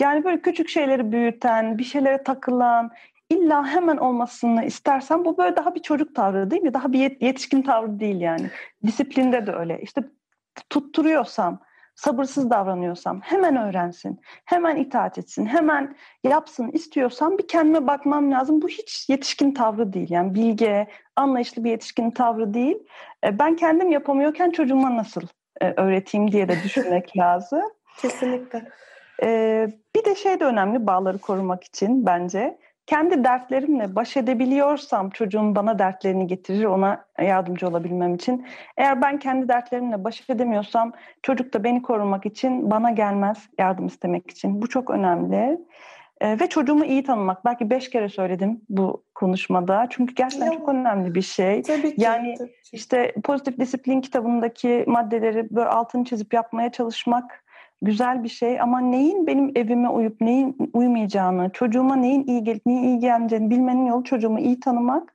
Yani 0.00 0.24
böyle 0.24 0.42
küçük 0.42 0.68
şeyleri 0.68 1.12
büyüten, 1.12 1.78
bir 1.78 1.84
şeylere 1.84 2.22
takılan, 2.22 2.90
illa 3.30 3.66
hemen 3.66 3.96
olmasını 3.96 4.64
istersen 4.64 5.24
bu 5.24 5.38
böyle 5.38 5.56
daha 5.56 5.74
bir 5.74 5.82
çocuk 5.82 6.14
tavrı 6.14 6.50
değil 6.50 6.62
mi? 6.62 6.74
Daha 6.74 6.92
bir 6.92 7.20
yetişkin 7.20 7.62
tavrı 7.62 8.00
değil 8.00 8.20
yani. 8.20 8.50
Disiplinde 8.86 9.46
de 9.46 9.52
öyle. 9.52 9.80
İşte 9.82 10.02
tutturuyorsam, 10.70 11.60
sabırsız 11.94 12.50
davranıyorsam 12.50 13.20
hemen 13.20 13.56
öğrensin, 13.56 14.20
hemen 14.44 14.76
itaat 14.76 15.18
etsin, 15.18 15.46
hemen 15.46 15.96
yapsın 16.24 16.70
istiyorsam 16.72 17.38
bir 17.38 17.48
kendime 17.48 17.86
bakmam 17.86 18.32
lazım. 18.32 18.62
Bu 18.62 18.68
hiç 18.68 19.08
yetişkin 19.08 19.54
tavrı 19.54 19.92
değil. 19.92 20.10
Yani 20.10 20.34
bilge, 20.34 20.86
anlayışlı 21.16 21.64
bir 21.64 21.70
yetişkin 21.70 22.10
tavrı 22.10 22.54
değil. 22.54 22.76
E, 23.24 23.38
ben 23.38 23.56
kendim 23.56 23.90
yapamıyorken 23.90 24.50
çocuğuma 24.50 24.96
nasıl 24.96 25.22
e, 25.60 25.72
öğreteyim 25.76 26.32
diye 26.32 26.48
de 26.48 26.56
düşünmek 26.64 27.16
lazım. 27.16 27.62
Kesinlikle. 27.98 28.68
Ee, 29.22 29.68
bir 29.96 30.04
de 30.04 30.14
şey 30.14 30.40
de 30.40 30.44
önemli 30.44 30.86
bağları 30.86 31.18
korumak 31.18 31.64
için 31.64 32.06
bence 32.06 32.58
kendi 32.86 33.24
dertlerimle 33.24 33.94
baş 33.94 34.16
edebiliyorsam 34.16 35.10
çocuğum 35.10 35.54
bana 35.54 35.78
dertlerini 35.78 36.26
getirir 36.26 36.64
ona 36.64 37.04
yardımcı 37.18 37.68
olabilmem 37.68 38.14
için. 38.14 38.46
Eğer 38.76 39.02
ben 39.02 39.18
kendi 39.18 39.48
dertlerimle 39.48 40.04
baş 40.04 40.30
edemiyorsam 40.30 40.92
çocuk 41.22 41.54
da 41.54 41.64
beni 41.64 41.82
korumak 41.82 42.26
için 42.26 42.70
bana 42.70 42.90
gelmez 42.90 43.48
yardım 43.58 43.86
istemek 43.86 44.30
için. 44.30 44.62
Bu 44.62 44.68
çok 44.68 44.90
önemli. 44.90 45.58
Ee, 46.20 46.40
ve 46.40 46.48
çocuğumu 46.48 46.84
iyi 46.84 47.02
tanımak. 47.02 47.44
Belki 47.44 47.70
beş 47.70 47.90
kere 47.90 48.08
söyledim 48.08 48.60
bu 48.68 49.04
konuşmada. 49.14 49.86
Çünkü 49.90 50.14
gerçekten 50.14 50.50
çok 50.50 50.68
önemli 50.68 51.14
bir 51.14 51.22
şey. 51.22 51.62
Tabii 51.62 51.94
ki. 51.94 52.02
Yani 52.02 52.34
tabii 52.38 52.48
ki. 52.48 52.58
işte 52.72 53.14
pozitif 53.24 53.58
disiplin 53.58 54.00
kitabındaki 54.00 54.84
maddeleri 54.86 55.48
böyle 55.50 55.68
altını 55.68 56.04
çizip 56.04 56.34
yapmaya 56.34 56.72
çalışmak 56.72 57.43
güzel 57.84 58.24
bir 58.24 58.28
şey 58.28 58.60
ama 58.60 58.80
neyin 58.80 59.26
benim 59.26 59.52
evime 59.54 59.88
uyup 59.88 60.20
neyin 60.20 60.70
uymayacağını, 60.72 61.50
çocuğuma 61.52 61.96
neyin 61.96 62.26
iyi 62.26 62.44
gelip 62.44 62.66
neyin 62.66 62.82
iyi 62.82 62.98
gelmeyeceğini 62.98 63.50
bilmenin 63.50 63.86
yolu 63.86 64.04
çocuğumu 64.04 64.40
iyi 64.40 64.60
tanımak. 64.60 65.14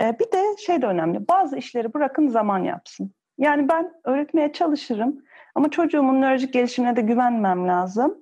Ee, 0.00 0.18
bir 0.18 0.32
de 0.32 0.56
şey 0.66 0.82
de 0.82 0.86
önemli. 0.86 1.28
Bazı 1.28 1.56
işleri 1.56 1.94
bırakın 1.94 2.28
zaman 2.28 2.58
yapsın. 2.58 3.10
Yani 3.38 3.68
ben 3.68 3.92
öğretmeye 4.04 4.52
çalışırım 4.52 5.16
ama 5.54 5.70
çocuğumun 5.70 6.22
nörolojik 6.22 6.52
gelişimine 6.52 6.96
de 6.96 7.00
güvenmem 7.00 7.68
lazım. 7.68 8.18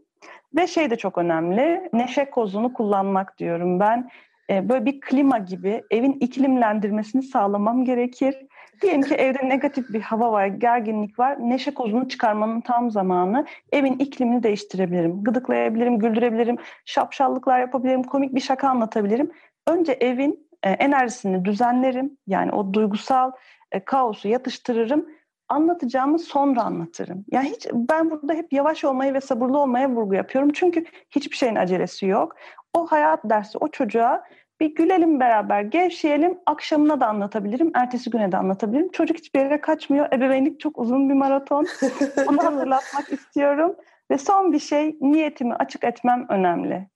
Ve 0.57 0.66
şey 0.66 0.90
de 0.90 0.96
çok 0.96 1.18
önemli. 1.18 1.88
Neşe 1.92 2.30
kozunu 2.30 2.72
kullanmak 2.72 3.38
diyorum 3.38 3.80
ben. 3.80 4.11
Ee, 4.50 4.68
böyle 4.68 4.84
bir 4.84 5.00
klima 5.00 5.38
gibi 5.38 5.82
evin 5.90 6.12
iklimlendirmesini 6.12 7.22
sağlamam 7.22 7.84
gerekir. 7.84 8.46
Diyelim 8.83 9.03
ki 9.03 9.14
evde 9.14 9.49
negatif 9.49 9.93
bir 9.93 10.01
hava 10.01 10.33
var, 10.33 10.47
gerginlik 10.47 11.18
var. 11.18 11.37
Neşe 11.41 11.74
kozunu 11.74 12.09
çıkarmanın 12.09 12.61
tam 12.61 12.91
zamanı. 12.91 13.47
Evin 13.72 13.99
iklimini 13.99 14.43
değiştirebilirim. 14.43 15.24
Gıdıklayabilirim, 15.24 15.99
güldürebilirim, 15.99 16.57
şapşallıklar 16.85 17.61
yapabilirim, 17.61 18.03
komik 18.03 18.35
bir 18.35 18.41
şaka 18.41 18.68
anlatabilirim. 18.68 19.31
Önce 19.66 19.93
evin 19.93 20.49
e, 20.62 20.70
enerjisini 20.70 21.45
düzenlerim. 21.45 22.18
Yani 22.27 22.53
o 22.53 22.72
duygusal 22.72 23.33
e, 23.72 23.85
kaosu 23.85 24.29
yatıştırırım. 24.29 25.07
Anlatacağımı 25.49 26.18
sonra 26.18 26.62
anlatırım. 26.62 27.24
Yani 27.31 27.49
hiç 27.49 27.66
ben 27.72 28.11
burada 28.11 28.35
hep 28.35 28.53
yavaş 28.53 28.85
olmayı 28.85 29.14
ve 29.14 29.20
sabırlı 29.20 29.59
olmaya 29.59 29.91
vurgu 29.91 30.14
yapıyorum. 30.14 30.51
Çünkü 30.55 30.85
hiçbir 31.11 31.37
şeyin 31.37 31.55
acelesi 31.55 32.07
yok. 32.07 32.37
O 32.74 32.87
hayat 32.87 33.20
dersi 33.24 33.59
o 33.59 33.68
çocuğa 33.68 34.22
bir 34.61 34.74
gülelim 34.74 35.20
beraber, 35.20 35.62
gevşeyelim. 35.62 36.38
Akşamına 36.46 37.00
da 37.00 37.07
anlatabilirim, 37.07 37.70
ertesi 37.74 38.11
güne 38.11 38.32
de 38.32 38.36
anlatabilirim. 38.36 38.88
Çocuk 38.92 39.16
hiçbir 39.16 39.40
yere 39.40 39.61
kaçmıyor. 39.61 40.12
Ebeveynlik 40.12 40.61
çok 40.61 40.78
uzun 40.78 41.09
bir 41.09 41.14
maraton. 41.14 41.66
Onu 42.28 42.44
hatırlatmak 42.44 43.12
istiyorum. 43.12 43.76
Ve 44.11 44.18
son 44.18 44.52
bir 44.52 44.59
şey, 44.59 44.96
niyetimi 45.00 45.54
açık 45.54 45.84
etmem 45.84 46.26
önemli. 46.28 46.88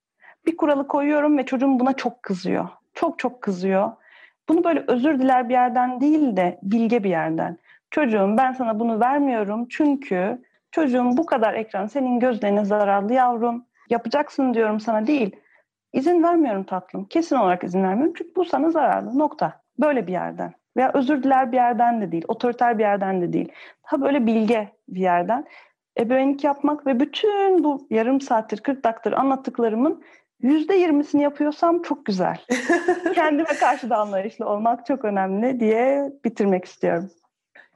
Bir 0.45 0.57
kuralı 0.57 0.87
koyuyorum 0.87 1.37
ve 1.37 1.45
çocuğum 1.45 1.79
buna 1.79 1.93
çok 1.93 2.23
kızıyor. 2.23 2.67
Çok 2.93 3.19
çok 3.19 3.41
kızıyor. 3.41 3.91
Bunu 4.49 4.63
böyle 4.63 4.83
özür 4.87 5.19
diler 5.19 5.49
bir 5.49 5.53
yerden 5.53 6.01
değil 6.01 6.37
de 6.37 6.59
bilge 6.63 7.03
bir 7.03 7.09
yerden. 7.09 7.57
Çocuğum 7.91 8.35
ben 8.37 8.51
sana 8.51 8.79
bunu 8.79 8.99
vermiyorum 8.99 9.67
çünkü 9.69 10.41
çocuğum 10.71 11.09
bu 11.17 11.25
kadar 11.25 11.53
ekran 11.53 11.87
senin 11.87 12.19
gözlerine 12.19 12.65
zararlı 12.65 13.13
yavrum. 13.13 13.65
Yapacaksın 13.89 14.53
diyorum 14.53 14.79
sana 14.79 15.07
değil 15.07 15.35
İzin 15.93 16.23
vermiyorum 16.23 16.63
tatlım. 16.63 17.05
Kesin 17.05 17.35
olarak 17.35 17.63
izin 17.63 17.83
vermiyorum. 17.83 18.13
Çünkü 18.17 18.35
bu 18.35 18.45
sana 18.45 18.69
zararlı. 18.71 19.19
Nokta. 19.19 19.61
Böyle 19.79 20.07
bir 20.07 20.11
yerden. 20.11 20.53
Veya 20.77 20.91
özür 20.93 21.23
diler 21.23 21.51
bir 21.51 21.57
yerden 21.57 22.01
de 22.01 22.11
değil. 22.11 22.23
Otoriter 22.27 22.77
bir 22.77 22.83
yerden 22.83 23.21
de 23.21 23.33
değil. 23.33 23.51
Daha 23.85 24.01
böyle 24.01 24.25
bilge 24.25 24.69
bir 24.89 25.01
yerden. 25.01 25.45
Ebeveynlik 25.99 26.43
yapmak 26.43 26.87
ve 26.87 26.99
bütün 26.99 27.63
bu 27.63 27.87
yarım 27.89 28.21
saattir, 28.21 28.57
40 28.57 28.83
dakikadır 28.83 29.17
anlattıklarımın 29.17 30.03
yüzde 30.41 30.75
yirmisini 30.75 31.23
yapıyorsam 31.23 31.81
çok 31.81 32.05
güzel. 32.05 32.37
Kendime 33.15 33.53
karşı 33.59 33.89
da 33.89 33.97
anlayışlı 33.97 34.45
olmak 34.45 34.85
çok 34.85 35.05
önemli 35.05 35.59
diye 35.59 36.13
bitirmek 36.25 36.65
istiyorum. 36.65 37.09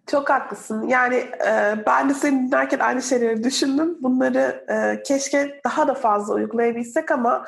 Çok 0.07 0.29
haklısın. 0.29 0.87
Yani 0.87 1.15
e, 1.47 1.75
ben 1.85 2.09
de 2.09 2.13
seni 2.13 2.47
dinlerken 2.47 2.79
aynı 2.79 3.01
şeyleri 3.01 3.43
düşündüm. 3.43 3.97
Bunları 4.01 4.65
e, 4.69 5.03
keşke 5.03 5.61
daha 5.65 5.87
da 5.87 5.93
fazla 5.93 6.33
uygulayabilsek 6.33 7.11
ama 7.11 7.45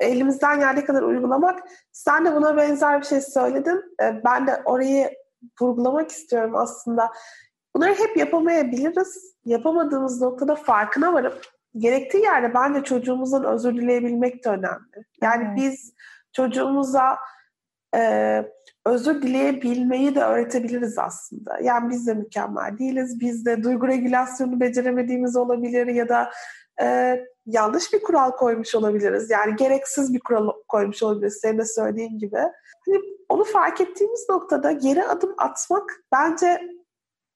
elimizden 0.00 0.60
geldiği 0.60 0.84
kadar 0.84 1.02
uygulamak. 1.02 1.60
Sen 1.92 2.24
de 2.24 2.34
buna 2.34 2.56
benzer 2.56 3.00
bir 3.00 3.06
şey 3.06 3.20
söyledin. 3.20 3.82
Ee, 4.02 4.20
ben 4.24 4.46
de 4.46 4.62
orayı 4.64 5.10
vurgulamak 5.60 6.10
istiyorum 6.10 6.56
aslında. 6.56 7.10
Bunları 7.76 7.94
hep 7.94 8.16
yapamayabiliriz. 8.16 9.34
Yapamadığımız 9.44 10.20
noktada 10.20 10.54
farkına 10.54 11.12
varıp 11.12 11.40
gerektiği 11.76 12.22
yerde 12.22 12.54
bence 12.54 12.82
çocuğumuzdan 12.84 13.44
özür 13.44 13.74
dileyebilmek 13.74 14.44
de 14.44 14.48
önemli. 14.48 15.04
Yani 15.22 15.44
evet. 15.46 15.56
biz 15.56 15.94
çocuğumuza 16.32 17.18
e, 17.96 18.42
özür 18.86 19.22
dileyebilmeyi 19.22 20.14
de 20.14 20.20
öğretebiliriz 20.20 20.98
aslında. 20.98 21.58
Yani 21.62 21.90
biz 21.90 22.06
de 22.06 22.14
mükemmel 22.14 22.78
değiliz. 22.78 23.20
Biz 23.20 23.46
de 23.46 23.62
duygu 23.62 23.88
regülasyonu 23.88 24.60
beceremediğimiz 24.60 25.36
olabilir 25.36 25.86
ya 25.86 26.08
da 26.08 26.30
e, 26.82 27.18
yanlış 27.46 27.92
bir 27.92 28.02
kural 28.02 28.30
koymuş 28.30 28.74
olabiliriz. 28.74 29.30
Yani 29.30 29.56
gereksiz 29.56 30.14
bir 30.14 30.20
kural 30.20 30.50
koymuş 30.68 31.02
olabiliriz 31.02 31.38
senin 31.42 31.58
de 31.58 31.64
söylediğin 31.64 32.18
gibi. 32.18 32.38
Hani 32.86 33.00
onu 33.28 33.44
fark 33.44 33.80
ettiğimiz 33.80 34.26
noktada 34.28 34.72
geri 34.72 35.04
adım 35.04 35.34
atmak 35.38 36.04
bence 36.12 36.60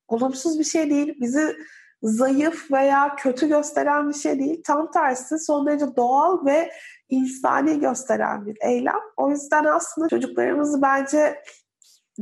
olumsuz 0.09 0.59
bir 0.59 0.65
şey 0.65 0.91
değil. 0.91 1.15
Bizi 1.21 1.57
zayıf 2.03 2.73
veya 2.73 3.17
kötü 3.17 3.49
gösteren 3.49 4.09
bir 4.09 4.15
şey 4.15 4.39
değil. 4.39 4.63
Tam 4.67 4.91
tersi 4.91 5.39
son 5.39 5.67
derece 5.67 5.97
doğal 5.97 6.47
ve 6.47 6.71
insani 7.09 7.81
gösteren 7.81 8.47
bir 8.47 8.57
eylem. 8.61 9.01
O 9.17 9.31
yüzden 9.31 9.65
aslında 9.65 10.09
çocuklarımızı 10.09 10.83
bence 10.83 11.43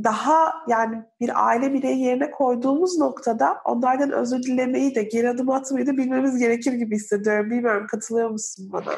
daha 0.03 0.53
yani 0.67 1.03
bir 1.21 1.47
aile 1.47 1.73
bireyi 1.73 1.99
yerine 1.99 2.31
koyduğumuz 2.31 2.97
noktada 2.97 3.57
onlardan 3.65 4.11
özür 4.11 4.43
dilemeyi 4.43 4.95
de 4.95 5.03
geri 5.03 5.29
adım 5.29 5.49
atmayı 5.49 5.87
da 5.87 5.97
bilmemiz 5.97 6.37
gerekir 6.37 6.73
gibi 6.73 6.95
hissediyorum. 6.95 7.51
Bilmiyorum 7.51 7.87
katılıyor 7.87 8.29
musun 8.29 8.69
bana? 8.71 8.91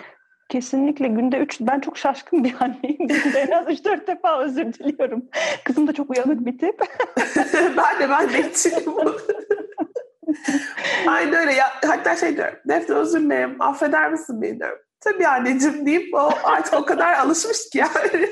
Kesinlikle 0.49 1.07
günde 1.07 1.37
üç, 1.37 1.61
ben 1.61 1.79
çok 1.79 1.97
şaşkın 1.97 2.43
bir 2.43 2.55
anneyim. 2.59 3.07
Günde 3.07 3.39
en 3.39 3.51
az 3.51 3.67
üç 3.67 3.85
dört 3.85 4.07
defa 4.07 4.43
özür 4.43 4.73
diliyorum. 4.73 5.25
Kızım 5.63 5.87
da 5.87 5.93
çok 5.93 6.09
uyanık 6.09 6.45
bir 6.45 6.57
tip. 6.57 6.79
ben 7.77 7.99
de 7.99 8.09
ben 8.09 8.29
de 8.29 8.43
Aynen 11.07 11.33
öyle. 11.33 11.53
Ya, 11.53 11.65
hatta 11.87 12.15
şey 12.15 12.37
diyorum. 12.37 12.55
Defne 12.67 12.95
özür 12.95 13.19
dilerim. 13.19 13.61
Affeder 13.61 14.11
misin 14.11 14.41
beni 14.41 14.59
diyorum. 14.59 14.77
tabii 14.99 15.27
anneciğim 15.27 15.85
deyip 15.85 16.13
o 16.13 16.29
artık 16.43 16.73
o 16.73 16.85
kadar 16.85 17.13
alışmış 17.13 17.69
ki 17.69 17.77
yani. 17.77 18.27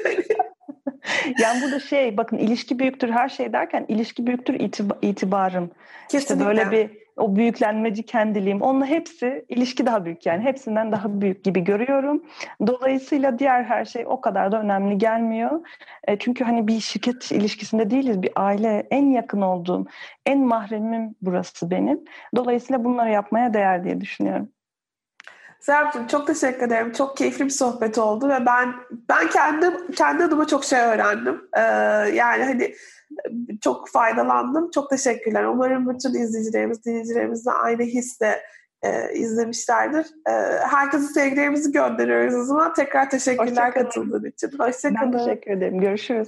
Yani 1.39 1.61
burada 1.63 1.79
şey 1.79 2.17
bakın 2.17 2.37
ilişki 2.37 2.79
büyüktür 2.79 3.09
her 3.09 3.29
şey 3.29 3.53
derken 3.53 3.85
ilişki 3.87 4.27
büyüktür 4.27 4.53
itiba, 4.53 4.97
itibarım. 5.01 5.71
Kesinlikle. 6.09 6.35
İşte 6.35 6.45
böyle 6.45 6.71
bir 6.71 7.07
o 7.17 7.35
büyüklenmeci 7.35 8.03
kendiliğim 8.03 8.61
onunla 8.61 8.85
hepsi 8.85 9.45
ilişki 9.49 9.85
daha 9.85 10.05
büyük 10.05 10.25
yani 10.25 10.43
hepsinden 10.43 10.91
daha 10.91 11.21
büyük 11.21 11.43
gibi 11.43 11.63
görüyorum. 11.63 12.23
Dolayısıyla 12.67 13.39
diğer 13.39 13.63
her 13.63 13.85
şey 13.85 14.05
o 14.07 14.21
kadar 14.21 14.51
da 14.51 14.61
önemli 14.61 14.97
gelmiyor. 14.97 15.61
E, 16.07 16.19
çünkü 16.19 16.43
hani 16.43 16.67
bir 16.67 16.79
şirket 16.79 17.31
ilişkisinde 17.31 17.89
değiliz 17.89 18.21
bir 18.21 18.31
aile 18.35 18.87
en 18.91 19.11
yakın 19.11 19.41
olduğum 19.41 19.85
en 20.25 20.39
mahremim 20.39 21.15
burası 21.21 21.71
benim. 21.71 21.99
Dolayısıyla 22.35 22.83
bunları 22.83 23.11
yapmaya 23.11 23.53
değer 23.53 23.83
diye 23.83 24.01
düşünüyorum. 24.01 24.49
Serapcığım 25.59 26.07
çok 26.07 26.27
teşekkür 26.27 26.67
ederim. 26.67 26.91
Çok 26.91 27.17
keyifli 27.17 27.45
bir 27.45 27.49
sohbet 27.49 27.97
oldu 27.97 28.29
ve 28.29 28.45
ben 28.45 28.73
ben 29.09 29.29
kendim 29.29 29.91
kendi 29.91 30.23
adıma 30.23 30.47
çok 30.47 30.65
şey 30.65 30.79
öğrendim. 30.79 31.41
Ee, 31.57 31.61
yani 32.13 32.43
hani 32.43 32.75
çok 33.61 33.89
faydalandım. 33.89 34.71
Çok 34.71 34.89
teşekkürler. 34.89 35.43
Umarım 35.43 35.89
bütün 35.89 36.13
izleyicilerimiz, 36.13 36.85
dinleyicilerimiz 36.85 37.45
de 37.45 37.51
aynı 37.51 37.83
hisle 37.83 38.41
e, 38.83 39.13
izlemişlerdir. 39.13 40.05
E, 40.27 40.31
herkese 40.69 41.07
sevgilerimizi 41.07 41.71
gönderiyoruz 41.71 42.35
o 42.35 42.43
zaman. 42.43 42.73
Tekrar 42.73 43.09
teşekkürler 43.09 43.73
katıldığın 43.73 44.25
için. 44.25 44.51
Hoşçakalın. 44.59 45.13
Ben 45.13 45.25
teşekkür 45.25 45.51
ederim. 45.51 45.81
Görüşürüz. 45.81 46.27